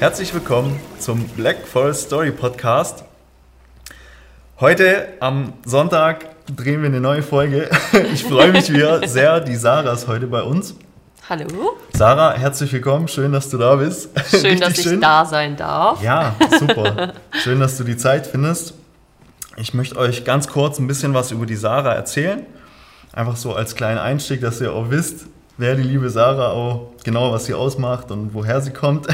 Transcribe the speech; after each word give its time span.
Herzlich 0.00 0.32
willkommen 0.32 0.80
zum 0.98 1.28
Black 1.28 1.66
Forest 1.66 2.06
Story 2.06 2.30
Podcast. 2.30 3.04
Heute 4.58 5.08
am 5.20 5.52
Sonntag 5.66 6.24
drehen 6.46 6.80
wir 6.80 6.88
eine 6.88 7.02
neue 7.02 7.22
Folge. 7.22 7.68
Ich 8.14 8.24
freue 8.24 8.50
mich 8.50 8.72
wieder 8.72 9.06
sehr. 9.06 9.40
Die 9.40 9.56
Sarah 9.56 9.92
ist 9.92 10.08
heute 10.08 10.26
bei 10.26 10.42
uns. 10.42 10.74
Hallo. 11.28 11.76
Sarah, 11.92 12.32
herzlich 12.32 12.72
willkommen. 12.72 13.08
Schön, 13.08 13.30
dass 13.30 13.50
du 13.50 13.58
da 13.58 13.76
bist. 13.76 14.08
Schön, 14.30 14.40
Richtig 14.40 14.60
dass 14.60 14.78
ich 14.78 14.84
schön. 14.84 15.02
da 15.02 15.26
sein 15.26 15.54
darf. 15.58 16.02
Ja, 16.02 16.34
super. 16.58 17.12
schön, 17.32 17.60
dass 17.60 17.76
du 17.76 17.84
die 17.84 17.98
Zeit 17.98 18.26
findest. 18.26 18.72
Ich 19.58 19.74
möchte 19.74 19.98
euch 19.98 20.24
ganz 20.24 20.48
kurz 20.48 20.78
ein 20.78 20.86
bisschen 20.86 21.12
was 21.12 21.30
über 21.30 21.44
die 21.44 21.56
Sarah 21.56 21.92
erzählen. 21.92 22.46
Einfach 23.12 23.36
so 23.36 23.52
als 23.52 23.74
kleinen 23.74 23.98
Einstieg, 23.98 24.40
dass 24.40 24.62
ihr 24.62 24.72
auch 24.72 24.88
wisst, 24.88 25.26
wer 25.58 25.74
die 25.74 25.82
liebe 25.82 26.08
Sarah 26.08 26.52
auch 26.52 26.94
genau 27.04 27.32
was 27.32 27.44
sie 27.44 27.52
ausmacht 27.52 28.10
und 28.10 28.32
woher 28.32 28.62
sie 28.62 28.70
kommt. 28.72 29.06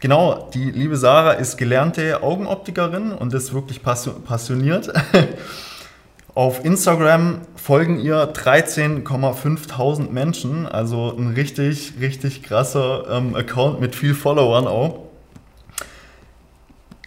Genau, 0.00 0.48
die 0.54 0.70
liebe 0.70 0.96
Sarah 0.96 1.32
ist 1.32 1.56
gelernte 1.56 2.22
Augenoptikerin 2.22 3.10
und 3.10 3.34
ist 3.34 3.52
wirklich 3.52 3.82
passioniert. 3.82 4.92
Auf 6.34 6.64
Instagram 6.64 7.40
folgen 7.56 7.98
ihr 7.98 8.26
13,500 8.26 10.12
Menschen, 10.12 10.66
also 10.66 11.12
ein 11.18 11.32
richtig, 11.34 11.94
richtig 12.00 12.44
krasser 12.44 13.06
ähm, 13.10 13.34
Account 13.34 13.80
mit 13.80 13.96
viel 13.96 14.14
Followern 14.14 14.68
auch. 14.68 15.08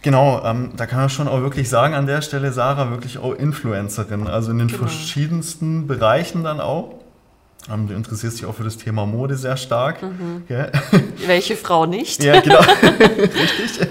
Genau, 0.02 0.44
ähm, 0.44 0.72
da 0.76 0.84
kann 0.84 1.00
man 1.00 1.08
schon 1.08 1.28
auch 1.28 1.40
wirklich 1.40 1.70
sagen 1.70 1.94
an 1.94 2.06
der 2.06 2.20
Stelle, 2.20 2.52
Sarah 2.52 2.90
wirklich 2.90 3.16
auch 3.16 3.32
Influencerin, 3.32 4.26
also 4.26 4.50
in 4.50 4.58
den 4.58 4.68
genau. 4.68 4.80
verschiedensten 4.80 5.86
Bereichen 5.86 6.44
dann 6.44 6.60
auch. 6.60 7.01
Ähm, 7.70 7.88
du 7.88 7.94
interessierst 7.94 8.38
dich 8.38 8.46
auch 8.46 8.54
für 8.54 8.64
das 8.64 8.76
Thema 8.76 9.06
Mode 9.06 9.36
sehr 9.36 9.56
stark. 9.56 10.02
Mhm. 10.02 10.44
Welche 11.26 11.56
Frau 11.56 11.86
nicht? 11.86 12.22
Ja, 12.22 12.40
genau. 12.40 12.60
Richtig. 12.82 13.88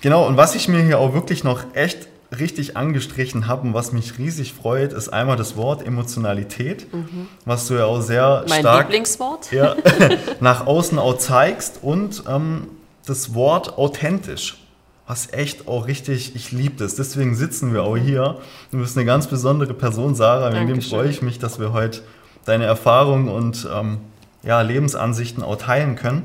Genau, 0.00 0.26
und 0.26 0.36
was 0.36 0.54
ich 0.54 0.68
mir 0.68 0.82
hier 0.82 0.98
auch 0.98 1.12
wirklich 1.12 1.42
noch 1.42 1.74
echt 1.74 2.06
richtig 2.38 2.76
angestrichen 2.76 3.46
habe 3.46 3.66
und 3.66 3.74
was 3.74 3.92
mich 3.92 4.18
riesig 4.18 4.52
freut, 4.52 4.92
ist 4.92 5.08
einmal 5.08 5.36
das 5.36 5.56
Wort 5.56 5.86
Emotionalität, 5.86 6.92
mhm. 6.92 7.26
was 7.44 7.66
du 7.66 7.74
ja 7.74 7.86
auch 7.86 8.00
sehr 8.00 8.44
mein 8.48 8.60
stark 8.60 8.88
Lieblingswort. 8.88 9.50
Ja, 9.50 9.76
nach 10.40 10.66
außen 10.66 10.98
auch 10.98 11.16
zeigst 11.16 11.80
und 11.82 12.24
ähm, 12.28 12.68
das 13.06 13.34
Wort 13.34 13.78
authentisch, 13.78 14.58
was 15.06 15.32
echt 15.32 15.66
auch 15.68 15.86
richtig, 15.86 16.36
ich 16.36 16.52
liebe 16.52 16.76
das. 16.76 16.96
Deswegen 16.96 17.34
sitzen 17.34 17.72
wir 17.72 17.82
auch 17.82 17.96
hier. 17.96 18.36
Du 18.70 18.78
bist 18.78 18.96
eine 18.96 19.06
ganz 19.06 19.26
besondere 19.26 19.72
Person, 19.72 20.14
Sarah. 20.14 20.52
Wegen 20.52 20.66
dem 20.66 20.82
freue 20.82 21.08
ich 21.08 21.22
mich, 21.22 21.38
dass 21.38 21.58
wir 21.58 21.72
heute 21.72 22.02
deine 22.48 22.64
Erfahrungen 22.64 23.28
und 23.28 23.68
ähm, 23.72 23.98
ja, 24.42 24.60
Lebensansichten 24.62 25.42
auch 25.42 25.56
teilen 25.56 25.96
können. 25.96 26.24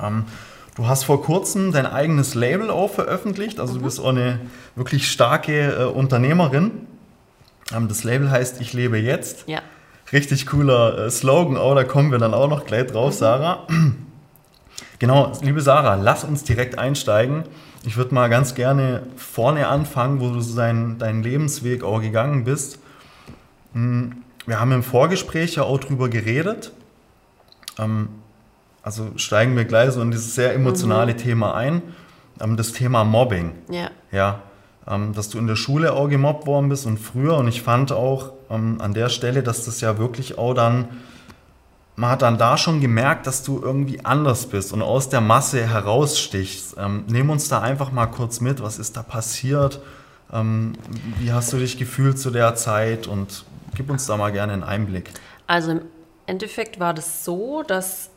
Ähm, 0.00 0.24
du 0.76 0.86
hast 0.86 1.04
vor 1.04 1.22
kurzem 1.22 1.72
dein 1.72 1.86
eigenes 1.86 2.34
Label 2.34 2.70
auch 2.70 2.90
veröffentlicht, 2.90 3.60
also 3.60 3.74
mhm. 3.74 3.78
du 3.78 3.84
bist 3.84 4.00
auch 4.00 4.08
eine 4.08 4.40
wirklich 4.76 5.10
starke 5.10 5.72
äh, 5.72 5.84
Unternehmerin. 5.84 6.72
Ähm, 7.74 7.88
das 7.88 8.04
Label 8.04 8.30
heißt 8.30 8.60
Ich 8.60 8.72
lebe 8.72 8.98
jetzt. 8.98 9.44
Ja. 9.46 9.60
Richtig 10.12 10.46
cooler 10.46 11.06
äh, 11.06 11.10
Slogan, 11.10 11.56
auch 11.56 11.74
da 11.74 11.84
kommen 11.84 12.10
wir 12.10 12.18
dann 12.18 12.34
auch 12.34 12.48
noch 12.48 12.66
gleich 12.66 12.86
drauf, 12.88 13.14
mhm. 13.14 13.18
Sarah. 13.18 13.66
Genau, 14.98 15.32
liebe 15.42 15.60
Sarah, 15.60 15.96
lass 15.96 16.22
uns 16.22 16.44
direkt 16.44 16.78
einsteigen. 16.78 17.42
Ich 17.84 17.96
würde 17.96 18.14
mal 18.14 18.28
ganz 18.28 18.54
gerne 18.54 19.02
vorne 19.16 19.66
anfangen, 19.66 20.20
wo 20.20 20.30
du 20.30 20.40
so 20.40 20.56
deinen, 20.56 20.98
deinen 20.98 21.24
Lebensweg 21.24 21.82
auch 21.82 22.00
gegangen 22.00 22.44
bist. 22.44 22.78
Hm, 23.72 24.22
wir 24.46 24.60
haben 24.60 24.72
im 24.72 24.82
Vorgespräch 24.82 25.56
ja 25.56 25.62
auch 25.62 25.78
drüber 25.78 26.08
geredet. 26.08 26.72
Ähm, 27.78 28.08
also 28.82 29.12
steigen 29.16 29.56
wir 29.56 29.64
gleich 29.64 29.92
so 29.92 30.02
in 30.02 30.10
dieses 30.10 30.34
sehr 30.34 30.54
emotionale 30.54 31.12
mhm. 31.12 31.18
Thema 31.18 31.54
ein. 31.54 31.82
Ähm, 32.40 32.56
das 32.56 32.72
Thema 32.72 33.04
Mobbing. 33.04 33.52
Ja. 33.70 33.90
Ja. 34.10 34.40
Ähm, 34.86 35.14
dass 35.14 35.28
du 35.28 35.38
in 35.38 35.46
der 35.46 35.56
Schule 35.56 35.92
auch 35.92 36.08
gemobbt 36.08 36.46
worden 36.46 36.68
bist 36.68 36.86
und 36.86 36.98
früher. 36.98 37.36
Und 37.36 37.46
ich 37.46 37.62
fand 37.62 37.92
auch 37.92 38.32
ähm, 38.50 38.80
an 38.80 38.94
der 38.94 39.08
Stelle, 39.08 39.42
dass 39.42 39.64
das 39.64 39.80
ja 39.80 39.98
wirklich 39.98 40.38
auch 40.38 40.54
dann, 40.54 40.88
man 41.94 42.10
hat 42.10 42.22
dann 42.22 42.38
da 42.38 42.56
schon 42.56 42.80
gemerkt, 42.80 43.28
dass 43.28 43.44
du 43.44 43.60
irgendwie 43.62 44.04
anders 44.04 44.46
bist 44.46 44.72
und 44.72 44.82
aus 44.82 45.08
der 45.08 45.20
Masse 45.20 45.64
herausstichst. 45.64 46.74
Ähm, 46.78 47.04
nimm 47.06 47.30
uns 47.30 47.48
da 47.48 47.60
einfach 47.60 47.92
mal 47.92 48.06
kurz 48.06 48.40
mit. 48.40 48.60
Was 48.60 48.80
ist 48.80 48.96
da 48.96 49.04
passiert? 49.04 49.80
Ähm, 50.32 50.72
wie 51.20 51.32
hast 51.32 51.52
du 51.52 51.58
dich 51.58 51.78
gefühlt 51.78 52.18
zu 52.18 52.30
der 52.30 52.56
Zeit 52.56 53.06
und 53.06 53.44
Gib 53.74 53.90
uns 53.90 54.06
da 54.06 54.16
mal 54.16 54.32
gerne 54.32 54.52
einen 54.52 54.64
Einblick. 54.64 55.10
Also 55.46 55.72
im 55.72 55.82
Endeffekt 56.26 56.80
war 56.80 56.94
das 56.94 57.24
so, 57.24 57.62
dass 57.62 58.10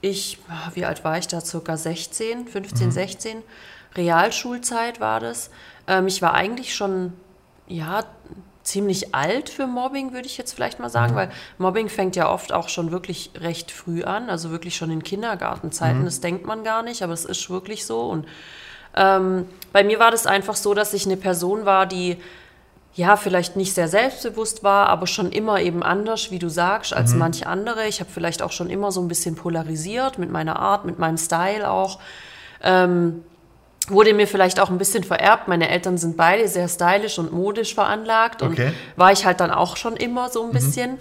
ich, 0.00 0.38
wie 0.74 0.84
alt 0.84 1.04
war 1.04 1.18
ich 1.18 1.26
da, 1.26 1.40
circa 1.40 1.76
16, 1.76 2.48
15, 2.48 2.86
mhm. 2.86 2.92
16, 2.92 3.42
Realschulzeit 3.96 5.00
war 5.00 5.20
das. 5.20 5.50
Ähm, 5.86 6.06
ich 6.06 6.22
war 6.22 6.34
eigentlich 6.34 6.74
schon, 6.74 7.12
ja, 7.66 8.04
ziemlich 8.62 9.14
alt 9.14 9.48
für 9.48 9.66
Mobbing, 9.66 10.12
würde 10.12 10.26
ich 10.26 10.36
jetzt 10.36 10.52
vielleicht 10.52 10.78
mal 10.78 10.90
sagen, 10.90 11.12
mhm. 11.12 11.16
weil 11.16 11.30
Mobbing 11.56 11.88
fängt 11.88 12.16
ja 12.16 12.30
oft 12.30 12.52
auch 12.52 12.68
schon 12.68 12.90
wirklich 12.90 13.30
recht 13.40 13.70
früh 13.70 14.04
an, 14.04 14.28
also 14.28 14.50
wirklich 14.50 14.76
schon 14.76 14.90
in 14.90 15.02
Kindergartenzeiten. 15.02 16.00
Mhm. 16.00 16.04
Das 16.04 16.20
denkt 16.20 16.46
man 16.46 16.64
gar 16.64 16.82
nicht, 16.82 17.02
aber 17.02 17.14
es 17.14 17.24
ist 17.24 17.48
wirklich 17.48 17.86
so. 17.86 18.02
Und 18.02 18.26
ähm, 18.94 19.46
bei 19.72 19.84
mir 19.84 19.98
war 19.98 20.10
das 20.10 20.26
einfach 20.26 20.54
so, 20.54 20.74
dass 20.74 20.92
ich 20.92 21.06
eine 21.06 21.16
Person 21.16 21.64
war, 21.64 21.86
die 21.86 22.18
ja, 22.98 23.16
vielleicht 23.16 23.54
nicht 23.54 23.74
sehr 23.74 23.86
selbstbewusst 23.86 24.64
war, 24.64 24.88
aber 24.88 25.06
schon 25.06 25.30
immer 25.30 25.60
eben 25.60 25.84
anders, 25.84 26.32
wie 26.32 26.40
du 26.40 26.48
sagst, 26.48 26.92
als 26.92 27.12
mhm. 27.12 27.20
manche 27.20 27.46
andere. 27.46 27.86
Ich 27.86 28.00
habe 28.00 28.10
vielleicht 28.12 28.42
auch 28.42 28.50
schon 28.50 28.68
immer 28.68 28.90
so 28.90 29.00
ein 29.00 29.06
bisschen 29.06 29.36
polarisiert 29.36 30.18
mit 30.18 30.32
meiner 30.32 30.58
Art, 30.58 30.84
mit 30.84 30.98
meinem 30.98 31.16
Style 31.16 31.70
auch. 31.70 32.00
Ähm, 32.60 33.22
wurde 33.86 34.14
mir 34.14 34.26
vielleicht 34.26 34.58
auch 34.58 34.68
ein 34.68 34.78
bisschen 34.78 35.04
vererbt. 35.04 35.46
Meine 35.46 35.68
Eltern 35.68 35.96
sind 35.96 36.16
beide 36.16 36.48
sehr 36.48 36.66
stylisch 36.66 37.20
und 37.20 37.32
modisch 37.32 37.72
veranlagt 37.72 38.42
und 38.42 38.54
okay. 38.54 38.72
war 38.96 39.12
ich 39.12 39.24
halt 39.24 39.38
dann 39.38 39.52
auch 39.52 39.76
schon 39.76 39.94
immer 39.94 40.28
so 40.28 40.42
ein 40.42 40.48
mhm. 40.48 40.52
bisschen. 40.52 40.98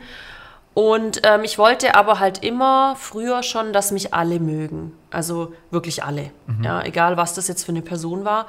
Und 0.76 1.22
ähm, 1.24 1.44
ich 1.44 1.58
wollte 1.58 1.96
aber 1.96 2.20
halt 2.20 2.44
immer 2.44 2.96
früher 2.96 3.42
schon, 3.42 3.74
dass 3.74 3.90
mich 3.90 4.14
alle 4.14 4.40
mögen. 4.40 4.94
Also 5.10 5.52
wirklich 5.72 6.04
alle. 6.04 6.30
Mhm. 6.46 6.64
Ja, 6.64 6.84
egal 6.84 7.18
was 7.18 7.34
das 7.34 7.48
jetzt 7.48 7.64
für 7.64 7.72
eine 7.72 7.82
Person 7.82 8.24
war. 8.24 8.46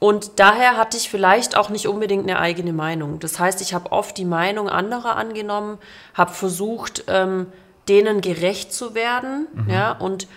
Und 0.00 0.38
daher 0.38 0.76
hatte 0.76 0.96
ich 0.96 1.10
vielleicht 1.10 1.56
auch 1.56 1.70
nicht 1.70 1.88
unbedingt 1.88 2.22
eine 2.22 2.38
eigene 2.38 2.72
Meinung. 2.72 3.18
Das 3.18 3.38
heißt, 3.38 3.60
ich 3.60 3.74
habe 3.74 3.90
oft 3.90 4.16
die 4.16 4.24
Meinung 4.24 4.68
anderer 4.68 5.16
angenommen, 5.16 5.78
habe 6.14 6.32
versucht, 6.32 7.04
ähm, 7.08 7.46
denen 7.88 8.20
gerecht 8.20 8.72
zu 8.72 8.94
werden. 8.94 9.48
Mhm. 9.52 9.70
Ja, 9.70 9.92
und 9.92 10.28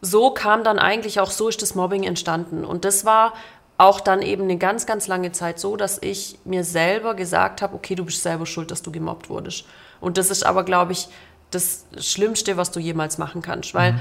so 0.00 0.30
kam 0.30 0.62
dann 0.62 0.78
eigentlich 0.78 1.18
auch, 1.18 1.30
so 1.30 1.48
ist 1.48 1.62
das 1.62 1.74
Mobbing 1.74 2.04
entstanden. 2.04 2.64
Und 2.64 2.84
das 2.84 3.04
war 3.04 3.34
auch 3.76 3.98
dann 4.00 4.22
eben 4.22 4.44
eine 4.44 4.58
ganz, 4.58 4.86
ganz 4.86 5.08
lange 5.08 5.32
Zeit 5.32 5.58
so, 5.58 5.76
dass 5.76 6.00
ich 6.00 6.38
mir 6.44 6.62
selber 6.62 7.14
gesagt 7.14 7.60
habe, 7.60 7.74
okay, 7.74 7.96
du 7.96 8.04
bist 8.04 8.22
selber 8.22 8.46
schuld, 8.46 8.70
dass 8.70 8.82
du 8.82 8.92
gemobbt 8.92 9.28
wurdest. 9.28 9.64
Und 10.00 10.16
das 10.16 10.30
ist 10.30 10.44
aber, 10.44 10.64
glaube 10.64 10.92
ich, 10.92 11.08
das 11.50 11.86
Schlimmste, 11.98 12.56
was 12.56 12.70
du 12.70 12.78
jemals 12.78 13.18
machen 13.18 13.42
kannst. 13.42 13.74
Weil 13.74 13.94
mhm 13.94 14.00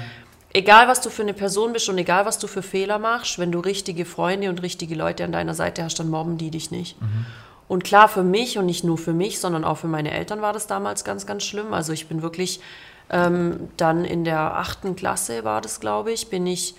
egal 0.54 0.88
was 0.88 1.02
du 1.02 1.10
für 1.10 1.22
eine 1.22 1.34
Person 1.34 1.74
bist 1.74 1.90
und 1.90 1.98
egal 1.98 2.26
was 2.26 2.40
du 2.40 2.48
für 2.48 2.62
Fehler 2.62 3.00
machst, 3.00 3.40
wenn 3.40 3.52
du 3.52 3.60
richtige 3.60 4.06
Freunde 4.06 4.50
und 4.50 4.62
richtige 4.62 4.96
Leute 4.96 5.24
an 5.24 5.32
deiner 5.32 5.54
Seite 5.54 5.84
hast, 5.84 6.00
dann 6.00 6.10
mobben 6.10 6.38
die 6.38 6.52
dich 6.52 6.72
nicht. 6.72 7.02
Mhm. 7.02 7.26
Und 7.68 7.84
klar, 7.84 8.10
für 8.10 8.24
mich 8.24 8.58
und 8.58 8.66
nicht 8.66 8.84
nur 8.84 8.98
für 8.98 9.14
mich, 9.14 9.40
sondern 9.40 9.64
auch 9.64 9.78
für 9.78 9.88
meine 9.88 10.12
Eltern 10.12 10.42
war 10.42 10.52
das 10.52 10.68
damals 10.68 11.06
ganz, 11.06 11.26
ganz 11.26 11.44
schlimm. 11.44 11.74
Also 11.74 11.94
ich 11.94 12.08
bin 12.08 12.22
wirklich 12.22 12.60
ähm, 13.10 13.70
dann 13.78 14.06
in 14.06 14.24
der 14.24 14.58
achten 14.58 14.96
Klasse 14.96 15.44
war 15.44 15.62
das, 15.62 15.80
glaube 15.80 16.12
ich, 16.12 16.30
bin 16.30 16.48
ich 16.48 16.76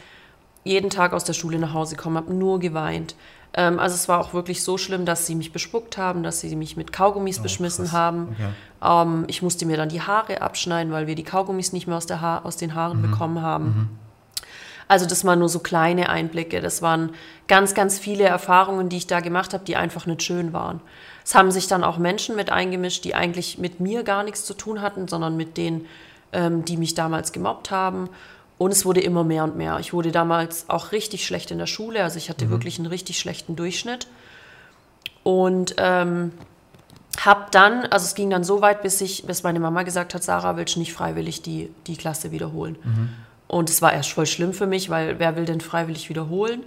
jeden 0.65 0.91
Tag 0.91 1.13
aus 1.13 1.25
der 1.25 1.33
Schule 1.33 1.59
nach 1.59 1.75
Hause 1.75 1.97
gekommen, 1.97 2.17
habe 2.17 2.33
nur 2.33 2.59
geweint. 2.59 3.15
Ähm, 3.55 3.79
also 3.79 3.95
es 3.95 4.09
war 4.09 4.21
auch 4.21 4.35
wirklich 4.35 4.63
so 4.63 4.79
schlimm, 4.79 5.05
dass 5.05 5.27
sie 5.27 5.35
mich 5.35 5.53
bespuckt 5.53 5.99
haben, 5.99 6.23
dass 6.23 6.41
sie 6.41 6.55
mich 6.57 6.77
mit 6.77 6.93
Kaugummis 6.93 7.41
oh, 7.41 7.43
beschmissen 7.43 7.85
krass. 7.85 7.95
haben. 7.95 8.29
Okay. 8.33 9.03
Ähm, 9.03 9.25
ich 9.29 9.43
musste 9.43 9.67
mir 9.67 9.77
dann 9.77 9.89
die 9.89 10.03
Haare 10.03 10.43
abschneiden, 10.43 10.93
weil 10.93 11.07
wir 11.07 11.15
die 11.15 11.25
Kaugummis 11.25 11.73
nicht 11.73 11.87
mehr 11.87 11.97
aus, 11.97 12.09
ha 12.11 12.39
aus 12.45 12.57
den 12.57 12.75
Haaren 12.75 12.99
mhm. 12.99 13.11
bekommen 13.11 13.43
haben. 13.43 13.65
Mhm. 13.65 13.89
Also 14.89 15.07
das 15.07 15.25
waren 15.25 15.39
nur 15.39 15.49
so 15.49 15.61
kleine 15.61 16.11
Einblicke. 16.11 16.61
Das 16.61 16.83
waren 16.83 17.15
ganz, 17.49 17.75
ganz 17.75 17.99
viele 17.99 18.25
Erfahrungen, 18.25 18.89
die 18.89 18.99
ich 18.99 19.07
da 19.07 19.21
gemacht 19.21 19.55
habe, 19.55 19.65
die 19.65 19.77
einfach 19.77 20.05
nicht 20.07 20.23
schön 20.23 20.53
waren. 20.53 20.81
Es 21.25 21.35
haben 21.35 21.51
sich 21.51 21.67
dann 21.67 21.85
auch 21.85 21.99
Menschen 21.99 22.37
mit 22.37 22.51
eingemischt, 22.51 23.05
die 23.05 23.15
eigentlich 23.15 23.59
mit 23.59 23.81
mir 23.81 24.03
gar 24.03 24.23
nichts 24.23 24.45
zu 24.45 24.55
tun 24.55 24.83
hatten, 24.83 25.09
sondern 25.09 25.37
mit 25.37 25.57
denen, 25.57 25.87
ähm, 26.33 26.65
die 26.65 26.77
mich 26.77 26.95
damals 26.95 27.33
gemobbt 27.33 27.71
haben. 27.71 28.11
Und 28.63 28.71
es 28.71 28.85
wurde 28.85 29.01
immer 29.01 29.25
mehr 29.25 29.43
und 29.43 29.57
mehr. 29.57 29.81
Ich 29.81 29.93
wurde 29.93 30.13
damals 30.13 30.71
auch 30.71 30.93
richtig 30.93 31.27
schlecht 31.27 31.51
in 31.51 31.59
der 31.59 31.67
Schule. 31.67 32.05
Also 32.05 32.19
ich 32.19 32.31
hatte 32.31 32.45
mhm. 32.45 32.51
wirklich 32.51 32.79
einen 32.79 32.87
richtig 32.87 33.19
schlechten 33.19 33.57
Durchschnitt. 33.57 34.07
Und 35.25 35.75
ähm, 35.79 36.31
habe 37.19 37.47
dann, 37.51 37.87
also 37.87 38.05
es 38.05 38.15
ging 38.15 38.31
dann 38.31 38.45
so 38.45 38.61
weit, 38.61 38.83
bis, 38.83 39.01
ich, 39.01 39.27
bis 39.27 39.43
meine 39.43 39.59
Mama 39.59 39.83
gesagt 39.83 40.15
hat, 40.15 40.23
Sarah, 40.23 40.57
willst 40.57 40.77
du 40.77 40.79
nicht 40.79 40.93
freiwillig 40.93 41.43
die, 41.43 41.71
die 41.89 41.97
Klasse 41.97 42.31
wiederholen? 42.31 42.77
Mhm. 42.85 43.09
Und 43.49 43.69
es 43.69 43.83
war 43.83 43.93
erst 43.93 44.13
voll 44.13 44.27
schlimm 44.27 44.53
für 44.53 44.69
mich, 44.69 44.91
weil 44.91 45.19
wer 45.19 45.35
will 45.35 45.45
denn 45.45 45.61
freiwillig 45.61 46.09
wiederholen? 46.09 46.63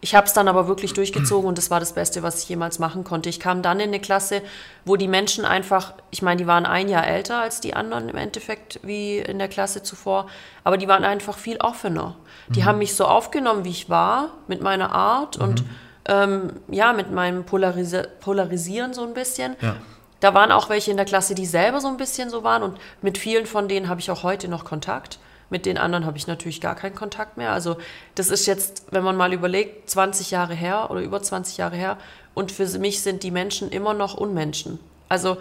Ich 0.00 0.14
habe 0.14 0.26
es 0.28 0.32
dann 0.32 0.46
aber 0.46 0.68
wirklich 0.68 0.94
durchgezogen 0.94 1.48
und 1.48 1.58
das 1.58 1.70
war 1.70 1.80
das 1.80 1.92
Beste, 1.92 2.22
was 2.22 2.42
ich 2.42 2.48
jemals 2.48 2.78
machen 2.78 3.02
konnte. 3.02 3.28
Ich 3.28 3.40
kam 3.40 3.62
dann 3.62 3.80
in 3.80 3.88
eine 3.88 3.98
Klasse, 3.98 4.42
wo 4.84 4.94
die 4.94 5.08
Menschen 5.08 5.44
einfach, 5.44 5.94
ich 6.10 6.22
meine, 6.22 6.36
die 6.36 6.46
waren 6.46 6.66
ein 6.66 6.88
Jahr 6.88 7.04
älter 7.04 7.40
als 7.40 7.60
die 7.60 7.74
anderen 7.74 8.08
im 8.08 8.16
Endeffekt, 8.16 8.78
wie 8.84 9.18
in 9.18 9.38
der 9.38 9.48
Klasse 9.48 9.82
zuvor, 9.82 10.28
aber 10.62 10.76
die 10.76 10.86
waren 10.86 11.02
einfach 11.02 11.36
viel 11.36 11.56
offener. 11.56 12.14
Die 12.48 12.60
mhm. 12.60 12.64
haben 12.64 12.78
mich 12.78 12.94
so 12.94 13.06
aufgenommen, 13.06 13.64
wie 13.64 13.70
ich 13.70 13.90
war, 13.90 14.30
mit 14.46 14.62
meiner 14.62 14.92
Art 14.92 15.38
mhm. 15.38 15.44
und 15.44 15.64
ähm, 16.06 16.52
ja, 16.68 16.92
mit 16.92 17.10
meinem 17.10 17.44
Polaris 17.44 17.94
Polarisieren 18.20 18.94
so 18.94 19.02
ein 19.02 19.14
bisschen. 19.14 19.56
Ja. 19.60 19.76
Da 20.20 20.32
waren 20.32 20.52
auch 20.52 20.68
welche 20.68 20.92
in 20.92 20.96
der 20.96 21.06
Klasse, 21.06 21.34
die 21.34 21.46
selber 21.46 21.80
so 21.80 21.88
ein 21.88 21.96
bisschen 21.96 22.30
so 22.30 22.44
waren 22.44 22.62
und 22.62 22.78
mit 23.02 23.18
vielen 23.18 23.46
von 23.46 23.68
denen 23.68 23.88
habe 23.88 24.00
ich 24.00 24.10
auch 24.12 24.22
heute 24.22 24.48
noch 24.48 24.64
Kontakt. 24.64 25.18
Mit 25.50 25.64
den 25.64 25.78
anderen 25.78 26.04
habe 26.04 26.18
ich 26.18 26.26
natürlich 26.26 26.60
gar 26.60 26.74
keinen 26.74 26.94
Kontakt 26.94 27.36
mehr. 27.36 27.52
Also 27.52 27.78
das 28.14 28.28
ist 28.28 28.46
jetzt, 28.46 28.84
wenn 28.90 29.02
man 29.02 29.16
mal 29.16 29.32
überlegt, 29.32 29.88
20 29.90 30.30
Jahre 30.30 30.54
her 30.54 30.90
oder 30.90 31.00
über 31.00 31.22
20 31.22 31.56
Jahre 31.56 31.76
her. 31.76 31.96
Und 32.34 32.52
für 32.52 32.66
mich 32.78 33.02
sind 33.02 33.22
die 33.22 33.30
Menschen 33.30 33.70
immer 33.70 33.94
noch 33.94 34.14
Unmenschen. 34.14 34.78
Also 35.08 35.38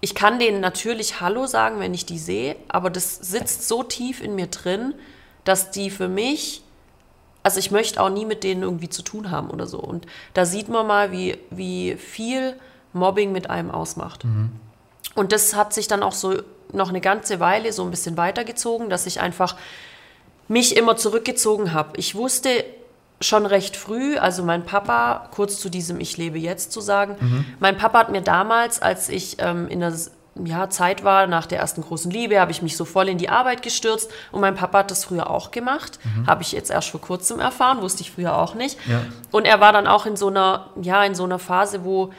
ich 0.00 0.14
kann 0.14 0.38
denen 0.38 0.60
natürlich 0.60 1.20
Hallo 1.20 1.46
sagen, 1.46 1.80
wenn 1.80 1.94
ich 1.94 2.06
die 2.06 2.18
sehe, 2.18 2.56
aber 2.68 2.90
das 2.90 3.16
sitzt 3.16 3.68
so 3.68 3.82
tief 3.82 4.20
in 4.20 4.34
mir 4.34 4.48
drin, 4.48 4.94
dass 5.44 5.70
die 5.70 5.90
für 5.90 6.08
mich, 6.08 6.62
also 7.42 7.58
ich 7.58 7.70
möchte 7.70 8.00
auch 8.00 8.10
nie 8.10 8.26
mit 8.26 8.44
denen 8.44 8.62
irgendwie 8.62 8.88
zu 8.88 9.02
tun 9.02 9.30
haben 9.30 9.50
oder 9.50 9.66
so. 9.66 9.78
Und 9.78 10.06
da 10.34 10.44
sieht 10.44 10.68
man 10.68 10.86
mal, 10.86 11.12
wie, 11.12 11.38
wie 11.50 11.96
viel 11.96 12.56
Mobbing 12.92 13.32
mit 13.32 13.50
einem 13.50 13.70
ausmacht. 13.70 14.24
Mhm. 14.24 14.50
Und 15.14 15.32
das 15.32 15.54
hat 15.54 15.72
sich 15.72 15.88
dann 15.88 16.02
auch 16.02 16.12
so 16.12 16.42
noch 16.72 16.88
eine 16.88 17.00
ganze 17.00 17.40
Weile 17.40 17.72
so 17.72 17.84
ein 17.84 17.90
bisschen 17.90 18.16
weitergezogen, 18.16 18.90
dass 18.90 19.06
ich 19.06 19.20
einfach 19.20 19.56
mich 20.48 20.76
immer 20.76 20.96
zurückgezogen 20.96 21.72
habe. 21.72 21.96
Ich 21.96 22.14
wusste 22.14 22.64
schon 23.20 23.46
recht 23.46 23.76
früh, 23.76 24.16
also 24.16 24.42
mein 24.42 24.64
Papa, 24.64 25.28
kurz 25.30 25.60
zu 25.60 25.68
diesem 25.68 26.00
Ich 26.00 26.16
lebe 26.16 26.38
jetzt 26.38 26.72
zu 26.72 26.80
sagen, 26.80 27.16
mhm. 27.20 27.44
mein 27.60 27.76
Papa 27.76 28.00
hat 28.00 28.10
mir 28.10 28.20
damals, 28.20 28.82
als 28.82 29.08
ich 29.08 29.36
ähm, 29.38 29.68
in 29.68 29.80
der 29.80 29.92
ja, 30.44 30.70
Zeit 30.70 31.04
war, 31.04 31.26
nach 31.26 31.46
der 31.46 31.58
ersten 31.58 31.82
großen 31.82 32.10
Liebe, 32.10 32.40
habe 32.40 32.50
ich 32.50 32.62
mich 32.62 32.76
so 32.76 32.84
voll 32.84 33.08
in 33.08 33.18
die 33.18 33.28
Arbeit 33.28 33.62
gestürzt 33.62 34.10
und 34.30 34.40
mein 34.40 34.54
Papa 34.54 34.78
hat 34.78 34.90
das 34.90 35.04
früher 35.04 35.30
auch 35.30 35.50
gemacht. 35.50 35.98
Mhm. 36.04 36.26
Habe 36.26 36.42
ich 36.42 36.52
jetzt 36.52 36.70
erst 36.70 36.88
vor 36.88 37.00
kurzem 37.00 37.38
erfahren, 37.38 37.82
wusste 37.82 38.02
ich 38.02 38.10
früher 38.10 38.38
auch 38.38 38.54
nicht. 38.54 38.78
Ja. 38.88 39.02
Und 39.30 39.44
er 39.44 39.60
war 39.60 39.72
dann 39.72 39.86
auch 39.86 40.06
in 40.06 40.16
so 40.16 40.28
einer, 40.28 40.70
ja, 40.80 41.04
in 41.04 41.14
so 41.14 41.24
einer 41.24 41.38
Phase, 41.38 41.84
wo 41.84 42.12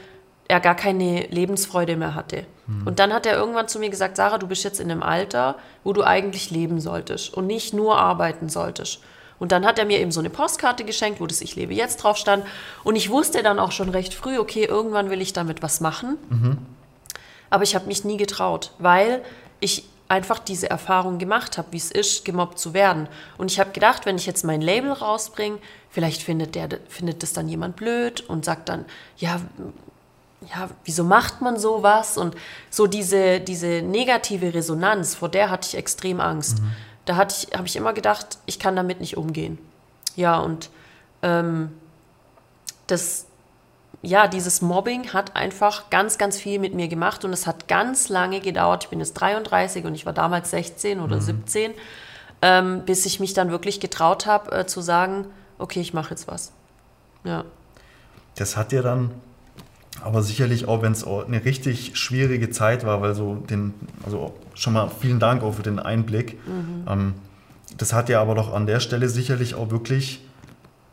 er 0.48 0.60
gar 0.60 0.76
keine 0.76 1.28
Lebensfreude 1.28 1.96
mehr 1.96 2.16
hatte. 2.16 2.46
Mhm. 2.68 2.88
Und 2.88 3.00
dann 3.00 3.14
hat 3.14 3.26
er 3.26 3.38
irgendwann 3.38 3.68
zu 3.68 3.80
mir 3.80 3.90
gesagt, 3.90 4.18
Sarah, 4.18 4.38
du 4.38 4.48
bist 4.48 4.64
jetzt 4.64 4.80
in 4.80 4.92
einem 4.92 5.04
Alter, 5.04 5.56
wo 5.84 5.94
du 5.94 6.04
eigentlich 6.04 6.52
leben 6.52 6.80
solltest 6.82 7.34
und 7.34 7.48
nicht 7.48 7.74
nur 7.74 7.98
arbeiten 7.98 8.50
solltest. 8.50 9.00
Und 9.40 9.52
dann 9.52 9.66
hat 9.66 9.80
er 9.80 9.86
mir 9.86 10.00
eben 10.00 10.12
so 10.12 10.20
eine 10.20 10.30
Postkarte 10.30 10.86
geschenkt, 10.86 11.20
wo 11.20 11.28
das 11.28 11.42
Ich 11.42 11.56
lebe 11.56 11.74
jetzt 11.74 11.98
drauf 11.98 12.18
stand. 12.18 12.46
Und 12.84 12.96
ich 12.96 13.10
wusste 13.10 13.44
dann 13.44 13.60
auch 13.60 13.72
schon 13.72 13.90
recht 13.90 14.14
früh, 14.14 14.38
okay, 14.38 14.66
irgendwann 14.66 15.10
will 15.10 15.22
ich 15.22 15.34
damit 15.34 15.62
was 15.62 15.82
machen. 15.82 16.18
Mhm. 16.30 16.58
Aber 17.50 17.64
ich 17.64 17.76
habe 17.76 17.88
mich 17.88 18.06
nie 18.06 18.18
getraut, 18.18 18.72
weil 18.80 19.22
ich 19.60 19.86
einfach 20.08 20.40
diese 20.40 20.70
Erfahrung 20.70 21.18
gemacht 21.18 21.58
habe, 21.58 21.70
wie 21.72 21.78
es 21.78 21.92
ist, 21.92 22.24
gemobbt 22.26 22.60
zu 22.60 22.74
werden. 22.74 23.08
Und 23.38 23.52
ich 23.52 23.60
habe 23.60 23.72
gedacht, 23.72 24.06
wenn 24.06 24.16
ich 24.16 24.26
jetzt 24.26 24.44
mein 24.44 24.62
Label 24.62 24.92
rausbringe, 24.92 25.58
vielleicht 25.90 26.22
findet, 26.22 26.56
der, 26.56 26.70
findet 26.88 27.24
das 27.24 27.34
dann 27.34 27.50
jemand 27.50 27.76
blöd 27.76 28.22
und 28.22 28.46
sagt 28.46 28.70
dann, 28.70 28.86
ja, 29.18 29.42
ja, 30.50 30.70
wieso 30.84 31.04
macht 31.04 31.42
man 31.42 31.58
sowas? 31.60 32.18
Und 32.18 32.36
so 32.70 32.88
diese, 32.88 33.40
diese 33.40 33.82
negative 33.82 34.54
Resonanz, 34.54 35.16
vor 35.16 35.30
der 35.30 35.50
hatte 35.50 35.68
ich 35.68 35.78
extrem 35.78 36.20
Angst. 36.20 36.60
Mhm. 36.60 36.72
Da 37.06 37.16
hatte 37.16 37.36
ich, 37.38 37.58
habe 37.58 37.68
ich 37.68 37.76
immer 37.76 37.94
gedacht, 37.94 38.38
ich 38.46 38.60
kann 38.60 38.76
damit 38.76 39.00
nicht 39.00 39.18
umgehen. 39.18 39.58
Ja, 40.16 40.40
und 40.40 40.70
ähm, 41.22 41.72
das, 42.88 43.26
ja, 44.02 44.28
dieses 44.28 44.62
Mobbing 44.62 45.14
hat 45.14 45.36
einfach 45.36 45.90
ganz, 45.90 46.18
ganz 46.18 46.38
viel 46.38 46.60
mit 46.60 46.74
mir 46.74 46.88
gemacht 46.88 47.26
und 47.26 47.34
es 47.34 47.48
hat 47.48 47.68
ganz 47.68 48.10
lange 48.10 48.40
gedauert. 48.40 48.86
Ich 48.86 48.90
bin 48.90 49.00
jetzt 49.00 49.14
33 49.14 49.86
und 49.86 49.96
ich 49.96 50.06
war 50.06 50.14
damals 50.14 50.52
16 50.52 51.00
oder 51.00 51.18
mhm. 51.18 51.22
17, 51.22 51.72
ähm, 52.42 52.82
bis 52.86 53.06
ich 53.06 53.20
mich 53.20 53.34
dann 53.34 53.52
wirklich 53.52 53.80
getraut 53.80 54.26
habe, 54.26 54.52
äh, 54.52 54.66
zu 54.66 54.82
sagen, 54.82 55.26
okay, 55.58 55.82
ich 55.82 55.94
mache 55.94 56.12
jetzt 56.12 56.28
was. 56.28 56.52
Ja. 57.24 57.46
Das 58.36 58.58
hat 58.58 58.72
dir 58.72 58.82
dann 58.82 59.12
aber 60.04 60.22
sicherlich 60.22 60.68
auch, 60.68 60.82
wenn 60.82 60.92
es 60.92 61.06
eine 61.06 61.46
richtig 61.46 61.98
schwierige 61.98 62.50
Zeit 62.50 62.86
war, 62.86 63.02
weil 63.02 63.16
so 63.16 63.36
den, 63.36 63.74
also 64.06 64.34
schon 64.54 64.74
mal 64.74 64.90
vielen 65.00 65.20
Dank 65.20 65.44
auch 65.44 65.54
für 65.54 65.64
den 65.64 65.80
Einblick. 65.80 66.38
Mhm. 66.46 66.86
Ähm, 66.88 67.14
das 67.78 67.94
hat 67.94 68.10
ja 68.10 68.22
aber 68.22 68.36
doch 68.36 68.54
an 68.54 68.68
der 68.68 68.80
Stelle 68.80 69.10
sicherlich 69.10 69.56
auch 69.56 69.72
wirklich 69.72 70.22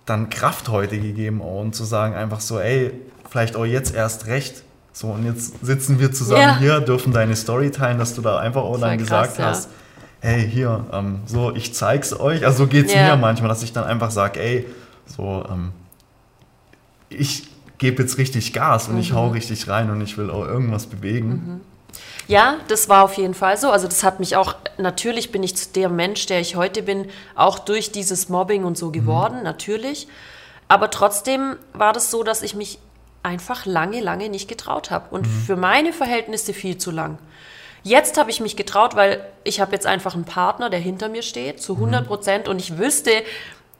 dann 0.06 0.30
Kraft 0.30 0.68
heute 0.68 0.98
gegeben 0.98 1.42
auch, 1.42 1.60
und 1.60 1.74
zu 1.74 1.84
sagen 1.84 2.14
einfach 2.14 2.40
so, 2.40 2.58
ey, 2.58 2.92
vielleicht 3.28 3.56
auch 3.56 3.64
jetzt 3.64 3.94
erst 3.94 4.26
recht. 4.26 4.62
So, 4.92 5.08
und 5.08 5.24
jetzt 5.24 5.64
sitzen 5.64 6.00
wir 6.00 6.12
zusammen 6.12 6.42
ja. 6.42 6.58
hier, 6.58 6.80
dürfen 6.80 7.12
deine 7.12 7.36
Story 7.36 7.70
teilen, 7.70 7.98
dass 7.98 8.14
du 8.14 8.22
da 8.22 8.38
einfach 8.38 8.62
auch 8.62 8.78
dann 8.78 8.98
gesagt 8.98 9.36
krass, 9.36 9.46
hast, 9.46 9.70
ja. 10.22 10.30
hey, 10.30 10.50
hier, 10.50 10.84
ähm, 10.92 11.20
so, 11.26 11.54
ich 11.54 11.74
zeig's 11.74 12.18
euch. 12.18 12.44
Also 12.44 12.64
so 12.64 12.66
geht 12.66 12.86
es 12.86 12.94
ja. 12.94 13.14
mir 13.14 13.20
manchmal, 13.20 13.48
dass 13.48 13.62
ich 13.62 13.72
dann 13.72 13.84
einfach 13.84 14.10
sage, 14.10 14.40
ey, 14.40 14.66
so, 15.06 15.44
ähm, 15.48 15.72
ich 17.08 17.49
gebe 17.80 18.02
jetzt 18.02 18.18
richtig 18.18 18.52
Gas 18.52 18.86
und 18.86 18.94
mhm. 18.94 19.00
ich 19.00 19.12
hau 19.12 19.26
mhm. 19.26 19.32
richtig 19.32 19.66
rein 19.66 19.90
und 19.90 20.00
ich 20.02 20.16
will 20.16 20.30
auch 20.30 20.46
irgendwas 20.46 20.86
bewegen. 20.86 21.28
Mhm. 21.28 21.60
Ja, 22.28 22.58
das 22.68 22.88
war 22.88 23.02
auf 23.02 23.14
jeden 23.14 23.34
Fall 23.34 23.56
so. 23.56 23.70
Also 23.70 23.88
das 23.88 24.04
hat 24.04 24.20
mich 24.20 24.36
auch, 24.36 24.54
natürlich 24.78 25.32
bin 25.32 25.42
ich 25.42 25.72
der 25.72 25.88
Mensch, 25.88 26.26
der 26.26 26.40
ich 26.40 26.54
heute 26.54 26.82
bin, 26.82 27.08
auch 27.34 27.58
durch 27.58 27.90
dieses 27.90 28.28
Mobbing 28.28 28.64
und 28.64 28.78
so 28.78 28.88
mhm. 28.88 28.92
geworden, 28.92 29.38
mhm. 29.38 29.44
natürlich. 29.44 30.06
Aber 30.68 30.90
trotzdem 30.90 31.56
war 31.72 31.92
das 31.92 32.12
so, 32.12 32.22
dass 32.22 32.42
ich 32.42 32.54
mich 32.54 32.78
einfach 33.22 33.66
lange, 33.66 34.00
lange 34.00 34.28
nicht 34.28 34.46
getraut 34.46 34.90
habe. 34.90 35.06
Und 35.10 35.26
mhm. 35.26 35.42
für 35.46 35.56
meine 35.56 35.92
Verhältnisse 35.92 36.52
viel 36.52 36.78
zu 36.78 36.90
lang. 36.90 37.18
Jetzt 37.82 38.18
habe 38.18 38.30
ich 38.30 38.40
mich 38.40 38.56
getraut, 38.56 38.94
weil 38.94 39.24
ich 39.42 39.60
habe 39.60 39.72
jetzt 39.72 39.86
einfach 39.86 40.14
einen 40.14 40.26
Partner, 40.26 40.68
der 40.68 40.80
hinter 40.80 41.08
mir 41.08 41.22
steht, 41.22 41.62
zu 41.62 41.74
100 41.74 42.06
Prozent. 42.06 42.46
Und 42.46 42.60
ich 42.60 42.76
wüsste, 42.76 43.10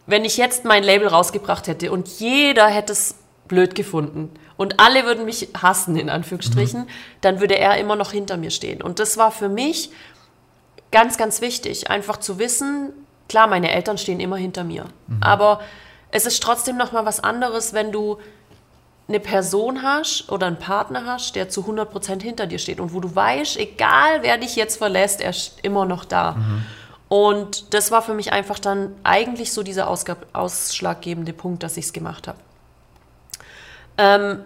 wenn 0.06 0.24
ich 0.24 0.38
jetzt 0.38 0.64
mein 0.64 0.82
Label 0.82 1.06
rausgebracht 1.06 1.68
hätte 1.68 1.92
und 1.92 2.08
jeder 2.08 2.66
hätte 2.66 2.92
es 2.92 3.14
blöd 3.50 3.74
gefunden 3.74 4.30
und 4.56 4.78
alle 4.78 5.04
würden 5.04 5.24
mich 5.24 5.48
hassen, 5.60 5.96
in 5.96 6.08
Anführungsstrichen, 6.08 6.82
mhm. 6.82 6.88
dann 7.20 7.40
würde 7.40 7.58
er 7.58 7.76
immer 7.78 7.96
noch 7.96 8.12
hinter 8.12 8.36
mir 8.36 8.50
stehen. 8.50 8.80
Und 8.80 9.00
das 9.00 9.18
war 9.18 9.32
für 9.32 9.48
mich 9.48 9.90
ganz, 10.92 11.18
ganz 11.18 11.40
wichtig, 11.40 11.90
einfach 11.90 12.18
zu 12.18 12.38
wissen, 12.38 12.92
klar, 13.28 13.48
meine 13.48 13.72
Eltern 13.72 13.98
stehen 13.98 14.20
immer 14.20 14.36
hinter 14.36 14.62
mir, 14.62 14.84
mhm. 15.08 15.20
aber 15.20 15.60
es 16.12 16.26
ist 16.26 16.42
trotzdem 16.42 16.76
noch 16.76 16.92
mal 16.92 17.04
was 17.04 17.20
anderes, 17.20 17.72
wenn 17.72 17.90
du 17.90 18.18
eine 19.08 19.18
Person 19.18 19.82
hast 19.82 20.30
oder 20.30 20.46
einen 20.46 20.58
Partner 20.58 21.04
hast, 21.06 21.34
der 21.34 21.48
zu 21.48 21.62
100% 21.62 22.22
hinter 22.22 22.46
dir 22.46 22.60
steht 22.60 22.78
und 22.78 22.94
wo 22.94 23.00
du 23.00 23.12
weißt, 23.12 23.56
egal 23.56 24.22
wer 24.22 24.38
dich 24.38 24.54
jetzt 24.54 24.76
verlässt, 24.76 25.20
er 25.20 25.30
ist 25.30 25.58
immer 25.62 25.84
noch 25.84 26.04
da. 26.04 26.32
Mhm. 26.32 26.64
Und 27.08 27.74
das 27.74 27.90
war 27.90 28.02
für 28.02 28.14
mich 28.14 28.32
einfach 28.32 28.60
dann 28.60 28.94
eigentlich 29.02 29.52
so 29.52 29.64
dieser 29.64 29.88
ausschlaggebende 29.88 31.32
Punkt, 31.32 31.64
dass 31.64 31.76
ich 31.76 31.86
es 31.86 31.92
gemacht 31.92 32.28
habe. 32.28 32.38
Ähm, 34.00 34.40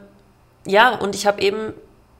ja, 0.66 0.96
und 0.96 1.14
ich 1.14 1.26
habe 1.26 1.40
eben 1.40 1.74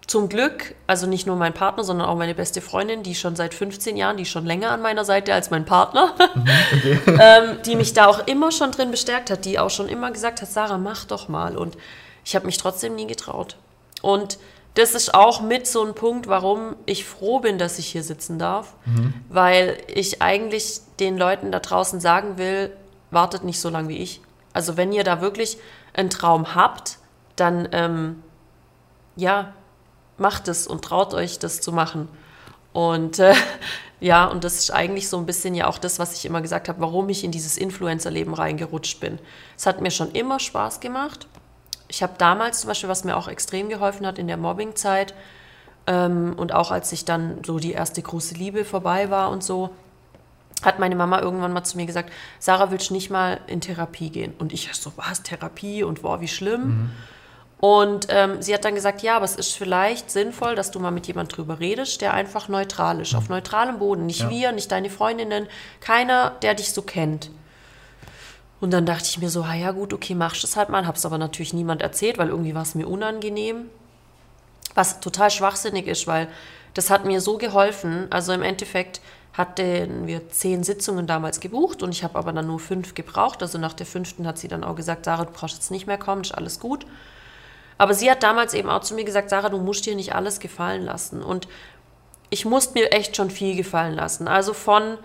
zum 0.07 0.29
Glück, 0.29 0.75
also 0.87 1.07
nicht 1.07 1.27
nur 1.27 1.35
mein 1.35 1.55
Partner, 1.55 1.83
sondern 1.83 2.07
auch 2.09 2.17
meine 2.17 2.35
beste 2.35 2.61
Freundin, 2.61 3.03
die 3.03 3.15
schon 3.15 3.37
seit 3.37 3.55
15 3.55 3.97
Jahren, 3.97 4.17
die 4.17 4.27
schon 4.27 4.45
länger 4.45 4.71
an 4.71 4.83
meiner 4.83 5.05
Seite 5.05 5.35
als 5.35 5.51
mein 5.51 5.65
Partner, 5.65 6.15
mhm, 6.35 6.47
okay. 6.73 7.01
ähm, 7.21 7.59
die 7.65 7.75
mich 7.75 7.95
da 7.95 8.07
auch 8.07 8.27
immer 8.27 8.53
schon 8.53 8.71
drin 8.71 8.91
bestärkt 8.91 9.31
hat, 9.31 9.45
die 9.45 9.59
auch 9.59 9.71
schon 9.71 9.89
immer 9.89 10.11
gesagt 10.11 10.43
hat, 10.43 10.49
Sarah, 10.49 10.79
mach 10.79 11.07
doch 11.07 11.29
mal. 11.29 11.57
Und 11.57 11.77
ich 12.25 12.37
habe 12.37 12.47
mich 12.47 12.59
trotzdem 12.59 12.95
nie 12.95 13.07
getraut. 13.07 13.57
Und 14.03 14.39
das 14.75 14.95
ist 14.95 15.15
auch 15.15 15.41
mit 15.41 15.67
so 15.67 15.85
ein 15.85 15.95
Punkt, 15.95 16.29
warum 16.29 16.77
ich 16.85 17.05
froh 17.05 17.41
bin, 17.41 17.59
dass 17.59 17.79
ich 17.79 17.87
hier 17.87 18.03
sitzen 18.03 18.39
darf, 18.39 18.75
mhm. 18.85 19.15
weil 19.29 19.79
ich 19.89 20.21
eigentlich 20.21 20.81
den 21.01 21.17
Leuten 21.17 21.51
da 21.51 21.61
draußen 21.61 21.99
sagen 22.01 22.39
will, 22.39 22.71
wartet 23.11 23.43
nicht 23.45 23.61
so 23.61 23.71
lange 23.71 23.89
wie 23.89 23.99
ich. 23.99 24.21
Also 24.53 24.77
wenn 24.77 24.93
ihr 24.93 25.05
da 25.05 25.21
wirklich 25.21 25.59
einen 25.95 26.11
Traum 26.11 26.55
habt, 26.55 26.99
dann 27.37 27.69
ähm, 27.73 28.23
ja, 29.17 29.53
macht 30.19 30.49
es 30.49 30.67
und 30.67 30.85
traut 30.85 31.15
euch, 31.15 31.39
das 31.39 31.61
zu 31.61 31.73
machen. 31.73 32.09
Und 32.73 33.19
äh, 33.19 33.35
ja, 34.01 34.27
und 34.27 34.45
das 34.45 34.59
ist 34.59 34.71
eigentlich 34.71 35.09
so 35.09 35.17
ein 35.19 35.27
bisschen 35.27 35.55
ja 35.55 35.67
auch 35.67 35.79
das, 35.79 35.99
was 35.99 36.17
ich 36.17 36.27
immer 36.27 36.43
gesagt 36.43 36.69
habe, 36.69 36.81
warum 36.81 37.09
ich 37.09 37.25
in 37.25 37.31
dieses 37.31 37.57
Influencer-Leben 37.57 38.35
reingerutscht 38.35 39.01
bin. 39.01 39.19
Es 39.57 39.67
hat 39.67 39.81
mir 39.81 39.91
schon 39.91 40.13
immer 40.13 40.41
Spaß 40.41 40.81
gemacht. 40.81 41.27
Ich 41.89 42.03
habe 42.03 42.15
damals 42.19 42.61
zum 42.61 42.69
Beispiel, 42.69 42.89
was 42.89 43.05
mir 43.05 43.17
auch 43.17 43.29
extrem 43.29 43.69
geholfen 43.69 44.07
hat 44.07 44.19
in 44.19 44.27
der 44.27 44.37
Mobbing-Zeit 44.37 45.15
ähm, 45.87 46.35
und 46.37 46.53
auch 46.53 46.71
als 46.71 46.93
ich 46.93 47.05
dann 47.05 47.43
so 47.45 47.59
die 47.59 47.73
erste 47.73 48.03
große 48.03 48.35
Liebe 48.35 48.65
vorbei 48.65 49.11
war 49.11 49.31
und 49.31 49.45
so, 49.45 49.71
hat 50.63 50.79
meine 50.79 50.97
Mama 50.97 51.21
irgendwann 51.21 51.53
mal 51.53 51.65
zu 51.65 51.77
mir 51.77 51.85
gesagt, 51.85 52.11
Sarah, 52.39 52.71
willst 52.71 52.91
du 52.91 52.95
nicht 52.95 53.11
mal 53.11 53.41
in 53.47 53.61
Therapie 53.61 54.11
gehen? 54.11 54.33
Und 54.39 54.53
ich 54.53 54.73
so, 54.73 54.93
was, 54.97 55.23
Therapie? 55.23 55.83
Und 55.83 56.03
boah, 56.03 56.21
wie 56.21 56.29
schlimm. 56.29 56.67
Mhm. 56.67 56.91
Und 57.65 58.09
ähm, 58.11 58.43
sie 58.43 58.53
hat 58.53 58.67
dann 58.67 58.75
gesagt, 58.75 59.01
ja, 59.01 59.17
aber 59.17 59.25
es 59.25 59.37
ist 59.37 59.57
vielleicht 59.57 60.11
sinnvoll, 60.11 60.55
dass 60.55 60.71
du 60.71 60.81
mal 60.81 60.91
mit 60.91 61.07
jemand 61.07 61.35
drüber 61.35 61.61
redest, 61.61 62.03
der 62.03 62.13
einfach 62.13 62.49
neutral 62.49 63.01
ist, 63.01 63.15
auf 63.15 63.31
neutralem 63.31 63.79
Boden. 63.79 64.05
Nicht 64.05 64.21
ja. 64.21 64.29
wir, 64.29 64.53
nicht 64.53 64.71
deine 64.71 64.91
Freundinnen, 64.91 65.47
keiner, 65.81 66.35
der 66.43 66.53
dich 66.53 66.75
so 66.75 66.83
kennt. 66.83 67.31
Und 68.61 68.71
dann 68.71 68.85
dachte 68.85 69.07
ich 69.09 69.17
mir 69.17 69.31
so, 69.31 69.45
ja 69.45 69.71
gut, 69.71 69.95
okay, 69.95 70.15
machst 70.15 70.43
du 70.43 70.47
es 70.47 70.57
halt 70.57 70.69
mal. 70.69 70.87
Hab's 70.87 71.07
aber 71.07 71.17
natürlich 71.17 71.55
niemand 71.55 71.81
erzählt, 71.81 72.19
weil 72.19 72.29
irgendwie 72.29 72.55
war 72.55 72.61
es 72.61 72.75
mir 72.75 72.87
unangenehm. 72.87 73.71
Was 74.75 75.01
total 75.01 75.31
schwachsinnig 75.31 75.87
ist, 75.87 76.07
weil 76.07 76.29
das 76.75 76.91
hat 76.91 77.07
mir 77.07 77.23
so 77.23 77.39
geholfen. 77.39 78.09
Also 78.11 78.35
im 78.35 78.43
Endeffekt 78.43 79.01
hatten 79.33 80.07
wir 80.07 80.29
zehn 80.29 80.65
Sitzungen 80.65 81.07
damals 81.07 81.41
gebucht 81.41 81.83
und 81.83 81.93
ich 81.93 82.05
habe 82.05 82.19
aber 82.19 82.35
dann 82.35 82.47
nur 82.47 82.61
fünf 82.61 82.93
gebraucht. 82.93 83.41
Also 83.41 83.57
nach 83.57 83.73
der 83.73 83.87
fünften 83.87 84.27
hat 84.27 84.37
sie 84.37 84.49
dann 84.49 84.65
auch 84.65 84.77
gesagt, 84.77 85.07
Sarah, 85.07 85.25
du 85.25 85.33
brauchst 85.33 85.57
jetzt 85.57 85.71
nicht 85.71 85.87
mehr 85.87 85.97
kommen, 85.97 86.21
ist 86.21 86.35
alles 86.35 86.61
gut. 86.61 86.85
Aber 87.79 87.95
sie 87.95 88.11
hat 88.11 88.23
damals 88.23 88.55
eben 88.55 88.71
auch 88.71 88.81
zu 88.81 88.95
mir 88.95 89.05
gesagt, 89.05 89.31
Sarah, 89.31 89.49
du 89.49 89.59
musst 89.59 89.87
dir 89.87 89.97
nicht 89.97 90.15
alles 90.15 90.41
gefallen 90.41 90.85
lassen. 90.85 91.23
Und 91.23 91.49
ich 92.31 92.45
musste 92.45 92.75
mir 92.75 92.93
echt 92.93 93.17
schon 93.17 93.31
viel 93.31 93.57
gefallen 93.57 93.95
lassen. 93.95 94.29
Also 94.29 94.55
von 94.55 94.99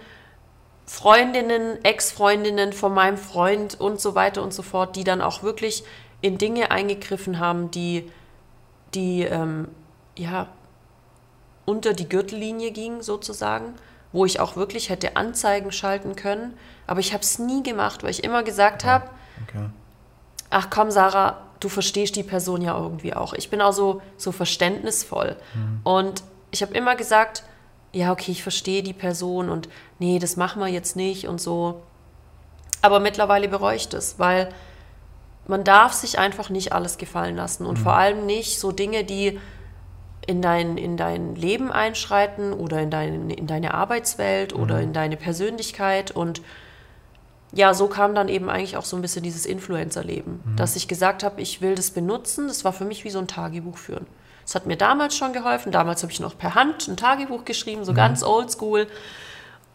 Freundinnen, 0.85 1.83
Ex-Freundinnen 1.83 2.73
von 2.73 2.93
meinem 2.93 3.17
Freund 3.17 3.79
und 3.79 4.01
so 4.01 4.15
weiter 4.15 4.41
und 4.41 4.53
so 4.53 4.63
fort, 4.63 4.95
die 4.95 5.03
dann 5.03 5.21
auch 5.21 5.43
wirklich 5.43 5.83
in 6.21 6.37
Dinge 6.37 6.71
eingegriffen 6.71 7.39
haben, 7.39 7.71
die, 7.71 8.11
die 8.93 9.21
ähm, 9.21 9.67
ja, 10.15 10.47
unter 11.65 11.93
die 11.93 12.09
Gürtellinie 12.09 12.71
gingen 12.71 13.03
sozusagen, 13.03 13.75
wo 14.11 14.25
ich 14.25 14.39
auch 14.39 14.55
wirklich 14.55 14.89
hätte 14.89 15.15
Anzeigen 15.15 15.71
schalten 15.71 16.15
können. 16.15 16.57
Aber 16.87 16.99
ich 16.99 17.13
habe 17.13 17.21
es 17.21 17.37
nie 17.37 17.61
gemacht, 17.61 18.01
weil 18.01 18.09
ich 18.09 18.23
immer 18.23 18.41
gesagt 18.41 18.83
habe, 18.83 19.05
okay. 19.43 19.69
ach 20.49 20.69
komm 20.71 20.89
Sarah, 20.89 21.41
du 21.59 21.69
verstehst 21.69 22.15
die 22.15 22.23
Person 22.23 22.61
ja 22.61 22.77
irgendwie 22.77 23.13
auch. 23.13 23.33
Ich 23.33 23.49
bin 23.49 23.61
auch 23.61 23.73
so, 23.73 24.01
so 24.17 24.31
verständnisvoll. 24.31 25.35
Mhm. 25.53 25.79
Und 25.83 26.23
ich 26.51 26.61
habe 26.61 26.73
immer 26.73 26.95
gesagt, 26.95 27.43
ja, 27.91 28.11
okay, 28.11 28.31
ich 28.31 28.43
verstehe 28.43 28.83
die 28.83 28.93
Person 28.93 29.49
und 29.49 29.67
nee, 29.97 30.19
das 30.19 30.37
machen 30.37 30.61
wir 30.61 30.67
jetzt 30.67 30.95
nicht 30.95 31.27
und 31.27 31.41
so. 31.41 31.81
Aber 32.81 32.99
mittlerweile 32.99 33.47
bereue 33.47 33.75
ich 33.75 33.89
das, 33.89 34.19
weil 34.19 34.49
man 35.47 35.63
darf 35.63 35.93
sich 35.93 36.19
einfach 36.19 36.49
nicht 36.49 36.73
alles 36.73 36.97
gefallen 36.97 37.35
lassen 37.35 37.65
und 37.65 37.79
mhm. 37.79 37.83
vor 37.83 37.93
allem 37.93 38.25
nicht 38.25 38.59
so 38.59 38.71
Dinge, 38.71 39.03
die 39.03 39.39
in 40.27 40.41
dein, 40.43 40.77
in 40.77 40.95
dein 40.95 41.35
Leben 41.35 41.71
einschreiten 41.71 42.53
oder 42.53 42.79
in, 42.81 42.91
dein, 42.91 43.31
in 43.31 43.47
deine 43.47 43.73
Arbeitswelt 43.73 44.55
mhm. 44.55 44.61
oder 44.61 44.79
in 44.79 44.93
deine 44.93 45.17
Persönlichkeit 45.17 46.11
und 46.11 46.41
ja, 47.51 47.73
so 47.73 47.87
kam 47.87 48.13
dann 48.13 48.29
eben 48.29 48.49
eigentlich 48.49 48.77
auch 48.77 48.85
so 48.85 48.95
ein 48.95 49.01
bisschen 49.01 49.23
dieses 49.23 49.45
Influencer-Leben, 49.45 50.41
mhm. 50.45 50.55
dass 50.55 50.75
ich 50.75 50.87
gesagt 50.87 51.23
habe, 51.23 51.41
ich 51.41 51.61
will 51.61 51.75
das 51.75 51.91
benutzen. 51.91 52.47
Das 52.47 52.63
war 52.63 52.73
für 52.73 52.85
mich 52.85 53.03
wie 53.03 53.09
so 53.09 53.19
ein 53.19 53.27
Tagebuch 53.27 53.77
führen. 53.77 54.05
Das 54.43 54.55
hat 54.55 54.65
mir 54.65 54.77
damals 54.77 55.15
schon 55.15 55.33
geholfen. 55.33 55.71
Damals 55.71 56.03
habe 56.03 56.11
ich 56.11 56.19
noch 56.19 56.37
per 56.37 56.55
Hand 56.55 56.87
ein 56.87 56.97
Tagebuch 56.97 57.45
geschrieben, 57.45 57.85
so 57.85 57.91
mhm. 57.91 57.97
ganz 57.97 58.23
oldschool. 58.23 58.87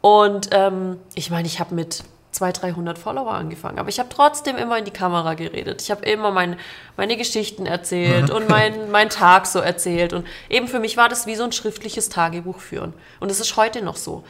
Und 0.00 0.48
ähm, 0.52 0.98
ich 1.14 1.30
meine, 1.30 1.46
ich 1.46 1.58
habe 1.58 1.74
mit 1.74 2.04
200, 2.34 2.62
300 2.62 2.98
Follower 2.98 3.32
angefangen. 3.32 3.78
Aber 3.78 3.88
ich 3.88 3.98
habe 3.98 4.08
trotzdem 4.08 4.56
immer 4.56 4.78
in 4.78 4.84
die 4.84 4.90
Kamera 4.90 5.34
geredet. 5.34 5.82
Ich 5.82 5.90
habe 5.90 6.04
immer 6.04 6.30
mein, 6.30 6.56
meine 6.96 7.16
Geschichten 7.16 7.66
erzählt 7.66 8.30
und 8.30 8.48
meinen 8.48 8.90
mein 8.92 9.08
Tag 9.08 9.46
so 9.46 9.60
erzählt. 9.60 10.12
Und 10.12 10.26
eben 10.48 10.68
für 10.68 10.80
mich 10.80 10.96
war 10.96 11.08
das 11.08 11.26
wie 11.26 11.36
so 11.36 11.44
ein 11.44 11.52
schriftliches 11.52 12.08
Tagebuch 12.08 12.58
führen. 12.58 12.92
Und 13.20 13.30
es 13.30 13.40
ist 13.40 13.56
heute 13.56 13.82
noch 13.82 13.96
so. 13.96 14.24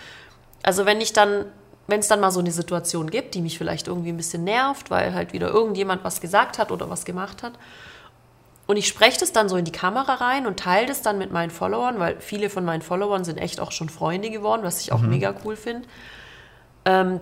Also 0.63 0.87
wenn 0.87 1.01
ich 1.01 1.13
dann 1.13 1.47
wenn 1.87 2.01
es 2.01 2.09
dann 2.09 2.21
mal 2.21 2.31
so 2.31 2.41
eine 2.41 2.51
Situation 2.51 3.11
gibt, 3.11 3.35
die 3.35 3.43
mich 3.43 3.59
vielleicht 3.59 3.89
irgendwie 3.89 4.11
ein 4.11 4.17
bisschen 4.17 4.45
nervt, 4.45 4.91
weil 4.91 5.15
halt 5.15 5.33
wieder 5.33 5.49
irgendjemand 5.49 6.05
was 6.05 6.21
gesagt 6.21 6.59
hat 6.59 6.73
oder 6.73 6.89
was 6.89 7.05
gemacht 7.05 7.43
hat. 7.43 7.53
Und 8.67 8.79
ich 8.79 8.89
spreche 8.89 9.21
das 9.21 9.33
dann 9.33 9.49
so 9.49 9.57
in 9.57 9.67
die 9.67 9.73
Kamera 9.73 10.15
rein 10.15 10.47
und 10.47 10.59
teile 10.59 10.87
das 10.87 11.03
dann 11.03 11.19
mit 11.19 11.31
meinen 11.31 11.51
Followern, 11.51 11.99
weil 11.99 12.19
viele 12.21 12.49
von 12.49 12.65
meinen 12.65 12.81
Followern 12.81 13.25
sind 13.25 13.37
echt 13.37 13.61
auch 13.61 13.73
schon 13.73 13.91
Freunde 13.91 14.31
geworden, 14.31 14.63
was 14.63 14.81
ich 14.81 14.93
auch 14.93 15.03
mhm. 15.03 15.11
mega 15.11 15.35
cool 15.45 15.57
finde. 15.57 15.87
Ähm, 16.87 17.21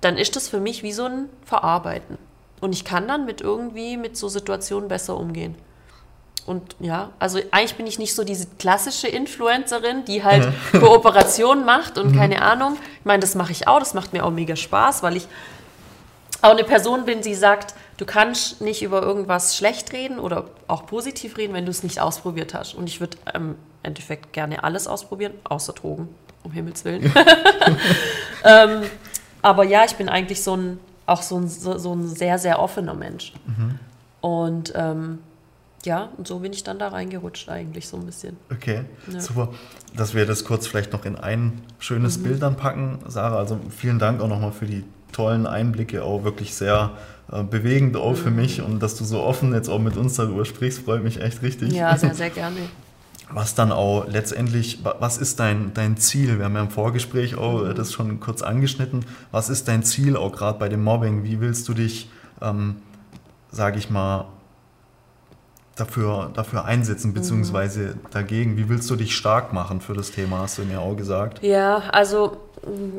dann 0.00 0.16
ist 0.16 0.36
das 0.36 0.48
für 0.48 0.60
mich 0.60 0.84
wie 0.84 0.92
so 0.92 1.06
ein 1.06 1.28
Verarbeiten. 1.44 2.18
Und 2.60 2.72
ich 2.72 2.84
kann 2.84 3.08
dann 3.08 3.26
mit 3.26 3.40
irgendwie 3.40 3.96
mit 3.96 4.16
so 4.16 4.28
Situationen 4.28 4.88
besser 4.88 5.16
umgehen. 5.16 5.56
Und 6.46 6.76
ja, 6.78 7.10
also 7.18 7.38
eigentlich 7.50 7.74
bin 7.74 7.86
ich 7.86 7.98
nicht 7.98 8.14
so 8.14 8.22
diese 8.22 8.46
klassische 8.58 9.08
Influencerin, 9.08 10.04
die 10.04 10.22
halt 10.22 10.48
Kooperationen 10.72 11.64
macht 11.64 11.98
und 11.98 12.12
mhm. 12.12 12.16
keine 12.16 12.42
Ahnung. 12.42 12.76
Ich 13.00 13.04
meine, 13.04 13.20
das 13.20 13.34
mache 13.34 13.52
ich 13.52 13.66
auch, 13.66 13.80
das 13.80 13.94
macht 13.94 14.12
mir 14.12 14.24
auch 14.24 14.30
mega 14.30 14.54
Spaß, 14.54 15.02
weil 15.02 15.16
ich 15.16 15.26
auch 16.42 16.50
eine 16.50 16.64
Person 16.64 17.04
bin, 17.04 17.20
die 17.20 17.34
sagt, 17.34 17.74
du 17.96 18.06
kannst 18.06 18.60
nicht 18.60 18.82
über 18.82 19.02
irgendwas 19.02 19.56
schlecht 19.56 19.92
reden 19.92 20.18
oder 20.18 20.44
auch 20.68 20.86
positiv 20.86 21.36
reden, 21.36 21.54
wenn 21.54 21.64
du 21.64 21.70
es 21.70 21.82
nicht 21.82 22.00
ausprobiert 22.00 22.54
hast. 22.54 22.74
Und 22.74 22.88
ich 22.88 23.00
würde 23.00 23.16
im 23.34 23.56
Endeffekt 23.82 24.32
gerne 24.32 24.62
alles 24.62 24.86
ausprobieren, 24.86 25.32
außer 25.44 25.72
Drogen, 25.72 26.08
um 26.44 26.52
Himmels 26.52 26.84
Willen. 26.84 27.12
ähm, 28.44 28.82
aber 29.42 29.64
ja, 29.64 29.84
ich 29.84 29.96
bin 29.96 30.08
eigentlich 30.08 30.42
so 30.42 30.56
ein, 30.56 30.78
auch 31.06 31.22
so 31.22 31.38
ein, 31.38 31.48
so, 31.48 31.78
so 31.78 31.92
ein 31.94 32.06
sehr, 32.06 32.38
sehr 32.38 32.60
offener 32.60 32.94
Mensch. 32.94 33.32
Mhm. 33.46 33.78
Und 34.20 34.72
ähm, 34.76 35.18
ja, 35.86 36.10
und 36.16 36.26
so 36.26 36.40
bin 36.40 36.52
ich 36.52 36.64
dann 36.64 36.78
da 36.78 36.88
reingerutscht 36.88 37.48
eigentlich 37.48 37.88
so 37.88 37.96
ein 37.96 38.04
bisschen. 38.04 38.36
Okay, 38.52 38.82
ja. 39.10 39.20
super. 39.20 39.48
Dass 39.96 40.14
wir 40.14 40.26
das 40.26 40.44
kurz 40.44 40.66
vielleicht 40.66 40.92
noch 40.92 41.04
in 41.04 41.16
ein 41.16 41.62
schönes 41.78 42.18
mhm. 42.18 42.22
Bild 42.24 42.42
dann 42.42 42.56
packen, 42.56 42.98
Sarah. 43.06 43.38
Also 43.38 43.58
vielen 43.70 43.98
Dank 43.98 44.20
auch 44.20 44.28
nochmal 44.28 44.52
für 44.52 44.66
die 44.66 44.84
tollen 45.12 45.46
Einblicke, 45.46 46.02
auch 46.02 46.24
wirklich 46.24 46.54
sehr 46.54 46.90
äh, 47.32 47.42
bewegend 47.42 47.96
auch 47.96 48.10
mhm. 48.10 48.16
für 48.16 48.30
mich 48.30 48.60
und 48.60 48.82
dass 48.82 48.96
du 48.96 49.04
so 49.04 49.22
offen 49.22 49.54
jetzt 49.54 49.68
auch 49.68 49.78
mit 49.78 49.96
uns 49.96 50.16
darüber 50.16 50.44
sprichst, 50.44 50.84
freut 50.84 51.02
mich 51.02 51.20
echt 51.22 51.42
richtig. 51.42 51.72
Ja, 51.72 51.96
sehr, 51.96 52.14
sehr 52.14 52.30
gerne. 52.30 52.56
Was 53.30 53.54
dann 53.56 53.72
auch 53.72 54.06
letztendlich, 54.06 54.84
was 55.00 55.18
ist 55.18 55.40
dein, 55.40 55.74
dein 55.74 55.96
Ziel? 55.96 56.38
Wir 56.38 56.44
haben 56.44 56.54
ja 56.54 56.60
im 56.60 56.70
Vorgespräch 56.70 57.34
auch 57.34 57.64
mhm. 57.64 57.74
das 57.74 57.92
schon 57.92 58.20
kurz 58.20 58.40
angeschnitten. 58.40 59.04
Was 59.32 59.48
ist 59.48 59.66
dein 59.66 59.82
Ziel 59.82 60.16
auch 60.16 60.30
gerade 60.30 60.60
bei 60.60 60.68
dem 60.68 60.84
Mobbing? 60.84 61.24
Wie 61.24 61.40
willst 61.40 61.66
du 61.68 61.74
dich, 61.74 62.08
ähm, 62.40 62.76
sage 63.50 63.78
ich 63.78 63.90
mal, 63.90 64.26
dafür, 65.76 66.30
dafür 66.34 66.64
einsetzen, 66.64 67.14
beziehungsweise 67.14 67.80
mhm. 67.80 68.00
dagegen? 68.10 68.56
Wie 68.56 68.68
willst 68.68 68.90
du 68.90 68.96
dich 68.96 69.14
stark 69.14 69.52
machen 69.52 69.80
für 69.80 69.94
das 69.94 70.10
Thema, 70.10 70.40
hast 70.40 70.58
du 70.58 70.62
mir 70.62 70.80
auch 70.80 70.96
gesagt? 70.96 71.42
Ja, 71.42 71.84
also 71.92 72.38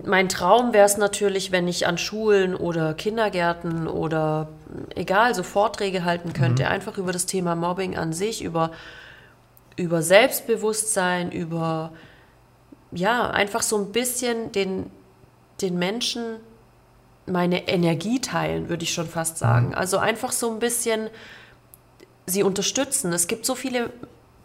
mein 0.06 0.30
Traum 0.30 0.72
wäre 0.74 0.86
es 0.86 0.98
natürlich, 0.98 1.52
wenn 1.52 1.68
ich 1.68 1.88
an 1.88 1.98
Schulen 1.98 2.56
oder 2.56 2.94
Kindergärten 2.94 3.88
oder 3.88 4.48
egal, 4.96 5.36
so 5.36 5.44
Vorträge 5.44 6.06
halten 6.06 6.32
könnte, 6.34 6.64
mhm. 6.64 6.70
einfach 6.70 6.98
über 6.98 7.12
das 7.12 7.26
Thema 7.26 7.56
Mobbing 7.56 7.98
an 7.98 8.14
sich, 8.14 8.44
über, 8.44 8.72
über 9.76 10.02
Selbstbewusstsein, 10.02 11.32
über, 11.32 11.92
ja, 12.92 13.30
einfach 13.30 13.64
so 13.64 13.78
ein 13.78 13.92
bisschen 13.92 14.52
den, 14.52 14.92
den 15.62 15.78
Menschen 15.78 16.38
meine 17.26 17.68
Energie 17.68 18.22
teilen, 18.22 18.70
würde 18.70 18.84
ich 18.84 18.94
schon 18.94 19.08
fast 19.08 19.38
sagen. 19.38 19.70
Mhm. 19.70 19.76
Also 19.76 19.98
einfach 19.98 20.32
so 20.32 20.52
ein 20.52 20.60
bisschen 20.60 21.10
sie 22.28 22.44
unterstützen. 22.44 23.12
Es 23.14 23.28
gibt 23.28 23.46
so 23.46 23.56
viele 23.56 23.90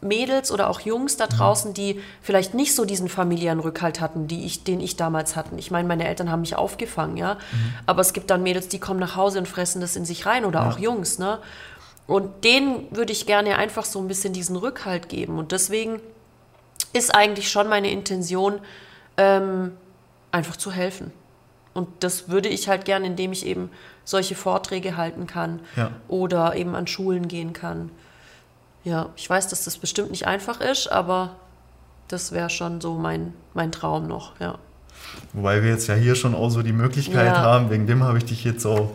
Mädels 0.01 0.51
oder 0.51 0.69
auch 0.69 0.81
Jungs 0.81 1.17
da 1.17 1.27
draußen, 1.27 1.75
die 1.75 2.01
vielleicht 2.23 2.55
nicht 2.55 2.75
so 2.75 2.85
diesen 2.85 3.09
familiären 3.09 3.61
Rückhalt 3.61 4.01
hatten, 4.01 4.27
die 4.27 4.45
ich, 4.45 4.65
den 4.65 4.81
ich 4.81 4.97
damals 4.97 5.37
hatte. 5.37 5.51
Ich 5.57 5.71
meine, 5.71 5.87
meine 5.87 6.07
Eltern 6.09 6.31
haben 6.31 6.41
mich 6.41 6.57
aufgefangen, 6.57 7.17
ja. 7.17 7.35
Mhm. 7.35 7.75
Aber 7.87 8.01
es 8.01 8.13
gibt 8.13 8.31
dann 8.31 8.43
Mädels, 8.43 8.69
die 8.69 8.81
kommen 8.81 8.99
nach 8.99 9.17
Hause 9.17 9.39
und 9.39 9.47
fressen 9.47 9.81
das 9.81 9.95
in 9.95 10.05
sich 10.05 10.27
rein 10.27 10.45
oder 10.45 10.61
ja. 10.61 10.71
auch 10.71 10.79
Jungs, 10.79 11.19
ne? 11.19 11.39
Und 12.09 12.45
denen 12.45 12.89
würde 12.91 13.13
ich 13.13 13.27
gerne 13.27 13.57
einfach 13.57 13.85
so 13.85 14.01
ein 14.01 14.09
bisschen 14.09 14.33
diesen 14.33 14.57
Rückhalt 14.57 15.09
geben. 15.09 15.39
Und 15.39 15.53
deswegen 15.53 16.01
ist 16.93 17.15
eigentlich 17.15 17.51
schon 17.51 17.69
meine 17.69 17.91
Intention, 17.91 18.59
ähm, 19.17 19.73
einfach 20.33 20.57
zu 20.57 20.73
helfen. 20.73 21.13
Und 21.75 21.89
das 22.01 22.29
würde 22.29 22.49
ich 22.49 22.69
halt 22.69 22.85
gerne, 22.85 23.07
indem 23.07 23.33
ich 23.33 23.47
eben 23.47 23.71
solche 24.05 24.35
Vorträge 24.35 24.97
halten 24.97 25.27
kann 25.27 25.61
ja. 25.77 25.91
oder 26.09 26.57
eben 26.57 26.75
an 26.75 26.87
Schulen 26.87 27.29
gehen 27.29 27.53
kann. 27.53 27.91
Ja, 28.85 29.11
ich 29.17 29.29
weiß, 29.29 29.49
dass 29.49 29.65
das 29.65 29.79
bestimmt 29.79 30.11
nicht 30.11 30.27
einfach 30.27 30.61
ist, 30.61 30.91
aber 30.91 31.37
das 32.09 32.33
wäre 32.33 32.51
schon 32.51 32.81
so 32.81 32.95
mein, 32.95 33.33
mein 33.55 33.73
Traum 33.73 34.09
noch, 34.09 34.39
ja. 34.41 34.59
Wobei 35.33 35.63
wir 35.63 35.71
jetzt 35.71 35.87
ja 35.87 35.95
hier 35.95 36.15
schon 36.15 36.35
auch 36.35 36.51
so 36.51 36.63
die 36.63 36.73
Möglichkeit 36.73 37.27
ja. 37.27 37.43
haben, 37.43 37.71
wegen 37.71 37.87
dem 37.87 38.03
habe 38.03 38.19
ich 38.19 38.25
dich 38.25 38.45
jetzt 38.45 38.63
so 38.63 38.93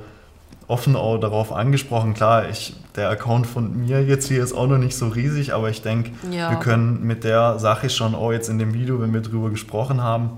offen 0.68 0.96
auch 0.96 1.18
darauf 1.18 1.52
angesprochen. 1.52 2.14
Klar, 2.14 2.50
ich, 2.50 2.76
der 2.96 3.10
Account 3.10 3.48
von 3.48 3.86
mir 3.86 4.04
jetzt 4.04 4.28
hier 4.28 4.44
ist 4.44 4.54
auch 4.54 4.68
noch 4.68 4.78
nicht 4.78 4.98
so 4.98 5.08
riesig, 5.08 5.54
aber 5.54 5.70
ich 5.70 5.82
denke, 5.82 6.12
ja. 6.30 6.50
wir 6.50 6.58
können 6.58 7.04
mit 7.04 7.24
der 7.24 7.60
Sache 7.60 7.90
schon 7.90 8.16
auch 8.16 8.32
jetzt 8.32 8.50
in 8.50 8.60
dem 8.60 8.74
Video, 8.74 9.00
wenn 9.00 9.14
wir 9.14 9.22
drüber 9.22 9.50
gesprochen 9.50 10.02
haben, 10.02 10.32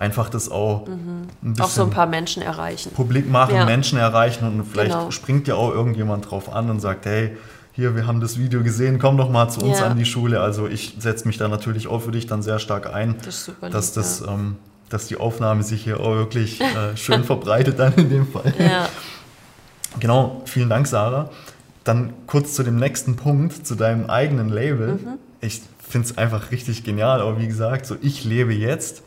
einfach 0.00 0.30
das 0.30 0.50
auch 0.50 0.88
mhm. 0.88 1.28
ein 1.42 1.60
auch 1.60 1.68
so 1.68 1.84
ein 1.84 1.90
paar 1.90 2.06
Menschen 2.06 2.42
erreichen. 2.42 2.90
Publik 2.92 3.30
machen, 3.30 3.54
ja. 3.54 3.66
Menschen 3.66 3.98
erreichen 3.98 4.46
und 4.46 4.64
vielleicht 4.64 4.92
genau. 4.92 5.10
springt 5.10 5.46
ja 5.46 5.54
auch 5.54 5.70
irgendjemand 5.70 6.28
drauf 6.28 6.52
an 6.52 6.70
und 6.70 6.80
sagt, 6.80 7.04
hey, 7.04 7.36
hier, 7.72 7.94
wir 7.94 8.06
haben 8.06 8.20
das 8.20 8.38
Video 8.38 8.62
gesehen, 8.62 8.98
komm 8.98 9.18
doch 9.18 9.30
mal 9.30 9.48
zu 9.50 9.60
uns 9.60 9.78
ja. 9.78 9.86
an 9.86 9.98
die 9.98 10.06
Schule. 10.06 10.40
Also 10.40 10.66
ich 10.66 10.96
setze 10.98 11.28
mich 11.28 11.36
da 11.36 11.48
natürlich 11.48 11.86
auch 11.86 12.00
für 12.00 12.12
dich 12.12 12.26
dann 12.26 12.42
sehr 12.42 12.58
stark 12.58 12.92
ein, 12.92 13.16
das 13.24 13.48
lieb, 13.48 13.70
dass, 13.70 13.92
das, 13.92 14.20
ja. 14.20 14.32
ähm, 14.32 14.56
dass 14.88 15.06
die 15.06 15.16
Aufnahme 15.18 15.62
sich 15.62 15.84
hier 15.84 16.00
auch 16.00 16.14
wirklich 16.14 16.62
äh, 16.62 16.96
schön 16.96 17.22
verbreitet 17.24 17.78
dann 17.78 17.92
in 17.94 18.08
dem 18.08 18.26
Fall. 18.26 18.54
Ja. 18.58 18.88
Genau, 20.00 20.40
vielen 20.46 20.70
Dank, 20.70 20.86
Sarah. 20.86 21.30
Dann 21.84 22.14
kurz 22.26 22.54
zu 22.54 22.62
dem 22.62 22.76
nächsten 22.76 23.16
Punkt, 23.16 23.66
zu 23.66 23.74
deinem 23.74 24.08
eigenen 24.08 24.48
Label. 24.48 24.94
Mhm. 24.94 25.18
Ich 25.42 25.60
finde 25.86 26.08
es 26.08 26.16
einfach 26.16 26.50
richtig 26.52 26.84
genial, 26.84 27.20
aber 27.20 27.38
wie 27.38 27.46
gesagt, 27.46 27.84
so 27.84 27.96
ich 28.00 28.24
lebe 28.24 28.54
jetzt 28.54 29.02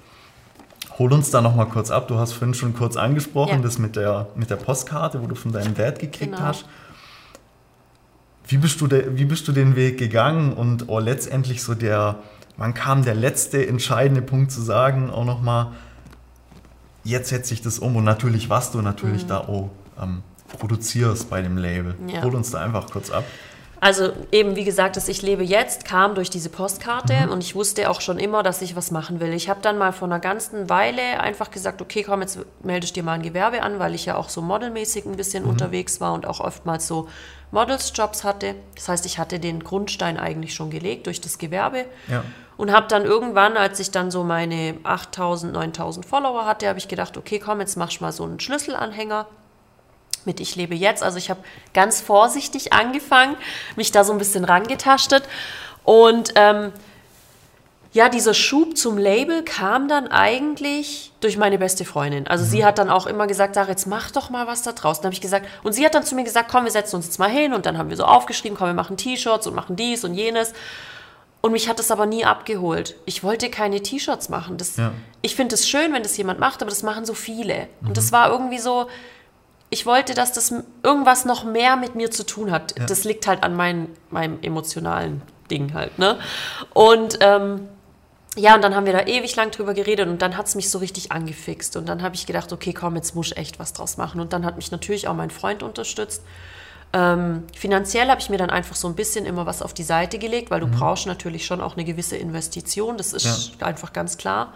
Hol 1.00 1.12
uns 1.13 1.31
da 1.31 1.41
nochmal 1.41 1.67
kurz 1.67 1.89
ab. 1.89 2.07
Du 2.07 2.17
hast 2.17 2.33
vorhin 2.33 2.53
schon 2.53 2.73
kurz 2.75 2.95
angesprochen, 2.97 3.55
Ja. 3.57 3.62
das 3.62 3.79
mit 3.79 3.95
der, 3.95 4.27
mit 4.35 4.50
der 4.50 4.57
Postkarte, 4.57 5.21
wo 5.23 5.27
du 5.27 5.35
von 5.35 5.51
deinem 5.51 5.73
Dad 5.73 6.00
gekriegt 6.00 6.33
Genau. 6.33 6.43
hast. 6.45 6.65
Wie 8.47 8.57
bist, 8.57 8.79
du 8.81 8.88
de, 8.88 9.17
wie 9.17 9.25
bist 9.25 9.47
du 9.47 9.51
den 9.53 9.75
Weg 9.75 9.97
gegangen 9.97 10.53
und 10.53 10.89
oh, 10.89 11.00
letztendlich 11.00 11.63
so 11.63 11.73
der, 11.75 12.17
wann 12.57 12.73
kam 12.73 13.03
der 13.03 13.15
letzte 13.15 13.65
entscheidende 13.65 14.21
Punkt 14.21 14.51
zu 14.51 14.62
sagen, 14.62 15.09
auch 15.09 15.25
nochmal, 15.25 15.67
jetzt 17.03 17.29
setze 17.29 17.53
ich 17.53 17.62
das 17.62 17.79
um 17.79 17.95
und 17.95 18.03
natürlich, 18.03 18.50
was 18.50 18.71
du 18.71 18.81
natürlich 18.81 19.25
da 19.25 19.38
auch 19.39 19.71
ähm, 20.01 20.21
produzierst 20.59 21.29
bei 21.29 21.41
dem 21.41 21.57
Label. 21.57 21.95
Mhm. 22.00 22.09
Ja. 22.09 22.21
Hol 22.23 22.35
uns 22.35 22.51
da 22.51 22.59
einfach 22.59 22.89
kurz 22.91 23.09
ab. 23.09 23.23
Also 23.83 24.13
eben, 24.31 24.55
wie 24.55 24.63
gesagt, 24.63 24.95
das 24.95 25.09
Ich 25.09 25.21
lebe 25.21 25.43
jetzt 25.43 25.83
kam 25.83 26.15
durch 26.15 26.29
diese 26.29 26.49
Postkarte 26.49 27.13
Mhm. 27.25 27.31
und 27.33 27.43
ich 27.43 27.53
wusste 27.53 27.89
auch 27.89 27.99
schon 27.99 28.17
immer, 28.17 28.41
dass 28.41 28.61
ich 28.61 28.77
was 28.77 28.91
machen 28.91 29.19
will. 29.19 29.33
Ich 29.33 29.49
habe 29.49 29.59
dann 29.61 29.77
mal 29.77 29.91
vor 29.91 30.07
einer 30.07 30.21
ganzen 30.21 30.69
Weile 30.69 31.19
einfach 31.19 31.51
gesagt, 31.51 31.81
okay, 31.81 32.01
komm, 32.03 32.21
jetzt 32.21 32.39
meldest 32.63 32.95
dir 32.95 33.03
mal 33.03 33.13
ein 33.13 33.21
Gewerbe 33.23 33.61
an, 33.61 33.79
weil 33.79 33.93
ich 33.93 34.05
ja 34.05 34.15
auch 34.15 34.29
so 34.29 34.41
modelmäßig 34.41 35.03
ein 35.05 35.11
Mhm. 35.11 35.15
bisschen 35.17 35.43
unterwegs 35.43 35.99
war 35.99 36.13
und 36.13 36.25
auch 36.25 36.39
oftmals 36.39 36.87
so 36.87 37.09
Modelsjobs 37.51 38.23
hatte. 38.23 38.55
Das 38.75 38.87
heißt, 38.87 39.05
ich 39.05 39.19
hatte 39.19 39.39
den 39.39 39.61
Grundstein 39.61 40.17
eigentlich 40.17 40.53
schon 40.53 40.69
gelegt 40.69 41.05
durch 41.07 41.19
das 41.19 41.37
Gewerbe. 41.37 41.83
Ja. 42.07 42.23
Und 42.55 42.71
habe 42.71 42.87
dann 42.87 43.03
irgendwann, 43.03 43.57
als 43.57 43.81
ich 43.81 43.91
dann 43.91 44.11
so 44.11 44.23
meine 44.23 44.77
8000, 44.83 45.51
9000 45.51 46.05
Follower 46.05 46.45
hatte, 46.45 46.69
habe 46.69 46.79
ich 46.79 46.87
gedacht, 46.87 47.17
okay, 47.17 47.37
komm, 47.37 47.59
jetzt 47.59 47.75
machst 47.75 47.99
du 47.99 48.05
mal 48.05 48.13
so 48.13 48.23
einen 48.23 48.39
Schlüsselanhänger 48.39 49.27
mit 50.25 50.39
Ich 50.39 50.55
lebe 50.55 50.75
jetzt. 50.75 51.03
Also 51.03 51.17
ich 51.17 51.29
habe 51.29 51.41
ganz 51.74 52.01
vorsichtig 52.01 52.74
angefangen, 52.74 53.36
mich 53.75 53.91
da 53.91 54.03
so 54.03 54.13
ein 54.13 54.17
bisschen 54.17 54.46
rangetastet. 54.46 55.24
Und 55.84 56.34
ähm, 56.36 56.72
ja, 57.93 58.10
dieser 58.10 58.34
Schub 58.34 58.75
zum 58.75 58.98
Label 58.98 59.43
kam 59.43 59.88
dann 59.88 60.08
eigentlich 60.08 61.12
durch 61.20 61.38
meine 61.38 61.60
beste 61.60 61.86
Freundin. 61.86 62.25
Also 62.25 62.43
sie 62.43 62.65
hat 62.65 62.79
dann 62.79 62.89
auch 62.89 63.05
immer 63.05 63.27
gesagt, 63.27 63.53
Sarah, 63.53 63.70
jetzt 63.70 63.86
mach 63.86 64.10
doch 64.10 64.32
mal 64.32 64.48
was 64.48 64.63
da 64.63 64.72
draußen. 64.72 65.03
habe 65.03 65.13
ich 65.13 65.22
gesagt, 65.22 65.48
und 65.62 65.74
sie 65.74 65.86
hat 65.86 65.93
dann 65.93 66.03
zu 66.03 66.15
mir 66.15 66.24
gesagt, 66.24 66.50
komm, 66.50 66.63
wir 66.63 66.72
setzen 66.72 66.96
uns 66.96 67.05
jetzt 67.05 67.20
mal 67.20 67.29
hin. 67.29 67.53
Und 67.53 67.67
dann 67.67 67.77
haben 67.77 67.89
wir 67.89 67.98
so 67.98 68.05
aufgeschrieben, 68.05 68.58
komm, 68.58 68.67
wir 68.67 68.74
machen 68.74 68.98
T-Shirts 68.98 69.46
und 69.46 69.53
machen 69.53 69.75
dies 69.75 70.03
und 70.03 70.15
jenes. 70.15 70.53
Und 71.41 71.51
mich 71.51 71.70
hat 71.70 71.77
das 71.77 71.91
aber 71.91 72.08
nie 72.08 72.25
abgeholt. 72.25 72.96
Ich 73.05 73.24
wollte 73.24 73.50
keine 73.50 73.84
T-Shirts 73.84 74.29
machen. 74.29 74.58
Das, 74.58 74.77
Ja. 74.77 74.93
Ich 75.22 75.36
finde 75.36 75.53
es 75.53 75.70
schön, 75.70 75.93
wenn 75.93 76.01
das 76.01 76.17
jemand 76.17 76.39
macht, 76.39 76.63
aber 76.63 76.72
das 76.72 76.82
machen 76.82 77.05
so 77.05 77.13
viele. 77.13 77.67
Und 77.86 77.98
das 77.98 78.12
war 78.12 78.32
irgendwie 78.32 78.60
so, 78.60 78.88
ich 79.73 79.87
wollte, 79.87 80.13
dass 80.13 80.31
das 80.31 80.53
irgendwas 80.83 81.25
noch 81.25 81.43
mehr 81.43 81.75
mit 81.75 81.95
mir 81.95 82.11
zu 82.11 82.23
tun 82.23 82.51
hat. 82.51 82.77
Ja. 82.77 82.85
Das 82.85 83.03
liegt 83.03 83.25
halt 83.25 83.41
an 83.41 83.55
mein, 83.55 83.89
meinem 84.11 84.37
emotionalen 84.43 85.23
Ding 85.49 85.73
halt. 85.73 85.97
Ne? 85.97 86.19
Und 86.73 87.17
ähm, 87.21 87.67
ja, 88.35 88.53
und 88.53 88.63
dann 88.63 88.75
haben 88.75 88.85
wir 88.85 88.93
da 88.93 89.01
ewig 89.07 89.35
lang 89.35 89.49
drüber 89.49 89.73
geredet 89.73 90.07
und 90.07 90.21
dann 90.21 90.37
hat 90.37 90.45
es 90.45 90.53
mich 90.53 90.69
so 90.69 90.77
richtig 90.77 91.11
angefixt. 91.11 91.75
Und 91.75 91.87
dann 91.87 92.03
habe 92.03 92.13
ich 92.13 92.27
gedacht, 92.27 92.53
okay, 92.53 92.71
komm, 92.73 92.95
jetzt 92.95 93.15
muss 93.15 93.31
ich 93.31 93.37
echt 93.37 93.57
was 93.57 93.73
draus 93.73 93.97
machen. 93.97 94.21
Und 94.21 94.31
dann 94.31 94.45
hat 94.45 94.57
mich 94.57 94.71
natürlich 94.71 95.07
auch 95.07 95.15
mein 95.15 95.31
Freund 95.31 95.63
unterstützt. 95.63 96.21
Ähm, 96.93 97.43
finanziell 97.55 98.07
habe 98.09 98.21
ich 98.21 98.29
mir 98.29 98.37
dann 98.37 98.51
einfach 98.51 98.75
so 98.75 98.87
ein 98.87 98.93
bisschen 98.93 99.25
immer 99.25 99.47
was 99.47 99.63
auf 99.63 99.73
die 99.73 99.83
Seite 99.83 100.19
gelegt, 100.19 100.51
weil 100.51 100.59
du 100.59 100.67
brauchst 100.67 101.07
natürlich 101.07 101.47
schon 101.47 101.61
auch 101.61 101.73
eine 101.73 101.83
gewisse 101.83 102.15
Investition. 102.15 102.97
Das 102.97 103.13
ist 103.13 103.53
einfach 103.59 103.91
ganz 103.91 104.17
klar. 104.17 104.53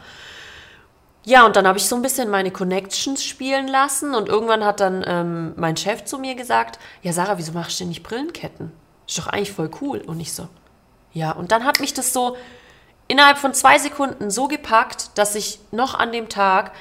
Ja, 1.27 1.45
und 1.45 1.57
dann 1.57 1.67
habe 1.67 1.77
ich 1.77 1.85
so 1.85 1.97
ein 1.97 2.01
bisschen 2.01 2.29
meine 2.29 2.51
Connections 2.51 3.21
spielen 3.21 3.67
lassen 3.67 4.15
und 4.15 4.29
irgendwann 4.29 4.63
hat 4.63 4.79
dann 4.79 5.03
ähm, 5.05 5.51
mein 5.57 5.75
Chef 5.75 6.05
zu 6.05 6.19
mir 6.19 6.35
gesagt, 6.35 6.79
ja 7.01 7.11
Sarah, 7.11 7.37
wieso 7.37 7.51
machst 7.51 7.77
du 7.77 7.83
denn 7.83 7.89
nicht 7.89 8.01
Brillenketten? 8.01 8.71
Ist 9.05 9.17
doch 9.17 9.27
eigentlich 9.27 9.51
voll 9.51 9.69
cool. 9.81 9.99
Und 10.07 10.21
ich 10.21 10.31
so, 10.31 10.47
ja. 11.11 11.33
Und 11.33 11.51
dann 11.51 11.65
hat 11.65 11.81
mich 11.81 11.93
das 11.93 12.13
so 12.13 12.37
innerhalb 13.09 13.37
von 13.37 13.53
zwei 13.53 13.77
Sekunden 13.77 14.31
so 14.31 14.47
gepackt, 14.47 15.17
dass 15.17 15.35
ich 15.35 15.59
noch 15.71 15.95
an 15.95 16.13
dem 16.13 16.29
Tag 16.29 16.71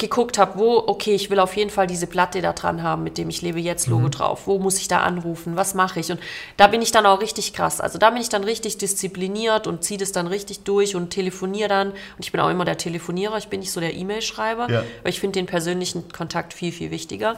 geguckt 0.00 0.38
habe, 0.38 0.58
wo, 0.58 0.78
okay, 0.78 1.14
ich 1.14 1.30
will 1.30 1.38
auf 1.38 1.56
jeden 1.56 1.70
Fall 1.70 1.86
diese 1.86 2.08
Platte 2.08 2.42
da 2.42 2.52
dran 2.52 2.82
haben, 2.82 3.04
mit 3.04 3.18
dem 3.18 3.28
ich 3.28 3.42
lebe 3.42 3.60
jetzt 3.60 3.86
Logo 3.86 4.08
drauf. 4.08 4.46
Wo 4.46 4.58
muss 4.58 4.78
ich 4.78 4.88
da 4.88 5.00
anrufen? 5.02 5.54
Was 5.54 5.74
mache 5.74 6.00
ich? 6.00 6.10
Und 6.10 6.18
da 6.56 6.66
bin 6.66 6.82
ich 6.82 6.90
dann 6.90 7.06
auch 7.06 7.20
richtig 7.20 7.52
krass. 7.52 7.80
Also 7.80 7.98
da 7.98 8.10
bin 8.10 8.20
ich 8.20 8.28
dann 8.28 8.42
richtig 8.42 8.78
diszipliniert 8.78 9.66
und 9.68 9.84
ziehe 9.84 9.98
das 9.98 10.10
dann 10.10 10.26
richtig 10.26 10.64
durch 10.64 10.96
und 10.96 11.10
telefoniere 11.10 11.68
dann. 11.68 11.90
Und 11.90 11.96
ich 12.18 12.32
bin 12.32 12.40
auch 12.40 12.50
immer 12.50 12.64
der 12.64 12.78
Telefonierer, 12.78 13.38
ich 13.38 13.48
bin 13.48 13.60
nicht 13.60 13.70
so 13.70 13.78
der 13.80 13.94
E-Mail-Schreiber, 13.94 14.68
Ja. 14.70 14.82
weil 15.02 15.10
ich 15.10 15.20
finde 15.20 15.38
den 15.38 15.46
persönlichen 15.46 16.10
Kontakt 16.10 16.52
viel, 16.52 16.72
viel 16.72 16.90
wichtiger. 16.90 17.36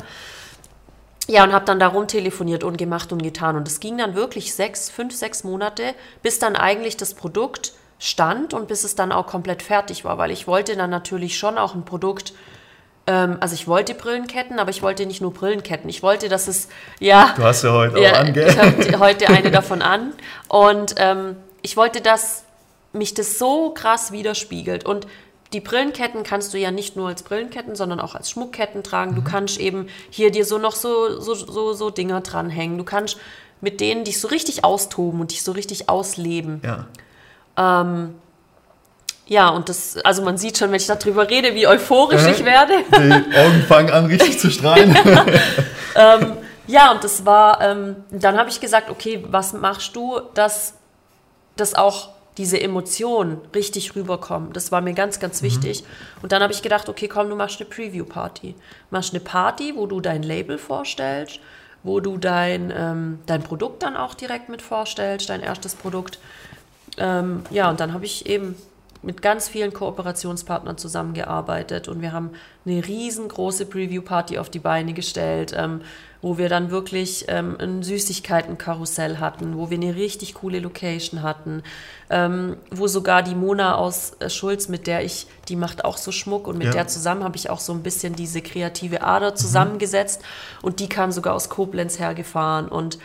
Ja, 1.29 1.45
und 1.45 1.53
habe 1.53 1.65
dann 1.65 1.79
darum 1.79 2.09
telefoniert 2.09 2.65
und 2.65 2.79
gemacht 2.79 3.13
und 3.13 3.23
getan. 3.23 3.57
Und 3.57 3.69
es 3.69 3.79
ging 3.81 3.99
dann 3.99 4.15
wirklich 4.15 4.55
sechs, 4.55 4.91
fünf, 4.91 5.15
sechs 5.15 5.45
Monate, 5.45 5.95
bis 6.23 6.39
dann 6.39 6.57
eigentlich 6.57 6.97
das 6.97 7.15
Produkt 7.15 7.73
stand 7.99 8.53
und 8.53 8.67
bis 8.67 8.83
es 8.83 8.97
dann 8.97 9.13
auch 9.13 9.29
komplett 9.29 9.63
fertig 9.63 10.05
war, 10.05 10.19
weil 10.19 10.33
ich 10.33 10.49
wollte 10.49 10.75
dann 10.75 10.91
natürlich 10.91 11.39
schon 11.39 11.57
auch 11.57 11.77
ein 11.77 11.85
Produkt, 11.85 12.33
also 13.41 13.55
ich 13.55 13.67
wollte 13.67 13.95
Brillenketten, 13.95 14.59
aber 14.59 14.71
ich 14.71 14.83
wollte 14.83 15.07
nicht 15.07 15.21
nur 15.21 15.35
Brillenketten. 15.35 15.91
Ich 15.91 16.03
wollte, 16.03 16.29
dass 16.29 16.47
es, 16.47 16.69
ja, 17.01 17.35
Du 17.37 17.43
hast 17.43 17.65
ja 17.65 17.73
heute 17.73 17.97
auch 17.97 18.01
ja, 18.01 18.13
an, 18.13 18.29
ich 18.29 18.35
gell? 18.35 18.57
habe 18.57 18.99
heute 19.01 19.29
eine 19.29 19.51
davon 19.51 19.83
an. 19.83 20.13
Und 20.49 20.95
ähm, 20.99 21.37
ich 21.63 21.77
wollte, 21.77 22.01
dass 22.01 22.45
mich 22.93 23.15
das 23.15 23.39
so 23.39 23.71
krass 23.71 24.13
widerspiegelt. 24.13 24.85
Und 24.85 25.07
die 25.53 25.61
Brillenketten 25.61 26.23
kannst 26.23 26.55
du 26.55 26.59
ja 26.59 26.71
nicht 26.71 26.97
nur 26.97 27.09
als 27.09 27.23
Brillenketten, 27.23 27.75
sondern 27.75 28.01
auch 28.01 28.15
als 28.15 28.31
Schmuckketten 28.31 28.83
tragen. 28.83 29.13
Mhm. 29.13 29.17
Du 29.17 29.23
kannst 29.23 29.59
eben 29.59 29.89
hier 30.11 30.31
dir 30.31 30.45
so 30.45 30.59
noch 30.59 30.75
so, 30.75 31.21
so, 31.21 31.35
so, 31.35 31.73
so 31.73 31.91
Dinger 31.91 32.21
dranhängen. 32.21 32.79
Du 32.79 32.85
kannst 32.85 33.19
mit 33.61 33.81
denen 33.81 34.05
dich 34.05 34.21
so 34.21 34.29
richtig 34.29 34.65
austoben 34.65 35.21
und 35.21 35.31
dich 35.31 35.43
so 35.43 35.53
richtig 35.53 35.89
ausleben. 35.89 36.63
Ja. 36.65 36.87
Ja, 39.27 39.49
und 39.51 39.69
das, 39.69 39.97
also 39.99 40.23
man 40.23 40.37
sieht 40.37 40.59
schon, 40.59 40.71
wenn 40.71 40.77
ich 40.77 40.87
darüber 40.87 41.29
rede, 41.31 41.55
wie 41.55 41.67
euphorisch 41.67 42.23
Mhm. 42.23 42.29
ich 42.29 42.45
werde. 42.45 42.75
Die 42.91 43.37
Augen 43.37 43.63
fangen 43.69 43.91
an, 43.91 44.07
richtig 44.07 44.39
zu 44.39 44.51
strahlen. 44.51 44.97
Ja, 46.67 46.93
und 46.93 47.03
das 47.03 47.27
war, 47.27 47.61
ähm, 47.61 47.97
dann 48.11 48.39
habe 48.39 48.49
ich 48.49 48.61
gesagt, 48.61 48.89
okay, 48.89 49.25
was 49.29 49.53
machst 49.53 49.97
du, 49.97 50.21
dass 50.35 50.75
das 51.57 51.75
auch 51.75 52.11
diese 52.39 52.59
Emotionen 52.61 53.41
richtig 53.55 53.95
rüberkommen. 53.95 54.53
Das 54.55 54.73
war 54.73 54.81
mir 54.81 54.95
ganz, 54.95 55.21
ganz 55.21 55.43
wichtig. 55.43 55.85
Und 56.23 56.33
dann 56.33 56.43
habe 56.43 56.53
ich 56.53 56.63
gedacht, 56.63 56.89
okay, 56.89 57.09
komm, 57.09 57.29
du 57.29 57.37
machst 57.37 57.61
eine 57.61 57.69
Preview-Party. 57.69 58.55
Machst 58.91 59.13
eine 59.13 59.21
Party, 59.21 59.75
wo 59.77 59.87
du 59.87 60.01
dein 60.01 60.23
Label 60.23 60.57
vorstellst, 60.57 61.41
wo 61.83 62.01
du 62.01 62.17
dein, 62.17 62.73
ähm, 62.75 63.19
dein 63.27 63.43
Produkt 63.43 63.83
dann 63.83 63.97
auch 63.97 64.15
direkt 64.15 64.49
mit 64.49 64.63
vorstellst, 64.63 65.29
dein 65.29 65.43
erstes 65.43 65.75
Produkt. 65.75 66.19
Ähm, 66.97 67.43
ja, 67.51 67.69
und 67.69 67.81
dann 67.81 67.93
habe 67.93 68.07
ich 68.07 68.25
eben 68.27 68.55
mit 69.03 69.21
ganz 69.21 69.49
vielen 69.49 69.73
Kooperationspartnern 69.73 70.79
zusammengearbeitet 70.79 71.89
und 71.89 72.01
wir 72.01 72.13
haben 72.13 72.31
eine 72.65 72.87
riesengroße 72.87 73.67
Preview-Party 73.67 74.39
auf 74.39 74.49
die 74.49 74.61
Beine 74.61 74.93
gestellt, 74.93 75.53
ähm, 75.57 75.81
wo 76.21 76.39
wir 76.39 76.49
dann 76.49 76.71
wirklich 76.71 77.25
ähm, 77.27 77.57
ein 77.59 77.83
Süßigkeitenkarussell 77.83 79.19
hatten, 79.19 79.57
wo 79.57 79.71
wir 79.71 79.77
eine 79.77 79.97
richtig 79.97 80.35
coole 80.35 80.61
Location 80.61 81.23
hatten, 81.23 81.65
ähm, 82.11 82.57
wo 82.71 82.87
sogar 82.87 83.25
die 83.25 83.35
Mona 83.35 83.75
aus 83.75 84.13
äh, 84.21 84.31
Schulz, 84.31 84.69
mit 84.69 84.87
der 84.87 85.05
ich, 85.05 85.27
die 85.49 85.57
macht 85.57 85.85
auch 85.85 85.97
so 85.97 86.13
Schmuck 86.13 86.47
und 86.47 86.59
mit 86.59 86.69
Ja. 86.69 86.73
der 86.73 86.87
zusammen 86.87 87.25
habe 87.25 87.37
ich 87.37 87.51
auch 87.51 87.61
so 87.61 87.73
ein 87.73 87.83
bisschen 87.83 88.15
diese 88.15 88.41
kreative 88.41 89.03
Ader 89.03 89.35
zusammengesetzt 89.35 90.23
und 90.63 90.79
die 90.79 90.89
kam 90.89 91.11
sogar 91.11 91.35
aus 91.35 91.49
Koblenz 91.49 91.99
hergefahren 91.99 92.69
und 92.69 92.99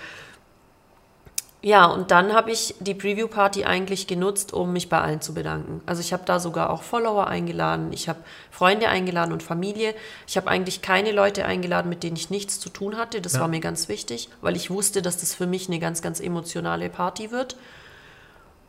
ja, 1.63 1.85
und 1.85 2.11
dann 2.11 2.33
habe 2.33 2.51
ich 2.51 2.75
die 2.79 2.93
Preview-Party 2.93 3.65
eigentlich 3.65 4.05
genutzt, 4.05 4.53
um 4.53 4.73
mich 4.73 4.89
bei 4.89 5.01
allen 5.01 5.21
zu 5.21 5.33
bedanken. 5.33 5.81
Also 5.87 6.01
ich 6.01 6.13
habe 6.13 6.23
da 6.25 6.39
sogar 6.39 6.69
auch 6.69 6.83
Follower 6.83 7.27
eingeladen, 7.27 7.91
ich 7.91 8.07
habe 8.07 8.19
Freunde 8.51 8.89
eingeladen 8.89 9.33
und 9.33 9.41
Familie. 9.41 9.95
Ich 10.27 10.37
habe 10.37 10.49
eigentlich 10.49 10.83
keine 10.83 11.11
Leute 11.11 11.45
eingeladen, 11.45 11.89
mit 11.89 12.03
denen 12.03 12.15
ich 12.15 12.29
nichts 12.29 12.59
zu 12.59 12.69
tun 12.69 12.95
hatte. 12.95 13.21
Das 13.21 13.33
Ja. 13.33 13.41
war 13.41 13.47
mir 13.47 13.59
ganz 13.59 13.89
wichtig, 13.89 14.29
weil 14.41 14.55
ich 14.55 14.69
wusste, 14.69 15.01
dass 15.01 15.17
das 15.17 15.33
für 15.33 15.47
mich 15.47 15.67
eine 15.67 15.79
ganz, 15.79 16.01
ganz 16.03 16.19
emotionale 16.19 16.89
Party 16.89 17.31
wird. 17.31 17.55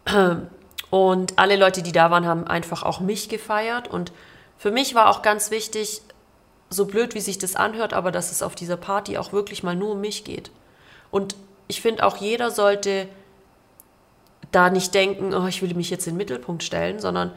Und 0.90 1.38
alle 1.38 1.56
Leute, 1.56 1.82
die 1.82 1.92
da 1.92 2.10
waren, 2.10 2.26
haben 2.26 2.46
einfach 2.46 2.82
auch 2.82 3.00
mich 3.00 3.28
gefeiert. 3.28 3.88
Und 3.88 4.12
für 4.56 4.70
mich 4.70 4.94
war 4.94 5.10
auch 5.10 5.20
ganz 5.20 5.50
wichtig, 5.50 6.00
so 6.70 6.86
blöd 6.86 7.14
wie 7.14 7.20
sich 7.20 7.36
das 7.38 7.54
anhört, 7.56 7.92
aber 7.92 8.10
dass 8.10 8.32
es 8.32 8.42
auf 8.42 8.54
dieser 8.54 8.76
Party 8.78 9.18
auch 9.18 9.32
wirklich 9.32 9.62
mal 9.62 9.76
nur 9.76 9.92
um 9.92 10.00
mich 10.00 10.24
geht. 10.24 10.50
Und 11.10 11.36
ich 11.68 11.80
finde 11.80 12.04
auch 12.04 12.16
jeder 12.16 12.50
sollte 12.50 13.08
da 14.50 14.70
nicht 14.70 14.94
denken, 14.94 15.34
oh, 15.34 15.46
ich 15.46 15.62
will 15.62 15.74
mich 15.74 15.90
jetzt 15.90 16.06
in 16.06 16.14
den 16.14 16.18
Mittelpunkt 16.18 16.62
stellen, 16.62 16.98
sondern 16.98 17.32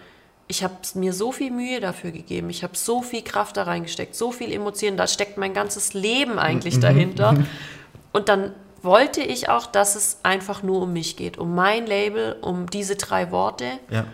ich 0.48 0.63
habe 0.63 0.76
mir 0.96 1.13
so 1.13 1.32
viel 1.32 1.52
Mühe 1.52 1.80
dafür 1.80 2.12
gegeben, 2.12 2.50
ich 2.50 2.63
habe 2.63 2.76
so 2.76 3.02
viel 3.02 3.22
Kraft 3.22 3.58
da 3.58 3.63
reingesteckt, 3.63 4.15
so 4.15 4.32
viel 4.32 4.52
Emotionen, 4.52 4.98
da 4.98 5.08
steckt 5.08 5.38
mein 5.38 5.54
ganzes 5.54 5.94
Leben 5.94 6.39
eigentlich 6.39 6.80
dahinter. 6.80 7.36
Und 8.13 8.28
dann 8.28 8.54
wollte 8.82 9.22
ich 9.22 9.48
auch, 9.50 9.65
dass 9.65 9.96
es 9.96 10.20
einfach 10.24 10.63
nur 10.63 10.82
um 10.82 10.94
mich 10.94 11.15
geht, 11.15 11.38
um 11.38 11.54
mein 11.56 11.86
Label, 11.86 12.36
um 12.41 12.70
diese 12.70 12.96
drei 12.96 13.32
Worte 13.32 13.65
Ja. 13.89 14.06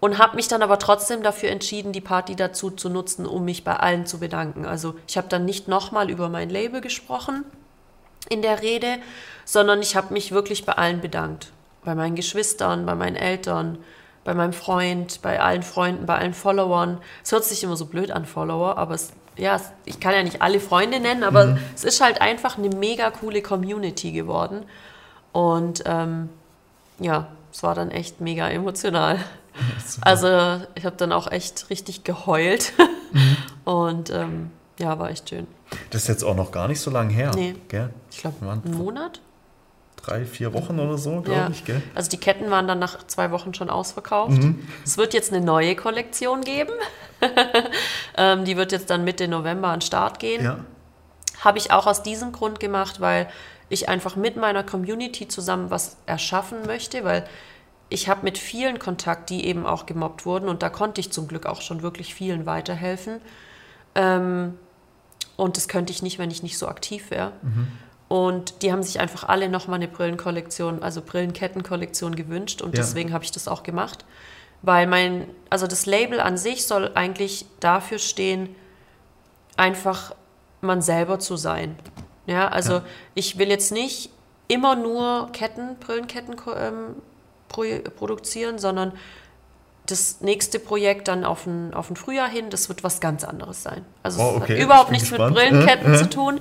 und 0.00 0.18
habe 0.18 0.34
mich 0.36 0.48
dann 0.48 0.62
aber 0.62 0.78
trotzdem 0.78 1.22
dafür 1.22 1.50
entschieden, 1.50 1.92
die 1.92 2.00
Party 2.00 2.34
dazu 2.34 2.70
zu 2.70 2.88
nutzen, 2.88 3.26
um 3.26 3.44
mich 3.44 3.62
bei 3.62 3.76
allen 3.76 4.06
zu 4.06 4.18
bedanken. 4.18 4.64
Also 4.64 4.94
ich 5.06 5.18
habe 5.18 5.28
dann 5.28 5.44
nicht 5.44 5.68
nochmal 5.68 6.10
über 6.10 6.28
mein 6.30 6.48
Label 6.48 6.80
gesprochen 6.80 7.44
in 8.28 8.42
der 8.42 8.62
Rede, 8.62 8.98
sondern 9.44 9.80
ich 9.82 9.96
habe 9.96 10.12
mich 10.12 10.32
wirklich 10.32 10.64
bei 10.64 10.74
allen 10.74 11.00
bedankt. 11.00 11.52
Bei 11.84 11.94
meinen 11.94 12.14
Geschwistern, 12.14 12.86
bei 12.86 12.94
meinen 12.94 13.16
Eltern, 13.16 13.78
bei 14.24 14.34
meinem 14.34 14.52
Freund, 14.52 15.22
bei 15.22 15.40
allen 15.40 15.62
Freunden, 15.62 16.06
bei 16.06 16.18
allen 16.18 16.34
Followern. 16.34 16.98
Es 17.24 17.32
hört 17.32 17.44
sich 17.44 17.64
immer 17.64 17.76
so 17.76 17.86
blöd 17.86 18.10
an, 18.10 18.26
Follower, 18.26 18.76
aber 18.76 18.94
es, 18.94 19.12
ja, 19.36 19.56
es, 19.56 19.72
ich 19.86 19.98
kann 19.98 20.12
ja 20.12 20.22
nicht 20.22 20.42
alle 20.42 20.60
Freunde 20.60 21.00
nennen, 21.00 21.24
aber 21.24 21.46
mhm. 21.46 21.58
es 21.74 21.84
ist 21.84 22.00
halt 22.00 22.20
einfach 22.20 22.58
eine 22.58 22.68
mega 22.68 23.10
coole 23.10 23.42
Community 23.42 24.12
geworden. 24.12 24.66
Und 25.32 25.82
ähm, 25.86 26.28
ja, 26.98 27.28
es 27.52 27.62
war 27.62 27.74
dann 27.74 27.90
echt 27.90 28.20
mega 28.20 28.48
emotional. 28.48 29.18
also 30.02 30.60
ich 30.74 30.84
habe 30.84 30.96
dann 30.96 31.12
auch 31.12 31.30
echt 31.30 31.70
richtig 31.70 32.04
geheult. 32.04 32.72
Mhm. 33.12 33.36
Und 33.64 34.10
ähm, 34.10 34.50
ja, 34.78 34.98
war 34.98 35.10
echt 35.10 35.28
schön. 35.28 35.46
Das 35.90 36.02
ist 36.02 36.08
jetzt 36.08 36.24
auch 36.24 36.34
noch 36.34 36.52
gar 36.52 36.68
nicht 36.68 36.80
so 36.80 36.90
lange 36.90 37.12
her. 37.12 37.32
Nee. 37.34 37.54
Gell? 37.68 37.90
Ich 38.10 38.18
glaube, 38.18 38.36
einen 38.48 38.76
Monat? 38.76 39.20
Drei, 39.96 40.24
vier 40.24 40.54
Wochen 40.54 40.78
oder 40.80 40.96
so, 40.96 41.20
glaube 41.20 41.40
ja. 41.40 41.50
ich. 41.50 41.64
Gell? 41.64 41.82
Also 41.94 42.10
die 42.10 42.16
Ketten 42.16 42.50
waren 42.50 42.66
dann 42.66 42.78
nach 42.78 43.06
zwei 43.06 43.30
Wochen 43.32 43.52
schon 43.52 43.68
ausverkauft. 43.68 44.38
Mhm. 44.38 44.66
Es 44.84 44.96
wird 44.96 45.12
jetzt 45.12 45.32
eine 45.32 45.44
neue 45.44 45.76
Kollektion 45.76 46.40
geben. 46.40 46.72
ähm, 48.16 48.44
die 48.44 48.56
wird 48.56 48.72
jetzt 48.72 48.88
dann 48.90 49.04
Mitte 49.04 49.28
November 49.28 49.68
an 49.68 49.76
den 49.76 49.82
Start 49.82 50.18
gehen. 50.18 50.42
Ja. 50.44 50.64
Habe 51.40 51.58
ich 51.58 51.70
auch 51.70 51.86
aus 51.86 52.02
diesem 52.02 52.32
Grund 52.32 52.60
gemacht, 52.60 53.00
weil 53.00 53.28
ich 53.68 53.88
einfach 53.88 54.16
mit 54.16 54.36
meiner 54.36 54.64
Community 54.64 55.28
zusammen 55.28 55.70
was 55.70 55.96
erschaffen 56.06 56.66
möchte, 56.66 57.04
weil 57.04 57.26
ich 57.88 58.08
habe 58.08 58.22
mit 58.22 58.38
vielen 58.38 58.78
Kontakt, 58.78 59.30
die 59.30 59.46
eben 59.46 59.66
auch 59.66 59.86
gemobbt 59.86 60.24
wurden 60.24 60.48
und 60.48 60.62
da 60.62 60.68
konnte 60.70 61.00
ich 61.00 61.12
zum 61.12 61.28
Glück 61.28 61.46
auch 61.46 61.60
schon 61.60 61.82
wirklich 61.82 62.14
vielen 62.14 62.46
weiterhelfen. 62.46 63.20
Ähm, 63.94 64.54
und 65.36 65.56
das 65.56 65.68
könnte 65.68 65.92
ich 65.92 66.02
nicht, 66.02 66.18
wenn 66.18 66.30
ich 66.30 66.42
nicht 66.42 66.58
so 66.58 66.68
aktiv 66.68 67.10
wäre. 67.10 67.32
Mhm. 67.42 67.68
Und 68.08 68.62
die 68.62 68.72
haben 68.72 68.82
sich 68.82 68.98
einfach 68.98 69.24
alle 69.24 69.48
nochmal 69.48 69.76
eine 69.76 69.88
Brillenkollektion, 69.88 70.82
also 70.82 71.00
Brillenkettenkollektion 71.00 72.16
gewünscht 72.16 72.60
und 72.60 72.74
ja. 72.74 72.82
deswegen 72.82 73.12
habe 73.12 73.22
ich 73.24 73.30
das 73.30 73.46
auch 73.46 73.62
gemacht. 73.62 74.04
Weil 74.62 74.86
mein, 74.86 75.26
also 75.48 75.66
das 75.66 75.86
Label 75.86 76.20
an 76.20 76.36
sich 76.36 76.66
soll 76.66 76.90
eigentlich 76.94 77.46
dafür 77.60 77.98
stehen, 77.98 78.54
einfach 79.56 80.14
man 80.60 80.82
selber 80.82 81.18
zu 81.18 81.36
sein. 81.36 81.76
Ja, 82.26 82.48
also 82.48 82.74
ja. 82.74 82.84
ich 83.14 83.38
will 83.38 83.48
jetzt 83.48 83.72
nicht 83.72 84.10
immer 84.48 84.74
nur 84.74 85.30
Ketten, 85.32 85.76
Brillenketten 85.76 86.34
ähm, 86.56 86.96
pro, 87.48 87.62
produzieren, 87.96 88.58
sondern 88.58 88.92
das 89.90 90.20
nächste 90.20 90.58
Projekt 90.58 91.08
dann 91.08 91.24
auf 91.24 91.46
ein, 91.46 91.74
auf 91.74 91.90
ein 91.90 91.96
Frühjahr 91.96 92.28
hin, 92.28 92.50
das 92.50 92.68
wird 92.68 92.84
was 92.84 93.00
ganz 93.00 93.24
anderes 93.24 93.62
sein. 93.62 93.84
Also 94.02 94.20
oh, 94.20 94.36
okay. 94.36 94.54
es 94.54 94.58
hat 94.58 94.64
überhaupt 94.64 94.90
nichts 94.90 95.10
gespannt. 95.10 95.34
mit 95.34 95.50
Brillenketten 95.50 95.96
zu 95.96 96.08
tun. 96.08 96.40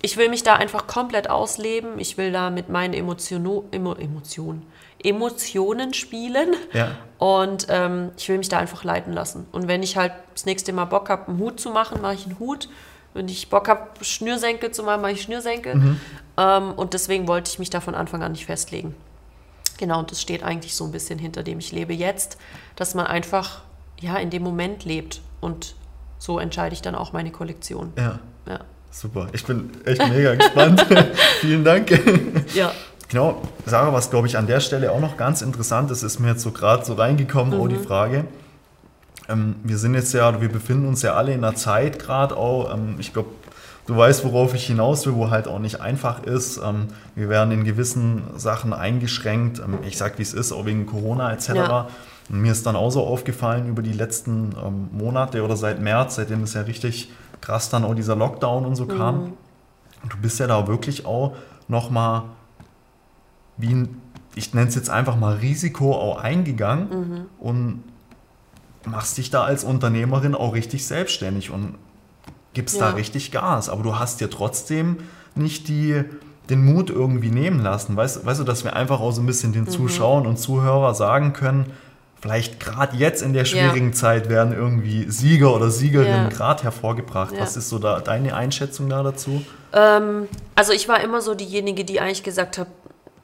Ich 0.00 0.16
will 0.16 0.28
mich 0.28 0.44
da 0.44 0.54
einfach 0.54 0.86
komplett 0.86 1.28
ausleben. 1.28 1.98
Ich 1.98 2.16
will 2.16 2.30
da 2.30 2.50
mit 2.50 2.68
meinen 2.68 2.94
Emotionen, 2.94 3.64
Emo, 3.72 3.94
Emotionen, 3.94 4.64
Emotionen 5.02 5.92
spielen. 5.92 6.54
Ja. 6.72 6.92
Und 7.18 7.66
ähm, 7.68 8.10
ich 8.16 8.28
will 8.28 8.38
mich 8.38 8.48
da 8.48 8.58
einfach 8.58 8.84
leiten 8.84 9.12
lassen. 9.12 9.46
Und 9.50 9.66
wenn 9.66 9.82
ich 9.82 9.96
halt 9.96 10.12
das 10.34 10.46
nächste 10.46 10.72
Mal 10.72 10.84
Bock 10.84 11.08
habe, 11.08 11.28
einen 11.28 11.38
Hut 11.38 11.58
zu 11.58 11.70
machen, 11.70 12.00
mache 12.00 12.14
ich 12.14 12.26
einen 12.26 12.38
Hut. 12.38 12.68
Wenn 13.14 13.28
ich 13.28 13.50
Bock 13.50 13.68
habe, 13.68 13.88
Schnürsenkel 14.02 14.70
zu 14.70 14.84
machen, 14.84 15.02
mache 15.02 15.12
ich 15.12 15.22
Schnürsenkel. 15.22 15.74
Mhm. 15.74 16.00
Ähm, 16.36 16.72
und 16.74 16.94
deswegen 16.94 17.26
wollte 17.26 17.50
ich 17.50 17.58
mich 17.58 17.70
da 17.70 17.80
von 17.80 17.96
Anfang 17.96 18.22
an 18.22 18.32
nicht 18.32 18.46
festlegen. 18.46 18.94
Genau, 19.78 20.00
und 20.00 20.10
das 20.10 20.20
steht 20.20 20.42
eigentlich 20.42 20.74
so 20.74 20.84
ein 20.84 20.92
bisschen 20.92 21.18
hinter 21.18 21.42
dem 21.42 21.60
ich 21.60 21.72
lebe 21.72 21.94
jetzt, 21.94 22.36
dass 22.76 22.94
man 22.94 23.06
einfach 23.06 23.62
ja 24.00 24.16
in 24.16 24.30
dem 24.30 24.42
Moment 24.42 24.84
lebt 24.84 25.20
und 25.40 25.74
so 26.18 26.38
entscheide 26.38 26.74
ich 26.74 26.82
dann 26.82 26.94
auch 26.94 27.12
meine 27.12 27.30
Kollektion. 27.30 27.92
Ja. 27.96 28.18
ja. 28.46 28.60
Super. 28.90 29.28
Ich 29.32 29.44
bin 29.44 29.70
echt 29.84 30.06
mega 30.08 30.34
gespannt. 30.34 30.84
Vielen 31.40 31.64
Dank. 31.64 31.90
Ja. 32.54 32.72
Genau, 33.08 33.40
Sarah, 33.64 33.92
was 33.92 34.10
glaube 34.10 34.26
ich 34.26 34.36
an 34.36 34.46
der 34.46 34.60
Stelle 34.60 34.92
auch 34.92 35.00
noch 35.00 35.16
ganz 35.16 35.40
interessant 35.40 35.90
ist, 35.90 36.02
ist 36.02 36.18
mir 36.18 36.28
jetzt 36.28 36.42
so 36.42 36.50
gerade 36.50 36.84
so 36.84 36.94
reingekommen, 36.94 37.54
mhm. 37.54 37.60
oh, 37.60 37.68
die 37.68 37.76
mhm. 37.76 37.84
Frage. 37.84 38.24
Ähm, 39.28 39.56
wir 39.62 39.78
sind 39.78 39.94
jetzt 39.94 40.12
ja, 40.12 40.40
wir 40.40 40.48
befinden 40.48 40.86
uns 40.86 41.02
ja 41.02 41.14
alle 41.14 41.32
in 41.32 41.44
einer 41.44 41.54
Zeit 41.54 41.98
gerade 41.98 42.36
auch, 42.36 42.74
ähm, 42.74 42.96
ich 42.98 43.12
glaube, 43.12 43.30
du 43.88 43.96
weißt, 43.96 44.22
worauf 44.24 44.54
ich 44.54 44.66
hinaus 44.66 45.06
will, 45.06 45.14
wo 45.14 45.30
halt 45.30 45.48
auch 45.48 45.58
nicht 45.58 45.80
einfach 45.80 46.22
ist. 46.22 46.60
Ähm, 46.62 46.88
wir 47.16 47.28
werden 47.30 47.50
in 47.52 47.64
gewissen 47.64 48.22
Sachen 48.36 48.72
eingeschränkt. 48.72 49.60
Ähm, 49.60 49.78
ich 49.82 49.96
sag, 49.96 50.18
wie 50.18 50.22
es 50.22 50.34
ist, 50.34 50.52
auch 50.52 50.66
wegen 50.66 50.84
Corona 50.84 51.32
etc. 51.32 51.48
Ja. 51.48 51.88
Und 52.28 52.42
mir 52.42 52.52
ist 52.52 52.66
dann 52.66 52.76
auch 52.76 52.90
so 52.90 53.02
aufgefallen 53.02 53.66
über 53.66 53.80
die 53.80 53.94
letzten 53.94 54.54
ähm, 54.62 54.90
Monate 54.92 55.42
oder 55.42 55.56
seit 55.56 55.80
März, 55.80 56.16
seitdem 56.16 56.42
es 56.42 56.52
ja 56.52 56.60
richtig 56.60 57.10
krass 57.40 57.70
dann 57.70 57.84
auch 57.84 57.94
dieser 57.94 58.14
Lockdown 58.14 58.66
und 58.66 58.76
so 58.76 58.84
mhm. 58.84 58.88
kam. 58.88 59.32
Und 60.02 60.12
du 60.12 60.18
bist 60.18 60.38
ja 60.38 60.46
da 60.46 60.68
wirklich 60.68 61.06
auch 61.06 61.34
nochmal 61.66 62.24
wie 63.56 63.74
ein, 63.74 64.02
ich 64.34 64.52
nenne 64.52 64.68
es 64.68 64.74
jetzt 64.74 64.90
einfach 64.90 65.16
mal 65.16 65.36
Risiko 65.36 65.94
auch 65.94 66.22
eingegangen 66.22 66.88
mhm. 66.90 67.26
und 67.38 67.84
machst 68.84 69.16
dich 69.16 69.30
da 69.30 69.44
als 69.44 69.64
Unternehmerin 69.64 70.34
auch 70.34 70.54
richtig 70.54 70.86
selbstständig 70.86 71.50
und 71.50 71.74
gibst 72.54 72.76
ja. 72.76 72.90
da 72.90 72.96
richtig 72.96 73.30
Gas. 73.30 73.68
Aber 73.68 73.82
du 73.82 73.98
hast 73.98 74.20
dir 74.20 74.30
trotzdem 74.30 74.98
nicht 75.34 75.68
die, 75.68 76.04
den 76.50 76.64
Mut 76.64 76.90
irgendwie 76.90 77.30
nehmen 77.30 77.60
lassen. 77.62 77.96
Weißt, 77.96 78.24
weißt 78.24 78.40
du, 78.40 78.44
dass 78.44 78.64
wir 78.64 78.74
einfach 78.74 79.00
auch 79.00 79.12
so 79.12 79.22
ein 79.22 79.26
bisschen 79.26 79.52
den 79.52 79.64
mhm. 79.64 79.70
Zuschauern 79.70 80.26
und 80.26 80.38
Zuhörern 80.38 80.94
sagen 80.94 81.32
können, 81.32 81.72
vielleicht 82.20 82.58
gerade 82.58 82.96
jetzt 82.96 83.22
in 83.22 83.32
der 83.32 83.44
schwierigen 83.44 83.90
ja. 83.90 83.94
Zeit 83.94 84.28
werden 84.28 84.52
irgendwie 84.52 85.10
Sieger 85.10 85.54
oder 85.54 85.70
Siegerinnen 85.70 86.24
ja. 86.24 86.28
gerade 86.28 86.64
hervorgebracht. 86.64 87.32
Ja. 87.34 87.40
Was 87.40 87.56
ist 87.56 87.68
so 87.68 87.78
da 87.78 88.00
deine 88.00 88.34
Einschätzung 88.34 88.88
da 88.88 89.02
dazu? 89.02 89.44
Ähm, 89.72 90.28
also 90.54 90.72
ich 90.72 90.88
war 90.88 91.00
immer 91.00 91.20
so 91.20 91.34
diejenige, 91.34 91.84
die 91.84 92.00
eigentlich 92.00 92.22
gesagt 92.22 92.58
hat, 92.58 92.66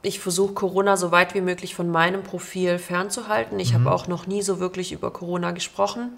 ich 0.02 0.20
versuche 0.20 0.52
Corona 0.52 0.96
so 0.96 1.10
weit 1.12 1.34
wie 1.34 1.40
möglich 1.40 1.74
von 1.74 1.90
meinem 1.90 2.22
Profil 2.22 2.78
fernzuhalten. 2.78 3.58
Ich 3.58 3.72
mhm. 3.72 3.80
habe 3.80 3.92
auch 3.94 4.06
noch 4.06 4.26
nie 4.26 4.42
so 4.42 4.60
wirklich 4.60 4.92
über 4.92 5.10
Corona 5.10 5.50
gesprochen. 5.50 6.10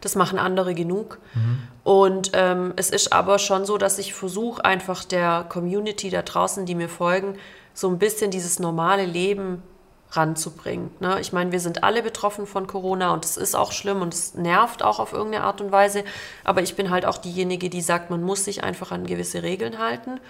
Das 0.00 0.14
machen 0.14 0.38
andere 0.38 0.74
genug. 0.74 1.18
Mhm. 1.34 1.58
Und 1.84 2.30
ähm, 2.34 2.72
es 2.76 2.90
ist 2.90 3.12
aber 3.12 3.38
schon 3.38 3.64
so, 3.64 3.78
dass 3.78 3.98
ich 3.98 4.14
versuche, 4.14 4.64
einfach 4.64 5.04
der 5.04 5.46
Community 5.48 6.10
da 6.10 6.22
draußen, 6.22 6.66
die 6.66 6.74
mir 6.74 6.88
folgen, 6.88 7.36
so 7.74 7.88
ein 7.88 7.98
bisschen 7.98 8.30
dieses 8.30 8.58
normale 8.58 9.04
Leben 9.04 9.62
ranzubringen. 10.12 10.90
Ne? 11.00 11.20
Ich 11.20 11.32
meine, 11.32 11.52
wir 11.52 11.60
sind 11.60 11.84
alle 11.84 12.02
betroffen 12.02 12.46
von 12.46 12.66
Corona 12.66 13.12
und 13.12 13.24
es 13.24 13.36
ist 13.36 13.54
auch 13.54 13.72
schlimm 13.72 14.02
und 14.02 14.14
es 14.14 14.34
nervt 14.34 14.82
auch 14.82 14.98
auf 14.98 15.12
irgendeine 15.12 15.44
Art 15.44 15.60
und 15.60 15.72
Weise. 15.72 16.04
Aber 16.44 16.62
ich 16.62 16.76
bin 16.76 16.90
halt 16.90 17.04
auch 17.06 17.18
diejenige, 17.18 17.70
die 17.70 17.80
sagt, 17.80 18.10
man 18.10 18.22
muss 18.22 18.44
sich 18.44 18.64
einfach 18.64 18.92
an 18.92 19.06
gewisse 19.06 19.42
Regeln 19.42 19.78
halten. 19.78 20.20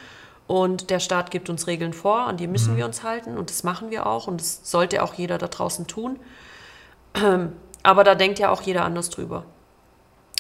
Und 0.46 0.90
der 0.90 1.00
Staat 1.00 1.30
gibt 1.30 1.50
uns 1.50 1.66
Regeln 1.66 1.92
vor, 1.92 2.20
an 2.20 2.36
die 2.36 2.46
müssen 2.46 2.74
mhm. 2.74 2.78
wir 2.78 2.84
uns 2.86 3.02
halten 3.02 3.36
und 3.36 3.50
das 3.50 3.64
machen 3.64 3.90
wir 3.90 4.06
auch 4.06 4.28
und 4.28 4.40
das 4.40 4.60
sollte 4.62 5.02
auch 5.02 5.14
jeder 5.14 5.38
da 5.38 5.48
draußen 5.48 5.86
tun. 5.88 6.20
Aber 7.82 8.04
da 8.04 8.14
denkt 8.14 8.38
ja 8.38 8.50
auch 8.50 8.62
jeder 8.62 8.84
anders 8.84 9.10
drüber. 9.10 9.44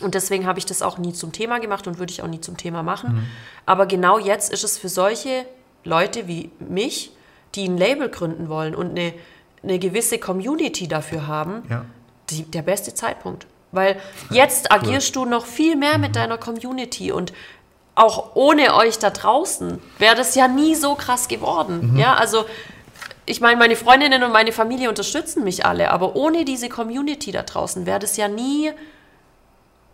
Und 0.02 0.14
deswegen 0.14 0.46
habe 0.46 0.58
ich 0.58 0.66
das 0.66 0.82
auch 0.82 0.98
nie 0.98 1.12
zum 1.12 1.32
Thema 1.32 1.58
gemacht 1.58 1.86
und 1.86 1.98
würde 1.98 2.12
ich 2.12 2.22
auch 2.22 2.26
nie 2.26 2.40
zum 2.40 2.56
Thema 2.56 2.82
machen. 2.82 3.14
Mhm. 3.14 3.26
Aber 3.64 3.86
genau 3.86 4.18
jetzt 4.18 4.52
ist 4.52 4.62
es 4.62 4.76
für 4.76 4.90
solche 4.90 5.46
Leute 5.84 6.28
wie 6.28 6.50
mich, 6.58 7.12
die 7.54 7.66
ein 7.66 7.78
Label 7.78 8.10
gründen 8.10 8.48
wollen 8.48 8.74
und 8.74 8.90
eine, 8.90 9.14
eine 9.62 9.78
gewisse 9.78 10.18
Community 10.18 10.86
dafür 10.86 11.26
haben, 11.26 11.62
ja. 11.70 11.86
die, 12.28 12.42
der 12.42 12.62
beste 12.62 12.92
Zeitpunkt. 12.92 13.46
Weil 13.72 13.96
jetzt 14.30 14.70
agierst 14.72 15.16
cool. 15.16 15.24
du 15.24 15.30
noch 15.30 15.46
viel 15.46 15.76
mehr 15.76 15.96
mit 15.96 16.10
mhm. 16.10 16.14
deiner 16.14 16.38
Community 16.38 17.10
und 17.10 17.32
auch 17.94 18.36
ohne 18.36 18.74
euch 18.74 18.98
da 18.98 19.08
draußen 19.08 19.80
wäre 19.98 20.14
das 20.14 20.34
ja 20.34 20.48
nie 20.48 20.74
so 20.74 20.94
krass 20.94 21.28
geworden. 21.28 21.92
Mhm. 21.92 21.98
Ja, 21.98 22.14
also 22.14 22.44
ich 23.24 23.40
meine, 23.40 23.56
meine 23.56 23.74
Freundinnen 23.74 24.22
und 24.22 24.32
meine 24.32 24.52
Familie 24.52 24.90
unterstützen 24.90 25.42
mich 25.42 25.64
alle, 25.64 25.90
aber 25.90 26.14
ohne 26.14 26.44
diese 26.44 26.68
Community 26.68 27.32
da 27.32 27.42
draußen 27.42 27.86
wäre 27.86 27.98
das 27.98 28.18
ja 28.18 28.28
nie 28.28 28.70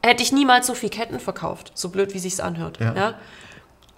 hätte 0.03 0.23
ich 0.23 0.33
niemals 0.33 0.67
so 0.67 0.75
viel 0.75 0.91
Ketten 0.91 1.21
verkauft, 1.21 1.73
so 1.75 1.88
blöd 1.88 2.15
wie 2.15 2.19
sich's 2.19 2.41
anhört. 2.41 2.81
Ja. 2.81 2.95
ja? 2.95 3.15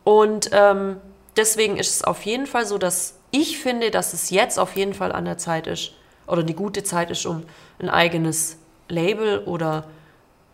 Und 0.05 0.51
ähm, 0.53 0.99
deswegen 1.37 1.77
ist 1.77 1.95
es 1.95 2.05
auf 2.05 2.23
jeden 2.23 2.47
Fall 2.47 2.67
so, 2.67 2.79
dass 2.79 3.19
ich 3.31 3.59
finde, 3.59 3.91
dass 3.91 4.13
es 4.13 4.31
jetzt 4.31 4.59
auf 4.59 4.77
jeden 4.77 4.95
Fall 4.95 5.13
an 5.13 5.25
der 5.25 5.39
Zeit 5.39 5.67
ist 5.67 5.93
oder 6.27 6.43
eine 6.43 6.55
gute 6.55 6.85
Zeit 6.85 7.11
ist, 7.11 7.27
um 7.27 7.43
ein 7.79 7.91
eigenes 7.91 8.59
Label 8.89 9.41
oder 9.41 9.85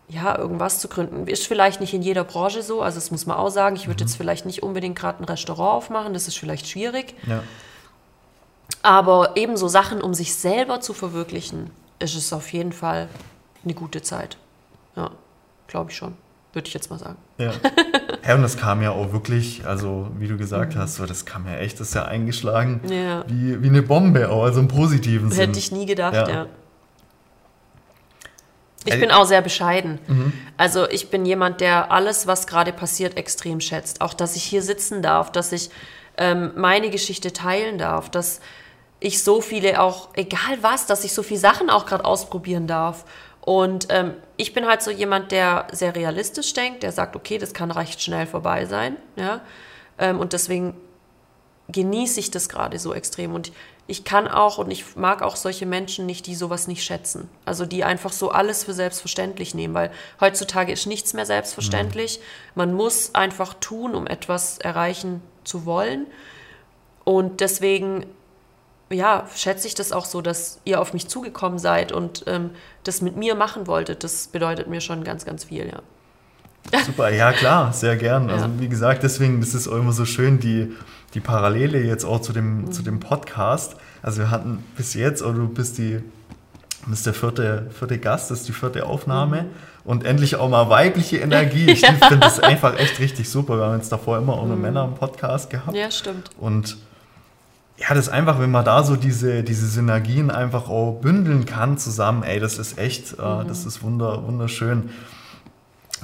ja, 0.08 0.36
irgendwas 0.36 0.80
zu 0.80 0.88
gründen. 0.88 1.26
Ist 1.26 1.46
vielleicht 1.46 1.80
nicht 1.80 1.94
in 1.94 2.02
jeder 2.02 2.24
Branche 2.24 2.62
so, 2.62 2.82
also 2.82 2.96
das 2.96 3.10
muss 3.10 3.26
man 3.26 3.36
auch 3.36 3.50
sagen. 3.50 3.76
Ich 3.76 3.86
würde 3.86 4.02
mhm. 4.02 4.08
jetzt 4.08 4.16
vielleicht 4.16 4.46
nicht 4.46 4.62
unbedingt 4.62 4.98
gerade 4.98 5.22
ein 5.22 5.24
Restaurant 5.24 5.76
aufmachen, 5.76 6.14
das 6.14 6.26
ist 6.26 6.38
vielleicht 6.38 6.66
schwierig. 6.66 7.14
Ja. 7.26 7.42
Aber 8.82 9.36
ebenso 9.36 9.68
Sachen, 9.68 10.00
um 10.00 10.14
sich 10.14 10.34
selber 10.34 10.80
zu 10.80 10.94
verwirklichen, 10.94 11.70
ist 11.98 12.16
es 12.16 12.32
auf 12.32 12.52
jeden 12.52 12.72
Fall 12.72 13.08
eine 13.62 13.74
gute 13.74 14.02
Zeit. 14.02 14.36
Ja. 14.96 15.10
Glaube 15.70 15.92
ich 15.92 15.96
schon. 15.96 16.14
Würde 16.52 16.66
ich 16.66 16.74
jetzt 16.74 16.90
mal 16.90 16.98
sagen. 16.98 17.16
Ja. 17.38 17.52
ja, 18.26 18.34
und 18.34 18.42
das 18.42 18.56
kam 18.56 18.82
ja 18.82 18.90
auch 18.90 19.12
wirklich, 19.12 19.64
also 19.64 20.08
wie 20.18 20.26
du 20.26 20.36
gesagt 20.36 20.74
mhm. 20.74 20.80
hast, 20.80 20.96
so, 20.96 21.06
das 21.06 21.24
kam 21.24 21.46
ja 21.46 21.58
echt, 21.58 21.78
das 21.78 21.88
ist 21.88 21.94
ja 21.94 22.06
eingeschlagen 22.06 22.80
ja. 22.88 23.24
Wie, 23.28 23.62
wie 23.62 23.68
eine 23.68 23.82
Bombe 23.82 24.28
auch, 24.28 24.42
also 24.42 24.58
im 24.58 24.66
positiven 24.66 25.30
Sinne. 25.30 25.46
Hätte 25.46 25.60
ich 25.60 25.70
nie 25.70 25.86
gedacht, 25.86 26.14
ja. 26.14 26.28
ja. 26.28 26.46
Ich 28.84 28.98
bin 28.98 29.12
auch 29.12 29.26
sehr 29.26 29.42
bescheiden. 29.42 30.00
Mhm. 30.08 30.32
Also 30.56 30.88
ich 30.88 31.10
bin 31.10 31.24
jemand, 31.24 31.60
der 31.60 31.92
alles, 31.92 32.26
was 32.26 32.48
gerade 32.48 32.72
passiert, 32.72 33.16
extrem 33.16 33.60
schätzt. 33.60 34.00
Auch, 34.00 34.14
dass 34.14 34.34
ich 34.34 34.42
hier 34.42 34.62
sitzen 34.62 35.02
darf, 35.02 35.30
dass 35.30 35.52
ich 35.52 35.70
ähm, 36.16 36.50
meine 36.56 36.90
Geschichte 36.90 37.32
teilen 37.32 37.78
darf, 37.78 38.10
dass 38.10 38.40
ich 38.98 39.22
so 39.22 39.40
viele 39.40 39.80
auch, 39.80 40.08
egal 40.14 40.58
was, 40.62 40.86
dass 40.86 41.04
ich 41.04 41.12
so 41.12 41.22
viele 41.22 41.40
Sachen 41.40 41.70
auch 41.70 41.86
gerade 41.86 42.04
ausprobieren 42.04 42.66
darf. 42.66 43.04
Und 43.50 43.88
ähm, 43.90 44.14
ich 44.36 44.54
bin 44.54 44.64
halt 44.68 44.80
so 44.80 44.92
jemand, 44.92 45.32
der 45.32 45.66
sehr 45.72 45.96
realistisch 45.96 46.52
denkt, 46.52 46.84
der 46.84 46.92
sagt, 46.92 47.16
okay, 47.16 47.36
das 47.36 47.52
kann 47.52 47.72
recht 47.72 48.00
schnell 48.00 48.28
vorbei 48.28 48.64
sein. 48.64 48.96
Ja? 49.16 49.40
Ähm, 49.98 50.20
und 50.20 50.34
deswegen 50.34 50.76
genieße 51.66 52.20
ich 52.20 52.30
das 52.30 52.48
gerade 52.48 52.78
so 52.78 52.94
extrem. 52.94 53.34
Und 53.34 53.50
ich 53.88 54.04
kann 54.04 54.28
auch 54.28 54.58
und 54.58 54.70
ich 54.70 54.94
mag 54.94 55.20
auch 55.22 55.34
solche 55.34 55.66
Menschen 55.66 56.06
nicht, 56.06 56.28
die 56.28 56.36
sowas 56.36 56.68
nicht 56.68 56.84
schätzen. 56.84 57.28
Also 57.44 57.66
die 57.66 57.82
einfach 57.82 58.12
so 58.12 58.30
alles 58.30 58.62
für 58.62 58.72
selbstverständlich 58.72 59.52
nehmen, 59.52 59.74
weil 59.74 59.90
heutzutage 60.20 60.72
ist 60.72 60.86
nichts 60.86 61.12
mehr 61.12 61.26
selbstverständlich. 61.26 62.20
Mhm. 62.20 62.24
Man 62.54 62.74
muss 62.74 63.16
einfach 63.16 63.54
tun, 63.54 63.96
um 63.96 64.06
etwas 64.06 64.58
erreichen 64.58 65.22
zu 65.42 65.66
wollen. 65.66 66.06
Und 67.02 67.40
deswegen, 67.40 68.06
ja, 68.92 69.26
schätze 69.34 69.66
ich 69.66 69.74
das 69.74 69.92
auch 69.92 70.04
so, 70.04 70.20
dass 70.20 70.60
ihr 70.64 70.80
auf 70.80 70.92
mich 70.92 71.08
zugekommen 71.08 71.58
seid 71.58 71.92
und 71.92 72.24
ähm, 72.26 72.50
das 72.84 73.02
mit 73.02 73.16
mir 73.16 73.34
machen 73.34 73.66
wolltet. 73.66 74.04
Das 74.04 74.28
bedeutet 74.28 74.68
mir 74.68 74.80
schon 74.80 75.04
ganz, 75.04 75.24
ganz 75.24 75.44
viel, 75.44 75.66
ja. 75.66 75.80
Super, 76.84 77.10
ja 77.10 77.32
klar, 77.32 77.72
sehr 77.72 77.96
gern. 77.96 78.30
Also 78.30 78.46
wie 78.58 78.68
gesagt, 78.68 79.02
deswegen 79.02 79.40
ist 79.42 79.54
es 79.54 79.66
auch 79.66 79.76
immer 79.76 79.92
so 79.92 80.04
schön, 80.04 80.38
die, 80.40 80.72
die 81.14 81.20
Parallele 81.20 81.82
jetzt 81.82 82.04
auch 82.04 82.20
zu 82.20 82.32
dem, 82.32 82.62
mhm. 82.62 82.72
zu 82.72 82.82
dem 82.82 83.00
Podcast. 83.00 83.76
Also 84.02 84.20
wir 84.20 84.30
hatten 84.30 84.64
bis 84.76 84.94
jetzt, 84.94 85.22
oder 85.22 85.34
du 85.34 85.48
bist 85.48 85.78
die 85.78 86.00
bist 86.86 87.04
der 87.06 87.14
vierte, 87.14 87.70
vierte 87.78 87.98
Gast, 87.98 88.30
das 88.30 88.40
ist 88.40 88.48
die 88.48 88.52
vierte 88.52 88.86
Aufnahme. 88.86 89.42
Mhm. 89.42 89.48
Und 89.84 90.04
endlich 90.04 90.36
auch 90.36 90.48
mal 90.48 90.68
weibliche 90.68 91.18
Energie. 91.18 91.66
Ich 91.70 91.82
ja. 91.82 91.92
finde 91.92 92.18
das 92.18 92.40
einfach 92.40 92.78
echt 92.78 92.98
richtig 92.98 93.28
super. 93.28 93.56
Wir 93.56 93.64
haben 93.64 93.76
jetzt 93.76 93.92
davor 93.92 94.18
immer 94.18 94.34
auch 94.34 94.46
nur 94.46 94.56
mhm. 94.56 94.62
Männer 94.62 94.84
im 94.84 94.94
Podcast 94.94 95.50
gehabt. 95.50 95.76
Ja, 95.76 95.90
stimmt. 95.90 96.30
Und 96.38 96.76
ja, 97.80 97.94
das 97.94 98.08
ist 98.08 98.12
einfach, 98.12 98.38
wenn 98.38 98.50
man 98.50 98.64
da 98.64 98.82
so 98.82 98.94
diese, 98.94 99.42
diese 99.42 99.66
Synergien 99.66 100.30
einfach 100.30 100.68
auch 100.68 101.00
bündeln 101.00 101.46
kann 101.46 101.78
zusammen, 101.78 102.22
ey, 102.22 102.38
das 102.38 102.58
ist 102.58 102.78
echt, 102.78 103.18
äh, 103.18 103.22
mhm. 103.22 103.48
das 103.48 103.64
ist 103.64 103.82
wunder, 103.82 104.22
wunderschön. 104.26 104.90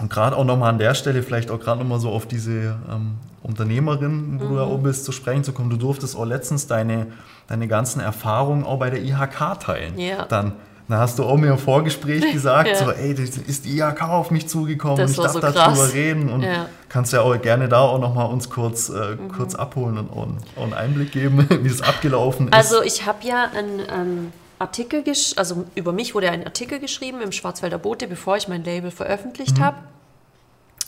Und 0.01 0.11
gerade 0.11 0.37
auch 0.37 0.45
nochmal 0.45 0.71
an 0.71 0.79
der 0.79 0.95
Stelle, 0.95 1.23
vielleicht 1.23 1.51
auch 1.51 1.61
gerade 1.61 1.81
nochmal 1.81 2.01
so 2.01 2.11
auf 2.11 2.27
diese 2.27 2.77
ähm, 2.91 3.17
Unternehmerin, 3.43 4.41
wo 4.41 4.45
mhm. 4.45 4.49
du 4.49 4.57
ja 4.57 4.62
auch 4.62 4.79
bist, 4.79 5.05
zu 5.05 5.12
sprechen 5.12 5.45
zu 5.45 5.53
kommen. 5.53 5.69
Du 5.69 5.77
durftest 5.77 6.17
auch 6.17 6.25
letztens 6.25 6.67
deine, 6.67 7.09
deine 7.47 7.69
ganzen 7.69 8.01
Erfahrungen 8.01 8.65
auch 8.65 8.79
bei 8.79 8.89
der 8.89 9.03
IHK 9.03 9.61
teilen. 9.61 9.99
Ja. 9.99 10.25
Dann, 10.25 10.53
dann 10.88 10.99
hast 10.99 11.18
du 11.18 11.25
auch 11.25 11.37
mir 11.37 11.49
im 11.49 11.59
Vorgespräch 11.59 12.33
gesagt, 12.33 12.68
ja. 12.68 12.75
so, 12.77 12.90
ey, 12.90 13.12
ist 13.12 13.64
die 13.64 13.79
IHK 13.79 14.03
auf 14.03 14.31
mich 14.31 14.49
zugekommen 14.49 14.96
das 14.96 15.18
und 15.18 15.25
ich 15.25 15.33
darf 15.33 15.33
so 15.33 15.40
darüber 15.40 15.92
reden. 15.92 16.31
Und 16.31 16.42
ja. 16.42 16.68
kannst 16.88 17.12
ja 17.12 17.22
auch 17.22 17.40
gerne 17.40 17.68
da 17.68 17.81
auch 17.81 17.99
nochmal 17.99 18.31
uns 18.31 18.51
kurz, 18.51 18.88
äh, 18.88 19.16
mhm. 19.16 19.29
kurz 19.29 19.55
abholen 19.55 19.99
und 19.99 20.38
auch, 20.57 20.62
einen 20.62 20.75
Einblick 20.75 21.12
geben, 21.12 21.46
wie 21.62 21.68
das 21.68 21.83
abgelaufen 21.83 22.49
ist. 22.49 22.55
Also 22.55 22.83
ich 22.83 23.07
habe 23.07 23.27
ja 23.27 23.51
ein... 23.55 23.81
Ähm 23.92 24.33
Artikel, 24.59 25.05
also 25.37 25.66
über 25.75 25.92
mich 25.92 26.14
wurde 26.14 26.31
ein 26.31 26.42
Artikel 26.42 26.79
geschrieben 26.79 27.20
im 27.20 27.31
Schwarzwälder 27.31 27.77
Bote, 27.77 28.09
bevor 28.09 28.38
ich 28.38 28.49
mein 28.49 28.64
Label 28.64 28.90
veröffentlicht 28.90 29.59
mhm. 29.59 29.62
habe. 29.62 29.77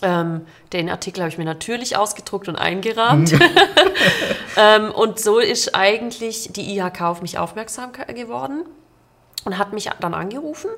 Ähm, 0.00 0.40
den 0.72 0.88
Artikel 0.88 1.20
habe 1.20 1.28
ich 1.30 1.36
mir 1.36 1.44
natürlich 1.44 1.94
ausgedruckt 1.94 2.48
und 2.48 2.56
eingerahmt. 2.56 3.34
Ähm, 4.58 4.90
und 4.90 5.20
so 5.20 5.38
ist 5.38 5.76
eigentlich 5.76 6.50
die 6.52 6.76
IHK 6.76 7.02
auf 7.02 7.22
mich 7.22 7.38
aufmerksam 7.38 7.92
geworden 7.92 8.64
und 9.44 9.58
hat 9.58 9.72
mich 9.72 9.88
dann 10.00 10.14
angerufen 10.14 10.70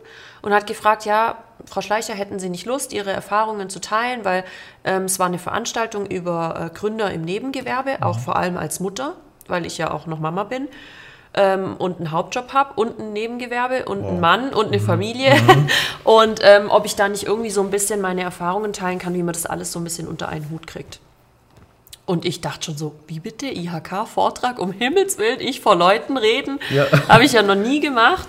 und 0.42 0.52
hat 0.52 0.66
gefragt, 0.66 1.04
ja, 1.04 1.38
Frau 1.66 1.80
Schleicher, 1.80 2.14
hätten 2.14 2.38
Sie 2.38 2.48
nicht 2.48 2.66
Lust, 2.66 2.92
Ihre 2.92 3.12
Erfahrungen 3.12 3.70
zu 3.70 3.80
teilen, 3.80 4.24
weil 4.24 4.44
ähm, 4.84 5.04
es 5.04 5.18
war 5.18 5.26
eine 5.26 5.38
Veranstaltung 5.38 6.06
über 6.06 6.70
äh, 6.70 6.74
Gründer 6.76 7.10
im 7.10 7.22
Nebengewerbe, 7.22 7.96
mhm. 7.98 8.02
auch 8.02 8.18
vor 8.18 8.36
allem 8.36 8.56
als 8.56 8.80
Mutter, 8.80 9.14
weil 9.46 9.66
ich 9.66 9.78
ja 9.78 9.90
auch 9.90 10.06
noch 10.06 10.20
Mama 10.20 10.44
bin 10.44 10.68
ähm, 11.34 11.76
und 11.76 11.98
einen 11.98 12.10
Hauptjob 12.10 12.52
habe 12.52 12.74
und 12.74 12.98
ein 12.98 13.12
Nebengewerbe 13.12 13.84
und 13.84 14.02
wow. 14.02 14.10
einen 14.10 14.20
Mann 14.20 14.52
und 14.52 14.68
eine 14.68 14.78
mhm. 14.78 14.86
Familie. 14.86 15.34
Mhm. 15.34 15.68
Und 16.04 16.40
ähm, 16.42 16.70
ob 16.70 16.86
ich 16.86 16.96
da 16.96 17.08
nicht 17.08 17.24
irgendwie 17.24 17.50
so 17.50 17.60
ein 17.60 17.70
bisschen 17.70 18.00
meine 18.00 18.22
Erfahrungen 18.22 18.72
teilen 18.72 18.98
kann, 18.98 19.14
wie 19.14 19.22
man 19.22 19.34
das 19.34 19.46
alles 19.46 19.70
so 19.70 19.78
ein 19.78 19.84
bisschen 19.84 20.08
unter 20.08 20.28
einen 20.28 20.50
Hut 20.50 20.66
kriegt. 20.66 20.98
Und 22.10 22.24
ich 22.24 22.40
dachte 22.40 22.64
schon 22.64 22.76
so, 22.76 22.96
wie 23.06 23.20
bitte, 23.20 23.46
IHK-Vortrag, 23.46 24.58
um 24.58 24.72
Himmels 24.72 25.16
Willen, 25.16 25.38
ich 25.38 25.60
vor 25.60 25.76
Leuten 25.76 26.16
reden, 26.16 26.58
ja. 26.68 26.86
habe 27.08 27.22
ich 27.22 27.34
ja 27.34 27.42
noch 27.42 27.54
nie 27.54 27.78
gemacht. 27.78 28.26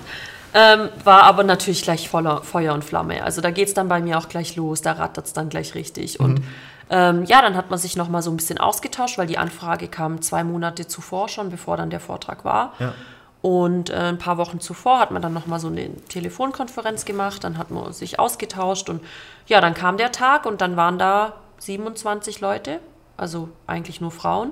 Ähm, 0.54 0.90
war 1.04 1.24
aber 1.24 1.44
natürlich 1.44 1.82
gleich 1.82 2.08
voller 2.08 2.44
Feuer 2.44 2.76
und 2.76 2.86
Flamme. 2.86 3.24
Also 3.24 3.42
da 3.42 3.50
geht 3.50 3.70
es 3.70 3.74
dann 3.74 3.88
bei 3.88 4.00
mir 4.00 4.20
auch 4.20 4.30
gleich 4.30 4.56
los, 4.56 4.84
da 4.84 4.92
rattert 4.92 5.26
es 5.26 5.34
dann 5.34 5.50
gleich 5.50 5.74
richtig. 5.74 6.20
Mhm. 6.20 6.26
Und 6.26 6.44
ähm, 6.92 7.26
ja, 7.26 7.42
dann 7.42 7.58
hat 7.58 7.72
man 7.72 7.80
sich 7.80 7.96
nochmal 7.96 8.22
so 8.22 8.30
ein 8.30 8.38
bisschen 8.38 8.60
ausgetauscht, 8.60 9.18
weil 9.18 9.26
die 9.26 9.40
Anfrage 9.40 9.88
kam 9.88 10.22
zwei 10.22 10.44
Monate 10.44 10.86
zuvor 10.86 11.28
schon, 11.28 11.50
bevor 11.50 11.76
dann 11.76 11.90
der 11.90 12.02
Vortrag 12.02 12.46
war. 12.46 12.74
Ja. 12.78 12.94
Und 13.42 13.90
äh, 13.90 13.96
ein 13.96 14.20
paar 14.20 14.38
Wochen 14.38 14.60
zuvor 14.60 15.00
hat 15.00 15.10
man 15.10 15.24
dann 15.24 15.34
nochmal 15.34 15.60
so 15.60 15.70
eine 15.70 15.90
Telefonkonferenz 16.08 17.04
gemacht, 17.04 17.44
dann 17.44 17.58
hat 17.58 17.72
man 17.72 17.92
sich 17.94 18.20
ausgetauscht 18.20 18.92
und 18.92 19.02
ja, 19.48 19.60
dann 19.60 19.74
kam 19.74 19.98
der 19.98 20.12
Tag 20.12 20.46
und 20.46 20.62
dann 20.62 20.78
waren 20.78 21.00
da 21.00 21.34
27 21.58 22.42
Leute, 22.42 22.80
also 23.22 23.50
eigentlich 23.68 24.02
nur 24.02 24.12
Frauen. 24.12 24.52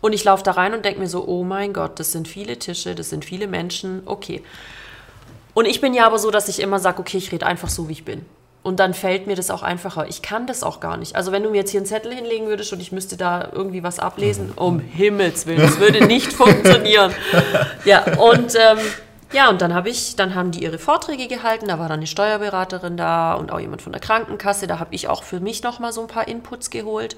Und 0.00 0.12
ich 0.12 0.24
laufe 0.24 0.42
da 0.42 0.52
rein 0.52 0.72
und 0.72 0.84
denke 0.84 1.00
mir 1.00 1.08
so, 1.08 1.26
oh 1.26 1.44
mein 1.44 1.72
Gott, 1.72 2.00
das 2.00 2.12
sind 2.12 2.26
viele 2.26 2.58
Tische, 2.58 2.94
das 2.94 3.10
sind 3.10 3.24
viele 3.24 3.46
Menschen, 3.46 4.02
okay. 4.06 4.42
Und 5.52 5.66
ich 5.66 5.80
bin 5.80 5.94
ja 5.94 6.06
aber 6.06 6.18
so, 6.18 6.30
dass 6.30 6.48
ich 6.48 6.60
immer 6.60 6.78
sage, 6.78 7.00
okay, 7.00 7.18
ich 7.18 7.32
rede 7.32 7.46
einfach 7.46 7.68
so, 7.68 7.88
wie 7.88 7.92
ich 7.92 8.04
bin. 8.04 8.24
Und 8.62 8.80
dann 8.80 8.94
fällt 8.94 9.26
mir 9.26 9.36
das 9.36 9.50
auch 9.50 9.62
einfacher. 9.62 10.08
Ich 10.08 10.22
kann 10.22 10.46
das 10.46 10.62
auch 10.62 10.80
gar 10.80 10.96
nicht. 10.96 11.16
Also 11.16 11.32
wenn 11.32 11.42
du 11.42 11.50
mir 11.50 11.58
jetzt 11.58 11.70
hier 11.70 11.80
einen 11.80 11.86
Zettel 11.86 12.12
hinlegen 12.12 12.46
würdest 12.46 12.72
und 12.72 12.80
ich 12.80 12.92
müsste 12.92 13.16
da 13.16 13.48
irgendwie 13.52 13.82
was 13.82 13.98
ablesen, 13.98 14.52
um 14.56 14.80
Himmels 14.80 15.46
Willen, 15.46 15.60
das 15.60 15.78
würde 15.78 16.04
nicht 16.04 16.32
funktionieren. 16.32 17.12
Ja, 17.84 18.04
und 18.18 18.54
ähm, 18.54 18.78
ja, 19.32 19.48
und 19.50 19.60
dann 19.60 19.74
habe 19.74 19.88
ich, 19.88 20.16
dann 20.16 20.34
haben 20.34 20.52
die 20.52 20.62
ihre 20.62 20.78
Vorträge 20.78 21.26
gehalten, 21.26 21.68
da 21.68 21.78
war 21.78 21.88
dann 21.88 21.98
eine 21.98 22.06
Steuerberaterin 22.06 22.96
da 22.96 23.34
und 23.34 23.50
auch 23.50 23.60
jemand 23.60 23.82
von 23.82 23.92
der 23.92 24.00
Krankenkasse. 24.00 24.66
Da 24.66 24.78
habe 24.78 24.94
ich 24.94 25.08
auch 25.08 25.22
für 25.22 25.40
mich 25.40 25.62
nochmal 25.62 25.92
so 25.92 26.00
ein 26.00 26.06
paar 26.06 26.28
Inputs 26.28 26.70
geholt. 26.70 27.16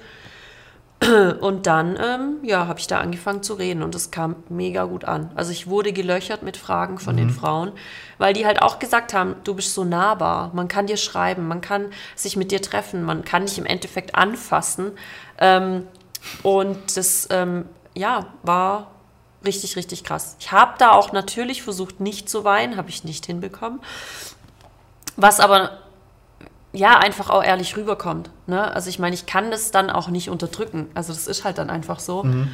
Und 1.39 1.65
dann, 1.65 1.97
ähm, 1.97 2.39
ja, 2.43 2.67
habe 2.67 2.79
ich 2.79 2.87
da 2.87 2.99
angefangen 2.99 3.41
zu 3.41 3.53
reden 3.53 3.83
und 3.83 3.95
es 3.95 4.11
kam 4.11 4.35
mega 4.49 4.83
gut 4.83 5.05
an. 5.05 5.31
Also 5.33 5.53
ich 5.53 5.67
wurde 5.67 5.93
gelöchert 5.93 6.43
mit 6.43 6.57
Fragen 6.57 6.99
von 6.99 7.15
mhm. 7.15 7.19
den 7.19 7.29
Frauen, 7.29 7.71
weil 8.17 8.33
die 8.33 8.45
halt 8.45 8.61
auch 8.61 8.79
gesagt 8.79 9.13
haben, 9.13 9.35
du 9.45 9.55
bist 9.55 9.73
so 9.73 9.85
nahbar, 9.85 10.51
man 10.53 10.67
kann 10.67 10.87
dir 10.87 10.97
schreiben, 10.97 11.47
man 11.47 11.61
kann 11.61 11.85
sich 12.15 12.35
mit 12.35 12.51
dir 12.51 12.61
treffen, 12.61 13.03
man 13.03 13.23
kann 13.23 13.45
dich 13.45 13.57
im 13.57 13.65
Endeffekt 13.65 14.15
anfassen. 14.15 14.91
Ähm, 15.37 15.87
und 16.43 16.97
das, 16.97 17.29
ähm, 17.31 17.63
ja, 17.95 18.25
war 18.43 18.91
richtig, 19.45 19.75
richtig 19.75 20.03
krass. 20.03 20.35
Ich 20.39 20.51
habe 20.51 20.73
da 20.77 20.91
auch 20.91 21.11
natürlich 21.11 21.63
versucht, 21.63 21.99
nicht 21.99 22.29
zu 22.29 22.43
weinen, 22.43 22.77
habe 22.77 22.89
ich 22.89 23.03
nicht 23.03 23.25
hinbekommen. 23.25 23.79
Was 25.15 25.39
aber 25.39 25.79
ja, 26.71 26.99
einfach 26.99 27.29
auch 27.29 27.43
ehrlich 27.43 27.75
rüberkommt. 27.75 28.29
Ne? 28.47 28.73
Also 28.73 28.89
ich 28.89 28.99
meine, 28.99 29.15
ich 29.15 29.25
kann 29.25 29.49
das 29.49 29.71
dann 29.71 29.89
auch 29.89 30.07
nicht 30.07 30.29
unterdrücken. 30.29 30.87
Also 30.93 31.13
das 31.13 31.27
ist 31.27 31.43
halt 31.43 31.57
dann 31.57 31.69
einfach 31.69 31.99
so. 31.99 32.23
Mhm. 32.23 32.49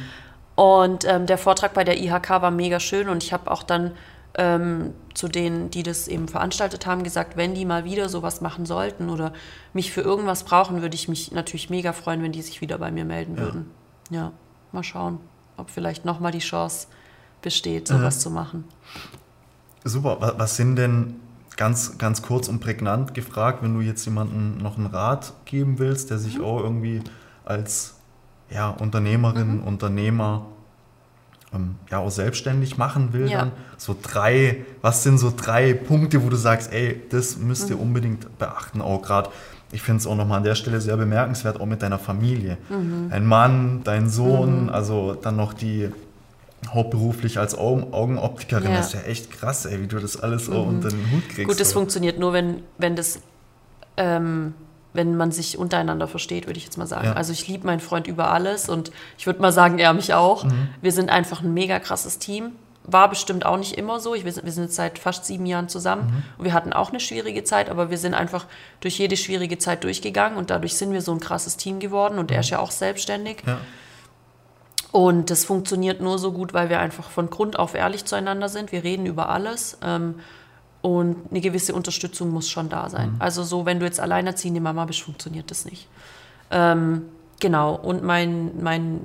Und 0.54 1.04
ähm, 1.04 1.26
der 1.26 1.36
Vortrag 1.36 1.74
bei 1.74 1.84
der 1.84 1.98
IHK 1.98 2.30
war 2.30 2.50
mega 2.50 2.80
schön 2.80 3.10
und 3.10 3.22
ich 3.22 3.34
habe 3.34 3.50
auch 3.50 3.62
dann 3.62 3.92
ähm, 4.38 4.94
zu 5.12 5.28
denen, 5.28 5.70
die 5.70 5.82
das 5.82 6.08
eben 6.08 6.28
veranstaltet 6.28 6.86
haben, 6.86 7.02
gesagt, 7.02 7.36
wenn 7.36 7.54
die 7.54 7.66
mal 7.66 7.84
wieder 7.84 8.08
sowas 8.08 8.40
machen 8.40 8.64
sollten 8.64 9.10
oder 9.10 9.32
mich 9.74 9.92
für 9.92 10.00
irgendwas 10.00 10.44
brauchen, 10.44 10.80
würde 10.80 10.94
ich 10.94 11.08
mich 11.08 11.32
natürlich 11.32 11.68
mega 11.68 11.92
freuen, 11.92 12.22
wenn 12.22 12.32
die 12.32 12.42
sich 12.42 12.62
wieder 12.62 12.78
bei 12.78 12.90
mir 12.90 13.04
melden 13.04 13.36
ja. 13.36 13.42
würden. 13.42 13.70
Ja, 14.10 14.32
mal 14.72 14.82
schauen, 14.82 15.20
ob 15.56 15.70
vielleicht 15.70 16.04
nochmal 16.04 16.32
die 16.32 16.40
Chance 16.40 16.86
besteht, 17.42 17.88
sowas 17.88 18.16
mhm. 18.16 18.20
zu 18.20 18.30
machen. 18.30 18.64
Super. 19.84 20.34
Was 20.36 20.56
sind 20.56 20.76
denn 20.76 21.16
ganz, 21.56 21.98
ganz 21.98 22.22
kurz 22.22 22.48
und 22.48 22.60
prägnant 22.60 23.14
gefragt, 23.14 23.62
wenn 23.62 23.74
du 23.74 23.80
jetzt 23.80 24.04
jemandem 24.04 24.58
noch 24.58 24.76
einen 24.76 24.86
Rat 24.86 25.32
geben 25.44 25.78
willst, 25.78 26.10
der 26.10 26.18
sich 26.18 26.38
mhm. 26.38 26.44
auch 26.44 26.60
irgendwie 26.60 27.02
als 27.44 27.94
ja, 28.50 28.70
Unternehmerin, 28.70 29.58
mhm. 29.58 29.64
Unternehmer 29.64 30.46
ähm, 31.52 31.76
ja 31.90 31.98
auch 31.98 32.10
selbstständig 32.10 32.78
machen 32.78 33.12
will, 33.12 33.30
ja. 33.30 33.38
dann 33.40 33.52
so 33.76 33.96
drei, 34.00 34.64
was 34.82 35.02
sind 35.02 35.18
so 35.18 35.32
drei 35.34 35.74
Punkte, 35.74 36.24
wo 36.24 36.28
du 36.28 36.36
sagst, 36.36 36.72
ey, 36.72 37.02
das 37.10 37.36
müsst 37.36 37.70
ihr 37.70 37.76
mhm. 37.76 37.82
unbedingt 37.82 38.38
beachten, 38.38 38.80
auch 38.80 39.02
gerade. 39.02 39.30
Ich 39.72 39.82
finde 39.82 40.00
es 40.00 40.06
auch 40.06 40.14
nochmal 40.14 40.38
an 40.38 40.44
der 40.44 40.54
Stelle 40.54 40.80
sehr 40.80 40.96
bemerkenswert, 40.96 41.60
auch 41.60 41.66
mit 41.66 41.82
deiner 41.82 41.98
Familie. 41.98 42.56
Mhm. 42.68 43.08
Dein 43.10 43.26
Mann, 43.26 43.80
dein 43.84 44.08
Sohn, 44.08 44.64
mhm. 44.64 44.68
also 44.68 45.14
dann 45.14 45.36
noch 45.36 45.52
die 45.52 45.90
hauptberuflich 46.72 47.38
als 47.38 47.56
Augen 47.56 47.92
Augenoptikerin. 47.92 48.70
Ja. 48.70 48.76
Das 48.78 48.88
ist 48.88 48.94
ja 48.94 49.02
echt 49.02 49.30
krass, 49.30 49.66
ey, 49.66 49.80
wie 49.80 49.86
du 49.86 49.98
das 49.98 50.20
alles 50.20 50.48
mhm. 50.48 50.56
unter 50.56 50.88
den 50.88 51.10
Hut 51.10 51.28
kriegst. 51.28 51.48
Gut, 51.48 51.60
das 51.60 51.70
so. 51.70 51.80
funktioniert 51.80 52.18
nur, 52.18 52.32
wenn, 52.32 52.62
wenn 52.78 52.96
das, 52.96 53.20
ähm, 53.96 54.54
wenn 54.92 55.16
man 55.16 55.32
sich 55.32 55.58
untereinander 55.58 56.08
versteht, 56.08 56.46
würde 56.46 56.58
ich 56.58 56.64
jetzt 56.64 56.78
mal 56.78 56.86
sagen. 56.86 57.08
Ja. 57.08 57.12
Also 57.14 57.32
ich 57.32 57.46
liebe 57.48 57.66
meinen 57.66 57.80
Freund 57.80 58.06
über 58.06 58.30
alles 58.30 58.68
und 58.68 58.92
ich 59.18 59.26
würde 59.26 59.40
mal 59.40 59.52
sagen, 59.52 59.78
er 59.78 59.92
mich 59.92 60.14
auch. 60.14 60.44
Mhm. 60.44 60.68
Wir 60.80 60.92
sind 60.92 61.10
einfach 61.10 61.42
ein 61.42 61.52
mega 61.52 61.78
krasses 61.80 62.18
Team. 62.18 62.52
War 62.88 63.08
bestimmt 63.08 63.44
auch 63.44 63.56
nicht 63.56 63.76
immer 63.76 63.98
so. 64.00 64.14
Ich, 64.14 64.24
wir, 64.24 64.32
sind, 64.32 64.44
wir 64.44 64.52
sind 64.52 64.64
jetzt 64.64 64.76
seit 64.76 64.98
fast 64.98 65.24
sieben 65.24 65.44
Jahren 65.46 65.68
zusammen 65.68 66.06
mhm. 66.06 66.22
und 66.38 66.44
wir 66.44 66.52
hatten 66.52 66.72
auch 66.72 66.90
eine 66.90 67.00
schwierige 67.00 67.42
Zeit, 67.44 67.68
aber 67.68 67.90
wir 67.90 67.98
sind 67.98 68.14
einfach 68.14 68.46
durch 68.80 68.98
jede 68.98 69.16
schwierige 69.16 69.58
Zeit 69.58 69.84
durchgegangen 69.84 70.38
und 70.38 70.50
dadurch 70.50 70.76
sind 70.76 70.92
wir 70.92 71.02
so 71.02 71.12
ein 71.12 71.20
krasses 71.20 71.56
Team 71.56 71.80
geworden 71.80 72.18
und 72.18 72.30
er 72.30 72.40
ist 72.40 72.50
ja 72.50 72.58
auch 72.60 72.70
selbstständig. 72.70 73.38
Ja. 73.46 73.58
Und 74.92 75.30
das 75.30 75.44
funktioniert 75.44 76.00
nur 76.00 76.18
so 76.18 76.32
gut, 76.32 76.54
weil 76.54 76.70
wir 76.70 76.80
einfach 76.80 77.10
von 77.10 77.28
Grund 77.28 77.58
auf 77.58 77.74
ehrlich 77.74 78.04
zueinander 78.04 78.48
sind. 78.48 78.72
Wir 78.72 78.82
reden 78.82 79.04
über 79.04 79.28
alles. 79.28 79.76
Ähm, 79.82 80.14
und 80.80 81.16
eine 81.30 81.40
gewisse 81.40 81.74
Unterstützung 81.74 82.30
muss 82.30 82.48
schon 82.48 82.68
da 82.68 82.88
sein. 82.88 83.10
Mhm. 83.10 83.16
Also 83.18 83.42
so, 83.42 83.66
wenn 83.66 83.80
du 83.80 83.84
jetzt 83.84 84.00
alleinerziehende 84.00 84.60
Mama 84.60 84.84
bist, 84.84 85.00
funktioniert 85.02 85.50
das 85.50 85.64
nicht. 85.64 85.88
Ähm, 86.50 87.02
genau. 87.40 87.74
Und 87.74 88.02
mein, 88.02 88.62
mein 88.62 89.00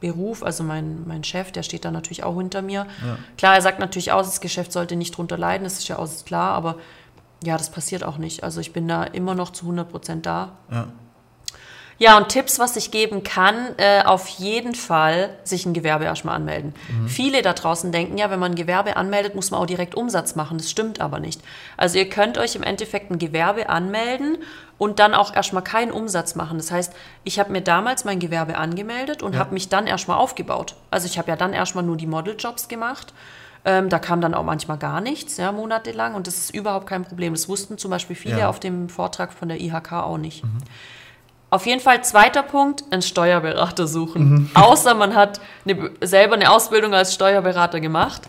Beruf, 0.00 0.42
also 0.42 0.64
mein, 0.64 1.06
mein 1.06 1.24
Chef, 1.24 1.52
der 1.52 1.62
steht 1.62 1.84
da 1.84 1.90
natürlich 1.90 2.24
auch 2.24 2.36
hinter 2.36 2.62
mir. 2.62 2.86
Ja. 3.04 3.18
Klar, 3.38 3.54
er 3.54 3.62
sagt 3.62 3.78
natürlich 3.78 4.12
auch, 4.12 4.22
das 4.22 4.40
Geschäft 4.40 4.72
sollte 4.72 4.96
nicht 4.96 5.16
drunter 5.16 5.38
leiden, 5.38 5.64
das 5.64 5.78
ist 5.78 5.88
ja 5.88 5.98
auch 5.98 6.08
klar, 6.24 6.54
aber 6.54 6.76
ja, 7.42 7.56
das 7.56 7.70
passiert 7.70 8.04
auch 8.04 8.18
nicht. 8.18 8.42
Also 8.42 8.60
ich 8.60 8.72
bin 8.72 8.88
da 8.88 9.04
immer 9.04 9.34
noch 9.34 9.50
zu 9.50 9.64
100 9.64 9.90
Prozent 9.90 10.26
da. 10.26 10.52
Ja. 10.70 10.88
Ja, 11.98 12.16
und 12.16 12.28
Tipps, 12.28 12.58
was 12.58 12.76
ich 12.76 12.90
geben 12.90 13.22
kann, 13.22 13.74
äh, 13.76 14.02
auf 14.02 14.28
jeden 14.28 14.74
Fall 14.74 15.30
sich 15.44 15.64
ein 15.64 15.74
Gewerbe 15.74 16.04
erstmal 16.04 16.34
anmelden. 16.34 16.74
Mhm. 16.88 17.08
Viele 17.08 17.42
da 17.42 17.52
draußen 17.52 17.92
denken 17.92 18.18
ja, 18.18 18.30
wenn 18.30 18.40
man 18.40 18.52
ein 18.52 18.56
Gewerbe 18.56 18.96
anmeldet, 18.96 19.34
muss 19.34 19.50
man 19.50 19.60
auch 19.60 19.66
direkt 19.66 19.94
Umsatz 19.94 20.34
machen. 20.34 20.58
Das 20.58 20.70
stimmt 20.70 21.00
aber 21.00 21.20
nicht. 21.20 21.40
Also 21.76 21.98
ihr 21.98 22.08
könnt 22.08 22.36
euch 22.36 22.56
im 22.56 22.62
Endeffekt 22.62 23.10
ein 23.10 23.18
Gewerbe 23.18 23.68
anmelden 23.68 24.38
und 24.76 24.98
dann 24.98 25.14
auch 25.14 25.34
erstmal 25.34 25.62
keinen 25.62 25.92
Umsatz 25.92 26.34
machen. 26.34 26.58
Das 26.58 26.72
heißt, 26.72 26.92
ich 27.22 27.38
habe 27.38 27.52
mir 27.52 27.60
damals 27.60 28.04
mein 28.04 28.18
Gewerbe 28.18 28.56
angemeldet 28.56 29.22
und 29.22 29.34
ja. 29.34 29.38
habe 29.38 29.54
mich 29.54 29.68
dann 29.68 29.86
erstmal 29.86 30.18
aufgebaut. 30.18 30.74
Also 30.90 31.06
ich 31.06 31.18
habe 31.18 31.28
ja 31.28 31.36
dann 31.36 31.52
erstmal 31.52 31.84
nur 31.84 31.96
die 31.96 32.06
Modeljobs 32.06 32.68
gemacht. 32.68 33.12
Ähm, 33.66 33.88
da 33.88 33.98
kam 33.98 34.20
dann 34.20 34.34
auch 34.34 34.42
manchmal 34.42 34.76
gar 34.76 35.00
nichts, 35.00 35.38
ja, 35.38 35.50
monatelang. 35.50 36.14
Und 36.14 36.26
das 36.26 36.36
ist 36.36 36.54
überhaupt 36.54 36.86
kein 36.86 37.04
Problem. 37.04 37.32
Das 37.32 37.48
wussten 37.48 37.78
zum 37.78 37.90
Beispiel 37.90 38.16
viele 38.16 38.40
ja. 38.40 38.48
auf 38.48 38.60
dem 38.60 38.88
Vortrag 38.88 39.32
von 39.32 39.48
der 39.48 39.60
IHK 39.60 39.92
auch 39.92 40.18
nicht. 40.18 40.44
Mhm. 40.44 40.58
Auf 41.54 41.66
jeden 41.66 41.80
Fall 41.80 42.02
zweiter 42.02 42.42
Punkt, 42.42 42.82
einen 42.90 43.00
Steuerberater 43.00 43.86
suchen. 43.86 44.28
Mhm. 44.28 44.50
Außer 44.54 44.92
man 44.94 45.14
hat 45.14 45.40
eine, 45.64 45.92
selber 46.00 46.34
eine 46.34 46.50
Ausbildung 46.50 46.92
als 46.92 47.14
Steuerberater 47.14 47.78
gemacht. 47.78 48.22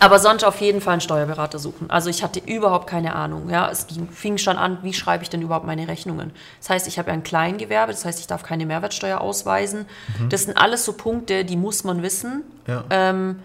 Aber 0.00 0.18
sonst 0.18 0.42
auf 0.42 0.60
jeden 0.60 0.80
Fall 0.80 0.94
einen 0.94 1.00
Steuerberater 1.00 1.60
suchen. 1.60 1.88
Also 1.88 2.10
ich 2.10 2.24
hatte 2.24 2.40
überhaupt 2.40 2.88
keine 2.88 3.14
Ahnung. 3.14 3.50
Ja, 3.50 3.70
es 3.70 3.86
ging, 3.86 4.08
fing 4.10 4.36
schon 4.36 4.56
an, 4.56 4.78
wie 4.82 4.94
schreibe 4.94 5.22
ich 5.22 5.30
denn 5.30 5.42
überhaupt 5.42 5.64
meine 5.64 5.86
Rechnungen? 5.86 6.32
Das 6.58 6.70
heißt, 6.70 6.88
ich 6.88 6.98
habe 6.98 7.10
ja 7.10 7.14
ein 7.14 7.22
Kleingewerbe, 7.22 7.92
das 7.92 8.04
heißt, 8.04 8.18
ich 8.18 8.26
darf 8.26 8.42
keine 8.42 8.66
Mehrwertsteuer 8.66 9.20
ausweisen. 9.20 9.86
Mhm. 10.18 10.28
Das 10.28 10.42
sind 10.42 10.56
alles 10.56 10.84
so 10.84 10.94
Punkte, 10.94 11.44
die 11.44 11.56
muss 11.56 11.84
man 11.84 12.02
wissen. 12.02 12.42
Ja. 12.66 12.82
Ähm, 12.90 13.38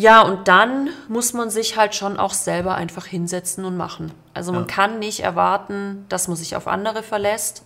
ja, 0.00 0.22
und 0.22 0.48
dann 0.48 0.88
muss 1.08 1.34
man 1.34 1.50
sich 1.50 1.76
halt 1.76 1.94
schon 1.94 2.16
auch 2.16 2.32
selber 2.32 2.74
einfach 2.74 3.04
hinsetzen 3.04 3.66
und 3.66 3.76
machen. 3.76 4.12
Also 4.32 4.50
man 4.50 4.62
ja. 4.62 4.66
kann 4.66 4.98
nicht 4.98 5.20
erwarten, 5.20 6.06
dass 6.08 6.26
man 6.26 6.38
sich 6.38 6.56
auf 6.56 6.66
andere 6.68 7.02
verlässt. 7.02 7.64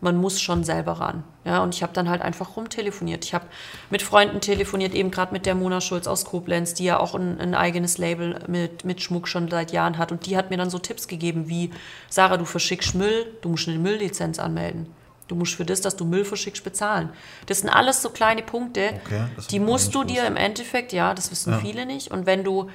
Man 0.00 0.16
muss 0.16 0.40
schon 0.40 0.64
selber 0.64 0.92
ran. 0.94 1.22
Ja, 1.44 1.62
und 1.62 1.74
ich 1.74 1.84
habe 1.84 1.92
dann 1.92 2.10
halt 2.10 2.22
einfach 2.22 2.56
rumtelefoniert. 2.56 3.24
Ich 3.24 3.34
habe 3.34 3.46
mit 3.88 4.02
Freunden 4.02 4.40
telefoniert, 4.40 4.94
eben 4.94 5.12
gerade 5.12 5.32
mit 5.32 5.46
der 5.46 5.54
Mona 5.54 5.80
Schulz 5.80 6.08
aus 6.08 6.24
Koblenz, 6.24 6.74
die 6.74 6.84
ja 6.84 6.98
auch 6.98 7.14
ein, 7.14 7.40
ein, 7.40 7.54
eigenes 7.54 7.98
Label 7.98 8.40
mit, 8.48 8.84
mit 8.84 9.00
Schmuck 9.00 9.28
schon 9.28 9.48
seit 9.48 9.70
Jahren 9.70 9.96
hat. 9.96 10.10
Und 10.10 10.26
die 10.26 10.36
hat 10.36 10.50
mir 10.50 10.56
dann 10.56 10.70
so 10.70 10.80
Tipps 10.80 11.06
gegeben 11.06 11.48
wie, 11.48 11.70
Sarah, 12.10 12.36
du 12.36 12.44
verschickst 12.44 12.96
Müll, 12.96 13.32
du 13.42 13.50
musst 13.50 13.68
eine 13.68 13.78
Mülllizenz 13.78 14.40
anmelden. 14.40 14.92
Du 15.28 15.34
musst 15.34 15.54
für 15.54 15.64
das, 15.64 15.80
dass 15.80 15.96
du 15.96 16.04
Müll 16.04 16.24
verschickst, 16.24 16.62
bezahlen. 16.62 17.10
Das 17.46 17.60
sind 17.60 17.70
alles 17.70 18.00
so 18.00 18.10
kleine 18.10 18.42
Punkte, 18.42 19.00
okay, 19.04 19.24
die 19.50 19.58
musst 19.58 19.94
du 19.94 20.04
dir 20.04 20.24
im 20.26 20.36
Endeffekt, 20.36 20.92
ja, 20.92 21.14
das 21.14 21.30
wissen 21.30 21.52
ja. 21.52 21.58
viele 21.58 21.84
nicht. 21.84 22.10
Und 22.10 22.26
wenn 22.26 22.44
du 22.44 22.70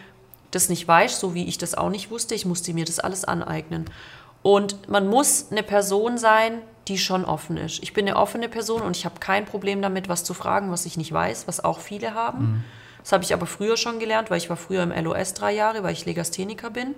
das 0.51 0.67
nicht 0.67 0.85
weißt, 0.87 1.19
so 1.19 1.33
wie 1.33 1.47
ich 1.47 1.57
das 1.57 1.75
auch 1.75 1.89
nicht 1.89 2.11
wusste, 2.11 2.35
ich 2.35 2.45
musste 2.45 2.73
mir 2.73 2.85
das 2.85 2.99
alles 2.99 3.23
aneignen. 3.23 3.85
Und 4.43 4.89
man 4.89 5.07
muss 5.07 5.47
eine 5.51 5.63
Person 5.63 6.17
sein, 6.17 6.61
die 6.87 6.97
schon 6.97 7.25
offen 7.25 7.57
ist. 7.57 7.81
Ich 7.83 7.93
bin 7.93 8.07
eine 8.07 8.17
offene 8.17 8.49
Person 8.49 8.81
und 8.81 8.97
ich 8.97 9.05
habe 9.05 9.19
kein 9.19 9.45
Problem 9.45 9.81
damit, 9.81 10.09
was 10.09 10.23
zu 10.23 10.33
fragen, 10.33 10.71
was 10.71 10.85
ich 10.85 10.97
nicht 10.97 11.13
weiß, 11.13 11.47
was 11.47 11.63
auch 11.63 11.79
viele 11.79 12.15
haben. 12.15 12.39
Mhm. 12.39 12.63
Das 13.01 13.11
habe 13.13 13.23
ich 13.23 13.33
aber 13.33 13.45
früher 13.45 13.77
schon 13.77 13.99
gelernt, 13.99 14.29
weil 14.29 14.37
ich 14.37 14.49
war 14.49 14.57
früher 14.57 14.83
im 14.83 14.91
LOS 14.91 15.33
drei 15.33 15.53
Jahre, 15.53 15.83
weil 15.83 15.93
ich 15.93 16.05
Legastheniker 16.05 16.69
bin. 16.69 16.95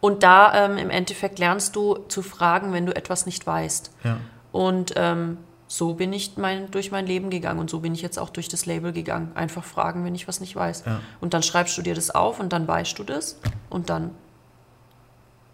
Und 0.00 0.22
da 0.22 0.66
ähm, 0.66 0.78
im 0.78 0.90
Endeffekt 0.90 1.38
lernst 1.38 1.74
du 1.74 1.96
zu 2.08 2.22
fragen, 2.22 2.72
wenn 2.72 2.86
du 2.86 2.94
etwas 2.94 3.26
nicht 3.26 3.46
weißt. 3.46 3.90
Ja. 4.04 4.18
Und 4.52 4.94
ähm, 4.96 5.38
so 5.66 5.94
bin 5.94 6.12
ich 6.12 6.36
mein, 6.36 6.70
durch 6.70 6.90
mein 6.90 7.06
Leben 7.06 7.30
gegangen 7.30 7.60
und 7.60 7.68
so 7.68 7.80
bin 7.80 7.94
ich 7.94 8.00
jetzt 8.00 8.18
auch 8.18 8.30
durch 8.30 8.48
das 8.48 8.64
Label 8.64 8.92
gegangen. 8.92 9.32
Einfach 9.34 9.64
fragen, 9.64 10.04
wenn 10.04 10.14
ich 10.14 10.26
was 10.26 10.40
nicht 10.40 10.56
weiß. 10.56 10.84
Ja. 10.86 11.00
Und 11.20 11.34
dann 11.34 11.42
schreibst 11.42 11.76
du 11.76 11.82
dir 11.82 11.94
das 11.94 12.10
auf 12.10 12.40
und 12.40 12.52
dann 12.52 12.66
weißt 12.66 12.98
du 12.98 13.04
das 13.04 13.38
und 13.68 13.90
dann 13.90 14.12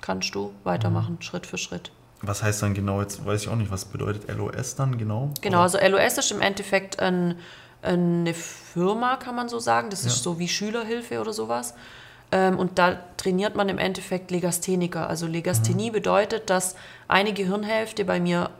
kannst 0.00 0.34
du 0.34 0.52
weitermachen, 0.62 1.14
mhm. 1.14 1.22
Schritt 1.22 1.46
für 1.46 1.58
Schritt. 1.58 1.90
Was 2.22 2.42
heißt 2.42 2.62
dann 2.62 2.74
genau, 2.74 3.00
jetzt 3.00 3.24
weiß 3.26 3.42
ich 3.42 3.48
auch 3.48 3.56
nicht, 3.56 3.70
was 3.70 3.86
bedeutet 3.86 4.28
LOS 4.34 4.76
dann 4.76 4.98
genau? 4.98 5.30
Genau, 5.40 5.60
also 5.60 5.78
LOS 5.78 6.18
ist 6.18 6.30
im 6.30 6.40
Endeffekt 6.40 7.00
ein, 7.00 7.36
eine 7.82 8.34
Firma, 8.34 9.16
kann 9.16 9.34
man 9.34 9.48
so 9.48 9.58
sagen. 9.58 9.90
Das 9.90 10.04
ist 10.04 10.22
so 10.22 10.38
wie 10.38 10.48
Schülerhilfe 10.48 11.20
oder 11.20 11.32
sowas. 11.32 11.74
Ähm, 12.34 12.58
und 12.58 12.80
da 12.80 12.98
trainiert 13.16 13.54
man 13.54 13.68
im 13.68 13.78
Endeffekt 13.78 14.32
Legastheniker. 14.32 15.08
Also 15.08 15.28
Legasthenie 15.28 15.90
mhm. 15.90 15.94
bedeutet, 15.94 16.50
dass 16.50 16.74
eine 17.06 17.32
Gehirnhälfte 17.32 18.04
bei 18.04 18.18
mir 18.18 18.50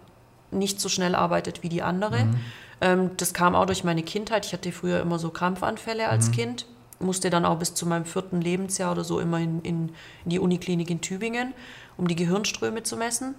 nicht 0.53 0.81
so 0.81 0.89
schnell 0.89 1.17
arbeitet 1.17 1.65
wie 1.65 1.69
die 1.69 1.83
andere. 1.83 2.25
Mhm. 2.25 2.41
Ähm, 2.81 3.11
das 3.17 3.35
kam 3.35 3.57
auch 3.57 3.67
durch 3.67 3.83
meine 3.83 4.05
Kindheit. 4.05 4.47
Ich 4.47 4.53
hatte 4.53 4.71
früher 4.71 5.01
immer 5.01 5.19
so 5.19 5.31
Krampfanfälle 5.31 6.09
als 6.09 6.29
mhm. 6.29 6.33
Kind. 6.33 6.67
Musste 7.01 7.31
dann 7.31 7.45
auch 7.45 7.59
bis 7.59 7.75
zu 7.75 7.85
meinem 7.85 8.05
vierten 8.05 8.41
Lebensjahr 8.41 8.93
oder 8.93 9.03
so 9.03 9.19
immer 9.19 9.41
in, 9.41 9.61
in, 9.63 9.89
in 10.25 10.31
die 10.31 10.39
Uniklinik 10.39 10.89
in 10.89 11.01
Tübingen, 11.01 11.53
um 11.97 12.07
die 12.07 12.15
Gehirnströme 12.15 12.85
zu 12.85 12.97
messen. 12.97 13.35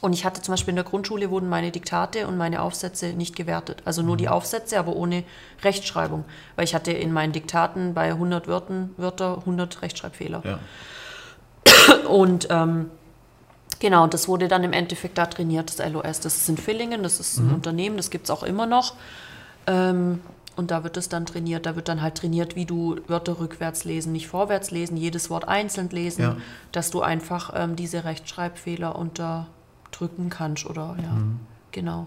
Und 0.00 0.12
ich 0.12 0.24
hatte 0.24 0.42
zum 0.42 0.52
Beispiel 0.52 0.72
in 0.72 0.76
der 0.76 0.84
Grundschule 0.84 1.30
wurden 1.30 1.48
meine 1.48 1.70
Diktate 1.70 2.26
und 2.26 2.36
meine 2.36 2.62
Aufsätze 2.62 3.08
nicht 3.08 3.34
gewertet. 3.34 3.82
Also 3.84 4.02
nur 4.02 4.16
die 4.16 4.26
mhm. 4.26 4.32
Aufsätze, 4.32 4.78
aber 4.78 4.94
ohne 4.94 5.24
Rechtschreibung. 5.62 6.24
Weil 6.54 6.64
ich 6.64 6.74
hatte 6.74 6.92
in 6.92 7.12
meinen 7.12 7.32
Diktaten 7.32 7.94
bei 7.94 8.08
100 8.08 8.46
Wörtern, 8.46 8.90
Wörter 8.96 9.38
100 9.38 9.82
Rechtschreibfehler. 9.82 10.42
Ja. 10.44 10.58
Und 12.08 12.48
ähm, 12.50 12.90
genau, 13.78 14.06
das 14.06 14.28
wurde 14.28 14.48
dann 14.48 14.64
im 14.64 14.72
Endeffekt 14.72 15.18
da 15.18 15.26
trainiert, 15.26 15.78
das 15.78 15.90
LOS. 15.90 16.20
Das 16.20 16.36
ist 16.36 16.48
in 16.48 16.58
Villingen, 16.58 17.02
das 17.02 17.18
ist 17.18 17.38
ein 17.38 17.48
mhm. 17.48 17.54
Unternehmen, 17.54 17.96
das 17.96 18.10
gibt 18.10 18.24
es 18.24 18.30
auch 18.30 18.42
immer 18.42 18.66
noch. 18.66 18.94
Ähm, 19.66 20.20
und 20.56 20.70
da 20.70 20.84
wird 20.84 20.96
es 20.96 21.08
dann 21.08 21.26
trainiert. 21.26 21.66
Da 21.66 21.76
wird 21.76 21.88
dann 21.88 22.00
halt 22.00 22.16
trainiert, 22.16 22.56
wie 22.56 22.64
du 22.64 22.96
Wörter 23.08 23.38
rückwärts 23.38 23.84
lesen, 23.84 24.12
nicht 24.12 24.26
vorwärts 24.26 24.70
lesen, 24.70 24.96
jedes 24.96 25.28
Wort 25.28 25.46
einzeln 25.46 25.90
lesen, 25.90 26.22
ja. 26.22 26.36
dass 26.72 26.90
du 26.90 27.02
einfach 27.02 27.52
ähm, 27.54 27.76
diese 27.76 28.04
Rechtschreibfehler 28.04 28.96
unter 28.96 29.48
drücken 29.98 30.30
kannst 30.30 30.66
oder 30.66 30.96
ja, 31.02 31.12
mhm. 31.12 31.40
genau. 31.72 32.06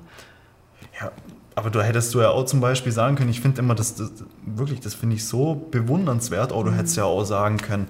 Ja, 0.99 1.12
aber 1.56 1.69
du 1.69 1.82
hättest 1.82 2.13
du 2.13 2.21
ja 2.21 2.30
auch 2.30 2.45
zum 2.45 2.62
Beispiel 2.62 2.91
sagen 2.91 3.15
können, 3.15 3.30
ich 3.30 3.41
finde 3.41 3.62
immer, 3.62 3.75
das, 3.75 3.95
das, 3.95 4.12
wirklich, 4.45 4.80
das 4.80 4.93
finde 4.93 5.15
ich 5.15 5.28
so 5.28 5.56
bewundernswert, 5.71 6.52
oder 6.52 6.65
du 6.65 6.71
mhm. 6.71 6.75
hättest 6.75 6.97
ja 6.97 7.04
auch 7.04 7.25
sagen 7.25 7.58
können, 7.58 7.88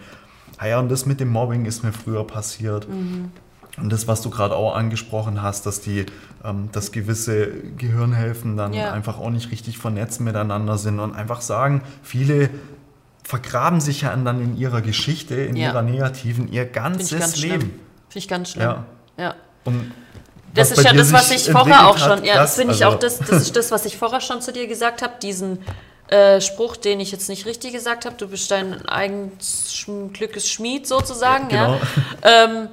ja, 0.63 0.79
und 0.79 0.89
das 0.89 1.05
mit 1.05 1.19
dem 1.19 1.29
Mobbing 1.29 1.65
ist 1.65 1.83
mir 1.83 1.93
früher 1.93 2.25
passiert. 2.25 2.89
Mhm. 2.89 3.31
Und 3.77 3.93
das, 3.93 4.07
was 4.07 4.21
du 4.21 4.29
gerade 4.29 4.55
auch 4.55 4.75
angesprochen 4.75 5.41
hast, 5.41 5.65
dass 5.65 5.79
die, 5.79 6.05
ähm, 6.43 6.69
dass 6.73 6.91
gewisse 6.91 7.47
Gehirnhälften 7.77 8.57
dann 8.57 8.73
ja. 8.73 8.91
einfach 8.91 9.19
auch 9.19 9.29
nicht 9.29 9.51
richtig 9.51 9.77
vernetzt 9.77 10.19
miteinander 10.19 10.77
sind 10.77 10.99
und 10.99 11.15
einfach 11.15 11.39
sagen, 11.39 11.81
viele 12.03 12.49
vergraben 13.23 13.79
sich 13.79 14.01
ja 14.01 14.15
dann 14.15 14.41
in 14.41 14.57
ihrer 14.57 14.81
Geschichte, 14.81 15.35
in 15.35 15.55
ja. 15.55 15.69
ihrer 15.69 15.81
negativen, 15.81 16.51
ihr 16.51 16.65
ganzes 16.65 17.37
Leben. 17.37 17.61
Finde 17.61 17.79
ich 18.15 18.27
ganz 18.27 18.49
schlimm. 18.49 18.63
Ja. 18.63 18.85
ja. 19.17 19.35
Und 19.65 19.91
das 20.53 20.71
ist 20.71 20.83
ja 20.83 20.93
das, 20.93 21.13
was 21.13 21.31
ich 21.31 21.49
vorher 21.51 21.87
auch 21.87 21.97
schon, 21.97 22.23
ja, 22.23 22.35
das 22.35 22.55
finde 22.55 22.73
ich 22.73 22.83
also 22.83 22.95
auch, 22.95 22.99
das, 22.99 23.19
das 23.19 23.41
ist 23.41 23.55
das, 23.55 23.71
was 23.71 23.85
ich 23.85 23.97
vorher 23.97 24.21
schon 24.21 24.41
zu 24.41 24.51
dir 24.51 24.67
gesagt 24.67 25.01
habe, 25.01 25.13
diesen 25.21 25.59
äh, 26.09 26.41
Spruch, 26.41 26.75
den 26.75 26.99
ich 26.99 27.11
jetzt 27.11 27.29
nicht 27.29 27.45
richtig 27.45 27.73
gesagt 27.73 28.05
habe, 28.05 28.15
du 28.15 28.27
bist 28.27 28.49
dein 28.49 28.85
eigenes 28.87 29.85
Glückes 30.13 30.49
Schmied 30.49 30.87
sozusagen, 30.87 31.53
ja. 31.53 31.65
Genau. 31.65 31.79
Ähm, 32.23 32.67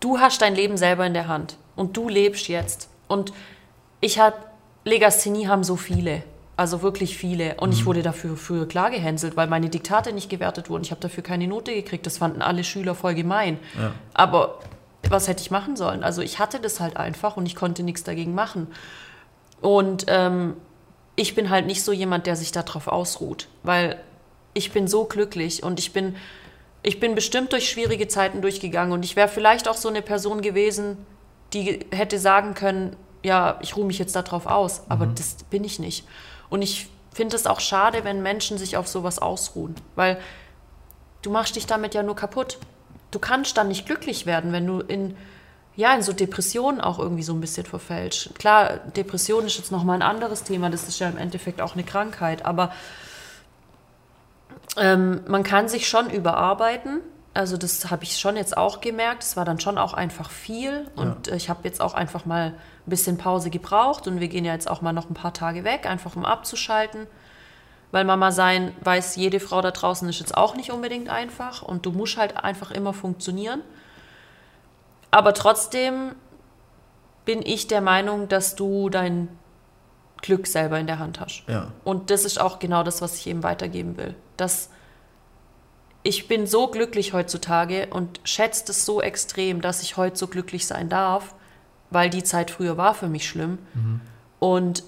du 0.00 0.18
hast 0.18 0.40
dein 0.40 0.54
Leben 0.54 0.76
selber 0.76 1.06
in 1.06 1.14
der 1.14 1.28
Hand 1.28 1.56
und 1.74 1.96
du 1.96 2.08
lebst 2.08 2.48
jetzt. 2.48 2.88
Und 3.08 3.32
ich 4.00 4.18
habe, 4.18 4.36
Legasthenie 4.84 5.48
haben 5.48 5.64
so 5.64 5.76
viele, 5.76 6.22
also 6.56 6.80
wirklich 6.80 7.18
viele. 7.18 7.54
Und 7.56 7.70
mhm. 7.70 7.74
ich 7.74 7.86
wurde 7.86 8.02
dafür 8.02 8.36
für 8.36 8.66
klar 8.66 8.90
gehänselt, 8.90 9.36
weil 9.36 9.48
meine 9.48 9.68
Diktate 9.68 10.12
nicht 10.12 10.30
gewertet 10.30 10.70
wurden. 10.70 10.82
Ich 10.82 10.90
habe 10.90 11.00
dafür 11.00 11.22
keine 11.22 11.46
Note 11.46 11.74
gekriegt. 11.74 12.06
Das 12.06 12.18
fanden 12.18 12.40
alle 12.40 12.64
Schüler 12.64 12.94
voll 12.94 13.14
gemein. 13.14 13.58
Ja. 13.78 13.92
Aber 14.14 14.60
was 15.10 15.28
hätte 15.28 15.42
ich 15.42 15.50
machen 15.50 15.76
sollen? 15.76 16.04
Also 16.04 16.22
ich 16.22 16.38
hatte 16.38 16.60
das 16.60 16.80
halt 16.80 16.96
einfach 16.96 17.36
und 17.36 17.46
ich 17.46 17.56
konnte 17.56 17.82
nichts 17.82 18.04
dagegen 18.04 18.34
machen. 18.34 18.68
Und 19.60 20.06
ähm, 20.08 20.56
ich 21.16 21.34
bin 21.34 21.50
halt 21.50 21.66
nicht 21.66 21.82
so 21.82 21.92
jemand, 21.92 22.26
der 22.26 22.36
sich 22.36 22.52
darauf 22.52 22.88
ausruht, 22.88 23.48
weil 23.62 24.00
ich 24.54 24.72
bin 24.72 24.86
so 24.86 25.04
glücklich 25.04 25.62
und 25.62 25.78
ich 25.78 25.92
bin, 25.92 26.16
ich 26.82 27.00
bin 27.00 27.14
bestimmt 27.14 27.52
durch 27.52 27.68
schwierige 27.68 28.08
Zeiten 28.08 28.42
durchgegangen 28.42 28.92
und 28.92 29.04
ich 29.04 29.16
wäre 29.16 29.28
vielleicht 29.28 29.68
auch 29.68 29.76
so 29.76 29.88
eine 29.88 30.02
Person 30.02 30.42
gewesen, 30.42 30.98
die 31.52 31.86
hätte 31.90 32.18
sagen 32.18 32.54
können, 32.54 32.96
ja, 33.22 33.58
ich 33.62 33.76
ruhe 33.76 33.86
mich 33.86 33.98
jetzt 33.98 34.14
darauf 34.14 34.46
aus, 34.46 34.82
aber 34.88 35.06
mhm. 35.06 35.14
das 35.14 35.36
bin 35.50 35.64
ich 35.64 35.78
nicht. 35.78 36.06
Und 36.48 36.62
ich 36.62 36.88
finde 37.12 37.36
es 37.36 37.46
auch 37.46 37.60
schade, 37.60 38.04
wenn 38.04 38.22
Menschen 38.22 38.58
sich 38.58 38.76
auf 38.76 38.88
sowas 38.88 39.18
ausruhen, 39.18 39.74
weil 39.94 40.18
du 41.22 41.30
machst 41.30 41.56
dich 41.56 41.66
damit 41.66 41.94
ja 41.94 42.02
nur 42.02 42.14
kaputt 42.14 42.58
du 43.10 43.18
kannst 43.18 43.56
dann 43.56 43.68
nicht 43.68 43.86
glücklich 43.86 44.26
werden, 44.26 44.52
wenn 44.52 44.66
du 44.66 44.80
in, 44.80 45.16
ja, 45.74 45.94
in 45.94 46.02
so 46.02 46.12
Depressionen 46.12 46.80
auch 46.80 46.98
irgendwie 46.98 47.22
so 47.22 47.32
ein 47.32 47.40
bisschen 47.40 47.66
verfälscht. 47.66 48.34
Klar, 48.38 48.78
Depression 48.96 49.46
ist 49.46 49.58
jetzt 49.58 49.72
nochmal 49.72 49.96
ein 49.96 50.02
anderes 50.02 50.42
Thema, 50.42 50.70
das 50.70 50.88
ist 50.88 50.98
ja 50.98 51.08
im 51.08 51.16
Endeffekt 51.16 51.60
auch 51.60 51.74
eine 51.74 51.84
Krankheit, 51.84 52.44
aber 52.44 52.72
ähm, 54.76 55.20
man 55.26 55.42
kann 55.42 55.68
sich 55.68 55.88
schon 55.88 56.10
überarbeiten. 56.10 57.00
Also 57.34 57.58
das 57.58 57.90
habe 57.90 58.04
ich 58.04 58.16
schon 58.16 58.36
jetzt 58.36 58.56
auch 58.56 58.80
gemerkt. 58.80 59.22
Es 59.22 59.36
war 59.36 59.44
dann 59.44 59.60
schon 59.60 59.76
auch 59.76 59.92
einfach 59.92 60.30
viel 60.30 60.86
und 60.96 61.26
ja. 61.26 61.34
ich 61.34 61.50
habe 61.50 61.60
jetzt 61.64 61.82
auch 61.82 61.92
einfach 61.92 62.24
mal 62.24 62.46
ein 62.46 62.54
bisschen 62.90 63.18
Pause 63.18 63.50
gebraucht 63.50 64.06
und 64.06 64.20
wir 64.20 64.28
gehen 64.28 64.46
ja 64.46 64.54
jetzt 64.54 64.70
auch 64.70 64.80
mal 64.80 64.92
noch 64.92 65.10
ein 65.10 65.14
paar 65.14 65.34
Tage 65.34 65.64
weg, 65.64 65.86
einfach 65.86 66.16
um 66.16 66.24
abzuschalten. 66.24 67.06
Weil 67.92 68.04
Mama 68.04 68.32
sein 68.32 68.74
weiß, 68.80 69.16
jede 69.16 69.40
Frau 69.40 69.62
da 69.62 69.70
draußen 69.70 70.08
ist 70.08 70.18
jetzt 70.18 70.36
auch 70.36 70.56
nicht 70.56 70.70
unbedingt 70.70 71.08
einfach 71.08 71.62
und 71.62 71.86
du 71.86 71.92
musst 71.92 72.16
halt 72.16 72.36
einfach 72.36 72.70
immer 72.70 72.92
funktionieren. 72.92 73.62
Aber 75.10 75.34
trotzdem 75.34 76.14
bin 77.24 77.42
ich 77.42 77.68
der 77.68 77.80
Meinung, 77.80 78.28
dass 78.28 78.54
du 78.54 78.88
dein 78.88 79.28
Glück 80.22 80.46
selber 80.46 80.78
in 80.78 80.86
der 80.86 80.98
Hand 80.98 81.20
hast. 81.20 81.44
Ja. 81.48 81.72
Und 81.84 82.10
das 82.10 82.24
ist 82.24 82.40
auch 82.40 82.58
genau 82.58 82.82
das, 82.82 83.02
was 83.02 83.16
ich 83.16 83.26
eben 83.26 83.42
weitergeben 83.42 83.96
will. 83.96 84.14
Dass 84.36 84.70
ich 86.02 86.28
bin 86.28 86.46
so 86.46 86.68
glücklich 86.68 87.12
heutzutage 87.12 87.88
und 87.90 88.20
schätze 88.24 88.70
es 88.70 88.86
so 88.86 89.02
extrem, 89.02 89.60
dass 89.60 89.82
ich 89.82 89.96
heute 89.96 90.16
so 90.16 90.28
glücklich 90.28 90.66
sein 90.66 90.88
darf, 90.88 91.34
weil 91.90 92.10
die 92.10 92.22
Zeit 92.22 92.50
früher 92.50 92.76
war 92.76 92.94
für 92.94 93.08
mich 93.08 93.28
schlimm. 93.28 93.58
Mhm. 93.74 94.00
Und 94.38 94.84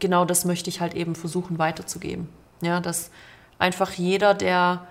genau 0.00 0.24
das 0.24 0.44
möchte 0.44 0.70
ich 0.70 0.80
halt 0.80 0.94
eben 0.94 1.14
versuchen 1.14 1.58
weiterzugeben. 1.58 2.28
Ja, 2.60 2.80
dass 2.80 3.10
einfach 3.58 3.92
jeder, 3.92 4.34
der 4.34 4.86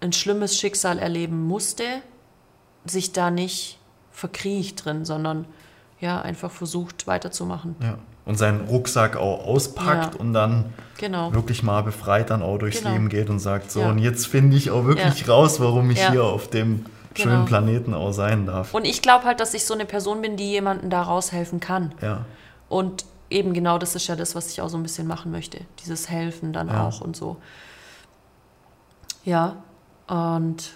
ein 0.00 0.12
schlimmes 0.12 0.56
Schicksal 0.58 0.98
erleben 0.98 1.46
musste, 1.46 1.84
sich 2.84 3.12
da 3.12 3.30
nicht 3.30 3.78
verkriecht 4.10 4.84
drin, 4.84 5.04
sondern 5.04 5.46
ja, 6.00 6.20
einfach 6.20 6.50
versucht 6.50 7.06
weiterzumachen. 7.06 7.76
Ja. 7.82 7.98
Und 8.24 8.36
seinen 8.36 8.66
Rucksack 8.66 9.16
auch 9.16 9.46
auspackt 9.46 10.14
ja. 10.14 10.20
und 10.20 10.32
dann 10.32 10.72
genau. 10.98 11.32
wirklich 11.34 11.62
mal 11.62 11.82
befreit 11.82 12.30
dann 12.30 12.42
auch 12.42 12.58
durchs 12.58 12.78
genau. 12.78 12.92
Leben 12.92 13.08
geht 13.08 13.28
und 13.28 13.38
sagt, 13.38 13.70
so, 13.70 13.80
ja. 13.80 13.90
und 13.90 13.98
jetzt 13.98 14.26
finde 14.26 14.56
ich 14.56 14.70
auch 14.70 14.84
wirklich 14.84 15.28
raus, 15.28 15.58
warum 15.58 15.90
ich 15.90 16.06
hier 16.08 16.24
auf 16.24 16.48
dem 16.48 16.84
schönen 17.14 17.30
genau. 17.32 17.44
Planeten 17.46 17.94
auch 17.94 18.12
sein 18.12 18.46
darf. 18.46 18.72
Und 18.72 18.84
ich 18.84 19.02
glaube 19.02 19.24
halt, 19.24 19.40
dass 19.40 19.54
ich 19.54 19.64
so 19.64 19.74
eine 19.74 19.84
Person 19.84 20.22
bin, 20.22 20.36
die 20.36 20.50
jemandem 20.50 20.90
da 20.90 21.02
raushelfen 21.02 21.60
kann. 21.60 21.92
Ja. 22.00 22.24
Und 22.68 23.04
eben 23.30 23.54
genau 23.54 23.78
das 23.78 23.94
ist 23.94 24.06
ja 24.08 24.16
das, 24.16 24.34
was 24.34 24.50
ich 24.50 24.60
auch 24.60 24.68
so 24.68 24.76
ein 24.76 24.82
bisschen 24.82 25.06
machen 25.06 25.30
möchte. 25.30 25.60
Dieses 25.82 26.10
Helfen 26.10 26.52
dann 26.52 26.68
auch 26.68 27.00
und 27.00 27.16
so. 27.16 27.36
Ja, 29.24 29.56
und 30.06 30.72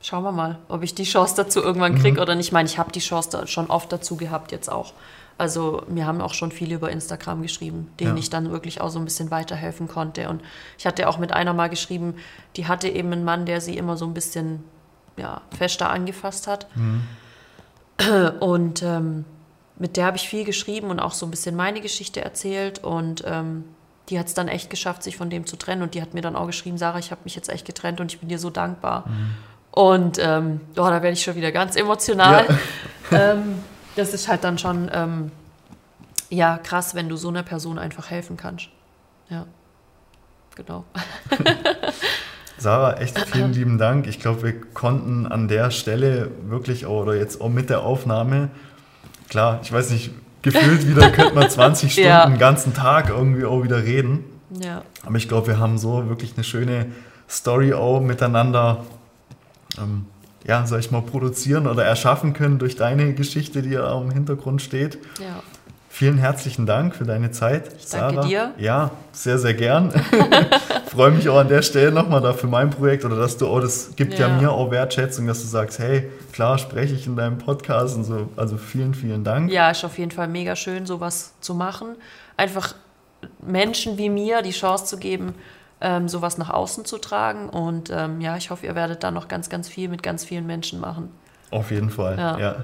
schauen 0.00 0.22
wir 0.24 0.32
mal, 0.32 0.58
ob 0.68 0.82
ich 0.82 0.94
die 0.94 1.04
Chance 1.04 1.34
dazu 1.36 1.62
irgendwann 1.62 1.94
kriege 1.94 2.16
mhm. 2.16 2.22
oder 2.22 2.34
nicht. 2.34 2.48
Ich 2.48 2.52
meine, 2.52 2.68
ich 2.68 2.78
habe 2.78 2.92
die 2.92 3.00
Chance 3.00 3.30
da 3.30 3.46
schon 3.46 3.68
oft 3.68 3.92
dazu 3.92 4.16
gehabt 4.16 4.52
jetzt 4.52 4.70
auch. 4.70 4.92
Also 5.36 5.82
mir 5.88 6.06
haben 6.06 6.20
auch 6.20 6.34
schon 6.34 6.52
viele 6.52 6.76
über 6.76 6.90
Instagram 6.90 7.42
geschrieben, 7.42 7.90
denen 7.98 8.16
ja. 8.16 8.20
ich 8.20 8.30
dann 8.30 8.52
wirklich 8.52 8.80
auch 8.80 8.90
so 8.90 8.98
ein 8.98 9.04
bisschen 9.04 9.30
weiterhelfen 9.30 9.88
konnte. 9.88 10.28
Und 10.28 10.42
ich 10.78 10.86
hatte 10.86 11.08
auch 11.08 11.18
mit 11.18 11.32
einer 11.32 11.52
mal 11.54 11.68
geschrieben, 11.68 12.14
die 12.56 12.68
hatte 12.68 12.88
eben 12.88 13.12
einen 13.12 13.24
Mann, 13.24 13.46
der 13.46 13.60
sie 13.60 13.76
immer 13.76 13.96
so 13.96 14.06
ein 14.06 14.14
bisschen 14.14 14.62
ja, 15.16 15.40
fester 15.56 15.90
angefasst 15.90 16.46
hat. 16.46 16.68
Mhm. 16.76 17.02
Und 18.40 18.82
ähm, 18.82 19.24
mit 19.76 19.96
der 19.96 20.06
habe 20.06 20.16
ich 20.16 20.28
viel 20.28 20.44
geschrieben 20.44 20.90
und 20.90 21.00
auch 21.00 21.12
so 21.12 21.26
ein 21.26 21.30
bisschen 21.30 21.56
meine 21.56 21.80
Geschichte 21.80 22.20
erzählt. 22.20 22.84
Und 22.84 23.24
ähm, 23.26 23.64
die 24.08 24.18
hat 24.18 24.26
es 24.26 24.34
dann 24.34 24.48
echt 24.48 24.70
geschafft, 24.70 25.02
sich 25.02 25.16
von 25.16 25.30
dem 25.30 25.46
zu 25.46 25.56
trennen. 25.56 25.82
Und 25.82 25.94
die 25.94 26.02
hat 26.02 26.14
mir 26.14 26.20
dann 26.20 26.36
auch 26.36 26.46
geschrieben, 26.46 26.78
Sarah, 26.78 26.98
ich 26.98 27.10
habe 27.10 27.22
mich 27.24 27.34
jetzt 27.34 27.48
echt 27.48 27.66
getrennt 27.66 28.00
und 28.00 28.12
ich 28.12 28.20
bin 28.20 28.28
dir 28.28 28.38
so 28.38 28.50
dankbar. 28.50 29.04
Mhm. 29.06 29.34
Und 29.70 30.18
ähm, 30.20 30.60
oh, 30.72 30.74
da 30.74 31.02
werde 31.02 31.10
ich 31.10 31.22
schon 31.22 31.34
wieder 31.34 31.50
ganz 31.50 31.74
emotional. 31.74 32.46
Ja. 33.10 33.32
ähm, 33.32 33.56
das 33.96 34.14
ist 34.14 34.28
halt 34.28 34.44
dann 34.44 34.58
schon 34.58 34.90
ähm, 34.92 35.32
ja 36.28 36.58
krass, 36.58 36.94
wenn 36.94 37.08
du 37.08 37.16
so 37.16 37.28
einer 37.28 37.42
Person 37.42 37.78
einfach 37.78 38.10
helfen 38.10 38.36
kannst. 38.36 38.68
Ja, 39.28 39.46
genau. 40.54 40.84
Sarah, 42.58 42.98
echt 42.98 43.18
vielen 43.18 43.52
lieben 43.52 43.78
Dank. 43.78 44.06
Ich 44.06 44.20
glaube, 44.20 44.42
wir 44.42 44.60
konnten 44.60 45.26
an 45.26 45.48
der 45.48 45.70
Stelle 45.70 46.30
wirklich 46.44 46.86
oder 46.86 47.14
jetzt 47.14 47.40
auch 47.40 47.48
mit 47.48 47.68
der 47.68 47.82
Aufnahme, 47.82 48.50
klar, 49.34 49.58
ich 49.64 49.72
weiß 49.72 49.90
nicht, 49.90 50.12
gefühlt 50.42 50.86
wieder 50.86 51.10
könnte 51.10 51.34
man 51.34 51.50
20 51.50 51.92
Stunden 51.92 52.08
ja. 52.08 52.26
den 52.26 52.38
ganzen 52.38 52.72
Tag 52.72 53.08
irgendwie 53.08 53.44
auch 53.44 53.64
wieder 53.64 53.82
reden. 53.82 54.22
Ja. 54.62 54.82
Aber 55.04 55.16
ich 55.16 55.26
glaube, 55.26 55.48
wir 55.48 55.58
haben 55.58 55.76
so 55.76 56.08
wirklich 56.08 56.34
eine 56.36 56.44
schöne 56.44 56.86
Story 57.28 57.74
auch 57.74 58.00
miteinander 58.00 58.84
ähm, 59.76 60.06
ja, 60.46 60.64
sag 60.66 60.78
ich 60.78 60.92
mal, 60.92 61.02
produzieren 61.02 61.66
oder 61.66 61.84
erschaffen 61.84 62.32
können 62.32 62.60
durch 62.60 62.76
deine 62.76 63.12
Geschichte, 63.14 63.62
die 63.62 63.70
ja 63.70 64.00
im 64.00 64.12
Hintergrund 64.12 64.62
steht. 64.62 64.98
Ja. 65.18 65.42
Vielen 65.94 66.18
herzlichen 66.18 66.66
Dank 66.66 66.96
für 66.96 67.04
deine 67.04 67.30
Zeit. 67.30 67.68
Ich 67.78 67.88
danke 67.88 68.14
Sarah. 68.16 68.26
dir. 68.26 68.52
Ja, 68.58 68.90
sehr, 69.12 69.38
sehr 69.38 69.54
gern. 69.54 69.92
Freue 70.88 71.12
mich 71.12 71.28
auch 71.28 71.38
an 71.38 71.46
der 71.46 71.62
Stelle 71.62 71.92
nochmal 71.92 72.20
da 72.20 72.32
für 72.32 72.48
mein 72.48 72.70
Projekt 72.70 73.04
oder 73.04 73.14
dass 73.14 73.36
du 73.36 73.46
auch, 73.46 73.60
das 73.60 73.94
gibt 73.94 74.14
ja. 74.14 74.26
ja. 74.26 74.36
mir 74.36 74.50
auch 74.50 74.72
Wertschätzung, 74.72 75.28
dass 75.28 75.42
du 75.42 75.46
sagst, 75.46 75.78
hey, 75.78 76.10
klar 76.32 76.58
spreche 76.58 76.96
ich 76.96 77.06
in 77.06 77.14
deinem 77.14 77.38
Podcast 77.38 77.94
und 77.94 78.02
so. 78.02 78.28
Also 78.34 78.56
vielen, 78.56 78.92
vielen 78.92 79.22
Dank. 79.22 79.52
Ja, 79.52 79.70
ist 79.70 79.84
auf 79.84 79.96
jeden 79.96 80.10
Fall 80.10 80.26
mega 80.26 80.56
schön, 80.56 80.84
sowas 80.84 81.34
zu 81.40 81.54
machen. 81.54 81.94
Einfach 82.36 82.74
Menschen 83.40 83.96
wie 83.96 84.10
mir 84.10 84.42
die 84.42 84.50
Chance 84.50 84.86
zu 84.86 84.96
geben, 84.96 85.36
ähm, 85.80 86.08
sowas 86.08 86.38
nach 86.38 86.50
außen 86.50 86.84
zu 86.86 86.98
tragen. 86.98 87.48
Und 87.48 87.90
ähm, 87.94 88.20
ja, 88.20 88.36
ich 88.36 88.50
hoffe, 88.50 88.66
ihr 88.66 88.74
werdet 88.74 89.04
da 89.04 89.12
noch 89.12 89.28
ganz, 89.28 89.48
ganz 89.48 89.68
viel 89.68 89.88
mit 89.88 90.02
ganz 90.02 90.24
vielen 90.24 90.44
Menschen 90.48 90.80
machen. 90.80 91.12
Auf 91.52 91.70
jeden 91.70 91.90
Fall, 91.90 92.18
ja. 92.18 92.36
ja. 92.36 92.56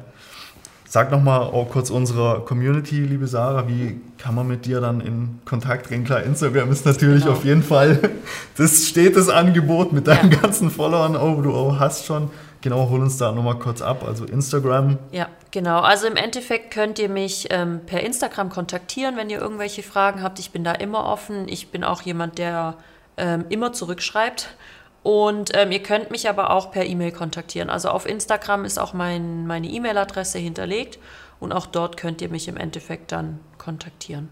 Sag 0.92 1.12
nochmal 1.12 1.42
auch 1.42 1.68
kurz 1.70 1.88
unserer 1.88 2.44
Community, 2.44 2.96
liebe 2.96 3.28
Sarah, 3.28 3.68
wie 3.68 4.00
kann 4.18 4.34
man 4.34 4.48
mit 4.48 4.66
dir 4.66 4.80
dann 4.80 5.00
in 5.00 5.38
Kontakt 5.44 5.86
treten? 5.86 6.02
Klar, 6.02 6.24
Instagram 6.24 6.72
ist 6.72 6.84
natürlich 6.84 7.22
genau. 7.22 7.36
auf 7.36 7.44
jeden 7.44 7.62
Fall 7.62 8.10
das 8.56 8.88
stetes 8.88 9.28
Angebot 9.28 9.92
mit 9.92 10.08
deinen 10.08 10.32
ja. 10.32 10.38
ganzen 10.40 10.68
Followern, 10.68 11.14
oh, 11.14 11.42
du 11.42 11.54
auch 11.54 11.78
hast 11.78 12.06
schon. 12.06 12.28
Genau, 12.60 12.88
hol 12.90 13.02
uns 13.02 13.18
da 13.18 13.30
nochmal 13.30 13.60
kurz 13.60 13.82
ab. 13.82 14.02
Also 14.04 14.24
Instagram. 14.24 14.98
Ja, 15.12 15.28
genau. 15.52 15.78
Also 15.78 16.08
im 16.08 16.16
Endeffekt 16.16 16.72
könnt 16.72 16.98
ihr 16.98 17.08
mich 17.08 17.46
ähm, 17.50 17.82
per 17.86 18.00
Instagram 18.00 18.50
kontaktieren, 18.50 19.16
wenn 19.16 19.30
ihr 19.30 19.40
irgendwelche 19.40 19.84
Fragen 19.84 20.24
habt. 20.24 20.40
Ich 20.40 20.50
bin 20.50 20.64
da 20.64 20.72
immer 20.72 21.04
offen. 21.04 21.46
Ich 21.46 21.68
bin 21.68 21.84
auch 21.84 22.02
jemand, 22.02 22.38
der 22.38 22.74
ähm, 23.16 23.44
immer 23.48 23.72
zurückschreibt. 23.72 24.48
Und 25.02 25.50
ähm, 25.54 25.72
ihr 25.72 25.82
könnt 25.82 26.10
mich 26.10 26.28
aber 26.28 26.50
auch 26.50 26.70
per 26.70 26.84
E-Mail 26.84 27.12
kontaktieren. 27.12 27.70
Also 27.70 27.88
auf 27.88 28.06
Instagram 28.06 28.64
ist 28.64 28.78
auch 28.78 28.92
mein, 28.92 29.46
meine 29.46 29.68
E-Mail-Adresse 29.68 30.38
hinterlegt 30.38 30.98
und 31.38 31.52
auch 31.52 31.66
dort 31.66 31.96
könnt 31.96 32.20
ihr 32.20 32.28
mich 32.28 32.48
im 32.48 32.56
Endeffekt 32.56 33.12
dann 33.12 33.40
kontaktieren. 33.56 34.28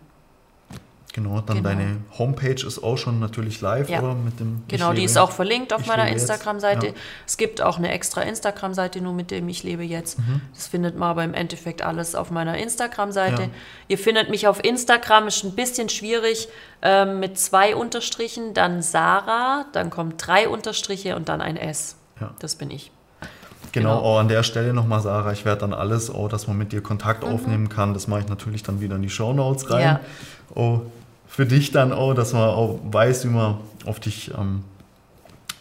Genau, 1.12 1.40
dann 1.40 1.58
genau. 1.58 1.68
deine 1.70 1.96
Homepage 2.18 2.66
ist 2.66 2.82
auch 2.82 2.96
schon 2.98 3.18
natürlich 3.18 3.60
live, 3.60 3.88
ja. 3.88 4.00
oder? 4.00 4.14
Mit 4.14 4.38
dem 4.40 4.62
genau, 4.68 4.92
die 4.92 5.04
ist 5.04 5.16
auch 5.16 5.32
verlinkt 5.32 5.72
auf 5.72 5.86
meiner 5.86 6.08
Instagram-Seite. 6.08 6.88
Ja. 6.88 6.92
Es 7.26 7.36
gibt 7.36 7.62
auch 7.62 7.78
eine 7.78 7.90
extra 7.90 8.22
Instagram-Seite 8.22 9.00
nur 9.00 9.14
mit 9.14 9.30
dem 9.30 9.48
Ich 9.48 9.62
lebe 9.62 9.82
jetzt. 9.82 10.18
Mhm. 10.18 10.42
Das 10.54 10.66
findet 10.68 10.96
man 10.96 11.08
aber 11.10 11.24
im 11.24 11.34
Endeffekt 11.34 11.82
alles 11.82 12.14
auf 12.14 12.30
meiner 12.30 12.58
Instagram-Seite. 12.58 13.42
Ja. 13.42 13.48
Ihr 13.88 13.98
findet 13.98 14.28
mich 14.28 14.46
auf 14.46 14.62
Instagram, 14.62 15.28
ist 15.28 15.44
ein 15.44 15.54
bisschen 15.54 15.88
schwierig, 15.88 16.48
ähm, 16.82 17.20
mit 17.20 17.38
zwei 17.38 17.74
Unterstrichen, 17.74 18.54
dann 18.54 18.82
Sarah, 18.82 19.64
dann 19.72 19.90
kommen 19.90 20.16
drei 20.18 20.48
Unterstriche 20.48 21.16
und 21.16 21.28
dann 21.28 21.40
ein 21.40 21.56
S. 21.56 21.96
Das 22.40 22.56
bin 22.56 22.70
ich. 22.70 22.90
Genau, 23.72 23.96
genau. 23.96 24.08
auch 24.08 24.18
an 24.18 24.28
der 24.28 24.42
Stelle 24.42 24.72
nochmal, 24.72 25.00
Sarah, 25.00 25.32
ich 25.32 25.44
werde 25.44 25.62
dann 25.62 25.72
alles, 25.72 26.10
auch, 26.10 26.28
dass 26.28 26.46
man 26.46 26.56
mit 26.56 26.72
dir 26.72 26.80
Kontakt 26.80 27.24
mhm. 27.24 27.32
aufnehmen 27.32 27.68
kann, 27.68 27.94
das 27.94 28.08
mache 28.08 28.20
ich 28.20 28.28
natürlich 28.28 28.62
dann 28.62 28.80
wieder 28.80 28.96
in 28.96 29.02
die 29.02 29.10
Show 29.10 29.32
Notes 29.32 29.70
rein. 29.70 29.82
Ja. 29.82 30.00
Oh, 30.54 30.80
für 31.26 31.46
dich 31.46 31.70
dann 31.70 31.92
auch, 31.92 32.14
dass 32.14 32.32
man 32.32 32.48
auch 32.48 32.80
weiß, 32.84 33.24
wie 33.24 33.28
man 33.28 33.58
auf 33.84 34.00
dich, 34.00 34.32
ähm, 34.36 34.64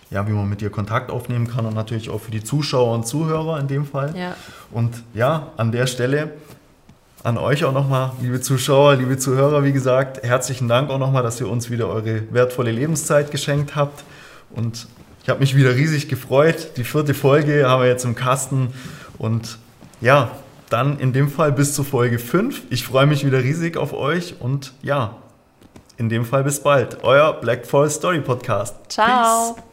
ja, 0.09 0.27
wie 0.27 0.31
man 0.31 0.47
mit 0.47 0.61
dir 0.61 0.69
Kontakt 0.69 1.11
aufnehmen 1.11 1.47
kann 1.47 1.65
und 1.65 1.75
natürlich 1.75 2.09
auch 2.09 2.21
für 2.21 2.31
die 2.31 2.43
Zuschauer 2.43 2.93
und 2.95 3.05
Zuhörer 3.05 3.59
in 3.59 3.67
dem 3.67 3.85
Fall. 3.85 4.15
Ja. 4.17 4.35
Und 4.71 5.03
ja, 5.13 5.47
an 5.57 5.71
der 5.71 5.85
Stelle 5.87 6.31
an 7.23 7.37
euch 7.37 7.65
auch 7.65 7.73
nochmal, 7.73 8.13
liebe 8.21 8.39
Zuschauer, 8.39 8.95
liebe 8.95 9.17
Zuhörer, 9.17 9.63
wie 9.63 9.73
gesagt, 9.73 10.23
herzlichen 10.23 10.67
Dank 10.67 10.89
auch 10.89 10.99
nochmal, 10.99 11.23
dass 11.23 11.41
ihr 11.41 11.49
uns 11.49 11.69
wieder 11.69 11.89
eure 11.89 12.31
wertvolle 12.31 12.71
Lebenszeit 12.71 13.31
geschenkt 13.31 13.75
habt. 13.75 14.03
Und 14.51 14.87
ich 15.27 15.29
habe 15.29 15.41
mich 15.41 15.57
wieder 15.57 15.75
riesig 15.75 16.07
gefreut. 16.07 16.77
Die 16.77 16.85
vierte 16.85 17.13
Folge 17.13 17.67
haben 17.67 17.81
wir 17.81 17.89
jetzt 17.89 18.05
im 18.05 18.15
Kasten. 18.15 18.69
Und 19.17 19.57
ja, 19.99 20.31
dann 20.69 20.99
in 20.99 21.11
dem 21.11 21.29
Fall 21.29 21.51
bis 21.51 21.73
zur 21.73 21.83
Folge 21.83 22.17
5. 22.17 22.61
Ich 22.69 22.85
freue 22.85 23.07
mich 23.07 23.25
wieder 23.25 23.43
riesig 23.43 23.75
auf 23.75 23.91
euch 23.91 24.35
und 24.39 24.71
ja, 24.81 25.17
in 25.97 26.07
dem 26.07 26.23
Fall 26.23 26.45
bis 26.45 26.61
bald. 26.61 27.03
Euer 27.03 27.33
Black 27.41 27.67
Fall 27.67 27.89
Story 27.89 28.21
Podcast. 28.21 28.75
Ciao. 28.87 29.55
Peace. 29.55 29.63